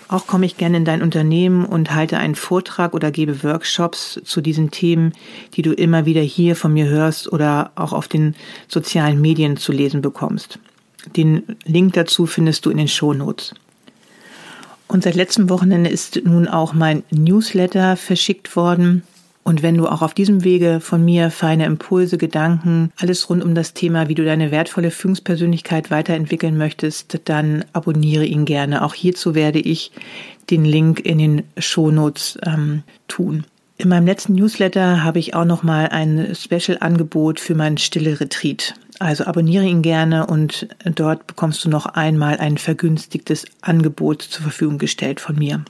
Auch 0.09 0.27
komme 0.27 0.45
ich 0.45 0.57
gerne 0.57 0.79
in 0.79 0.85
dein 0.85 1.03
Unternehmen 1.03 1.67
und 1.67 1.95
halte 1.95 2.19
einen 2.19 2.35
Vortrag 2.35 2.95
oder 2.95 3.13
gebe 3.13 3.45
Workshops 3.45 4.21
zu 4.25 4.41
diesen 4.41 4.73
Themen, 4.73 5.13
die 5.55 5.63
du 5.63 5.73
immer 5.73 6.05
wieder 6.05 6.23
hier 6.23 6.57
von 6.57 6.73
mir 6.73 6.87
hörst 6.87 7.33
oder 7.33 7.71
auch 7.77 7.93
auf 7.93 8.09
den 8.09 8.35
sozialen 8.67 9.21
Medien 9.21 9.57
zu 9.57 9.71
lesen 9.71 10.03
bekommst. 10.03 10.59
Den 11.15 11.45
Link 11.65 11.93
dazu 11.93 12.27
findest 12.27 12.67
du 12.67 12.71
in 12.71 12.79
den 12.79 12.89
Shownotes. 12.89 13.55
Und 14.89 15.03
seit 15.03 15.15
letztem 15.15 15.49
Wochenende 15.49 15.91
ist 15.91 16.21
nun 16.25 16.49
auch 16.49 16.73
mein 16.73 17.03
Newsletter 17.11 17.97
verschickt 17.97 18.55
worden. 18.57 19.03
Und 19.43 19.63
wenn 19.63 19.77
du 19.77 19.87
auch 19.87 20.03
auf 20.03 20.13
diesem 20.13 20.43
Wege 20.43 20.81
von 20.81 21.05
mir 21.05 21.31
feine 21.31 21.67
Impulse, 21.67 22.19
Gedanken, 22.19 22.91
alles 22.97 23.31
rund 23.31 23.45
um 23.45 23.55
das 23.55 23.75
Thema, 23.75 24.09
wie 24.09 24.17
du 24.17 24.25
deine 24.25 24.51
wertvolle 24.51 24.91
Führungspersönlichkeit 24.91 25.91
weiterentwickeln 25.93 26.57
möchtest, 26.59 27.21
dann 27.27 27.65
abonniere 27.73 28.25
ihn 28.25 28.45
gerne. 28.45 28.85
Auch 28.85 28.95
hierzu 28.95 29.37
werde 29.37 29.61
ich 29.61 29.93
den 30.51 30.65
Link 30.65 30.99
in 31.01 31.19
den 31.19 31.43
Shownotes 31.59 32.39
ähm, 32.45 32.83
tun. 33.07 33.45
In 33.79 33.89
meinem 33.89 34.07
letzten 34.07 34.35
Newsletter 34.35 35.05
habe 35.05 35.19
ich 35.19 35.35
auch 35.35 35.45
noch 35.45 35.63
mal 35.63 35.89
ein 35.89 36.35
Special-Angebot 36.35 37.39
für 37.39 37.55
meinen 37.55 37.79
Stille 37.79 38.19
Retreat. 38.19 38.75
Also 38.99 39.25
abonniere 39.25 39.65
ihn 39.65 39.83
gerne 39.83 40.27
und 40.27 40.69
dort 40.85 41.27
bekommst 41.27 41.65
du 41.65 41.69
noch 41.69 41.87
einmal 41.87 42.39
ein 42.39 42.57
vergünstigtes 42.57 43.45
Angebot 43.61 44.23
zur 44.23 44.43
Verfügung 44.43 44.79
gestellt 44.79 45.21
von 45.21 45.37
mir. 45.37 45.63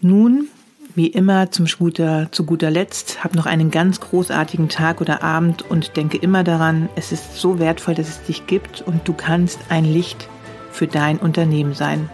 Nun, 0.00 0.48
wie 0.94 1.06
immer 1.06 1.50
zum 1.50 1.66
guter, 1.66 2.28
zu 2.30 2.44
guter 2.44 2.70
Letzt, 2.70 3.22
hab 3.24 3.34
noch 3.34 3.46
einen 3.46 3.70
ganz 3.70 4.00
großartigen 4.00 4.68
Tag 4.68 5.00
oder 5.00 5.22
Abend 5.22 5.62
und 5.62 5.96
denke 5.96 6.18
immer 6.18 6.44
daran, 6.44 6.88
es 6.96 7.12
ist 7.12 7.36
so 7.36 7.58
wertvoll, 7.58 7.94
dass 7.94 8.08
es 8.08 8.22
dich 8.22 8.46
gibt 8.46 8.82
und 8.82 9.06
du 9.06 9.12
kannst 9.12 9.58
ein 9.70 9.84
Licht 9.84 10.28
für 10.70 10.86
dein 10.86 11.18
Unternehmen 11.18 11.74
sein. 11.74 12.10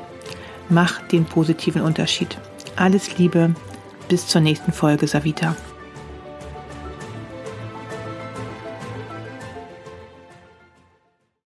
Mach 0.68 1.00
den 1.08 1.24
positiven 1.24 1.82
Unterschied. 1.82 2.38
Alles 2.76 3.18
Liebe, 3.18 3.54
bis 4.08 4.26
zur 4.26 4.40
nächsten 4.40 4.72
Folge, 4.72 5.06
Savita. 5.06 5.56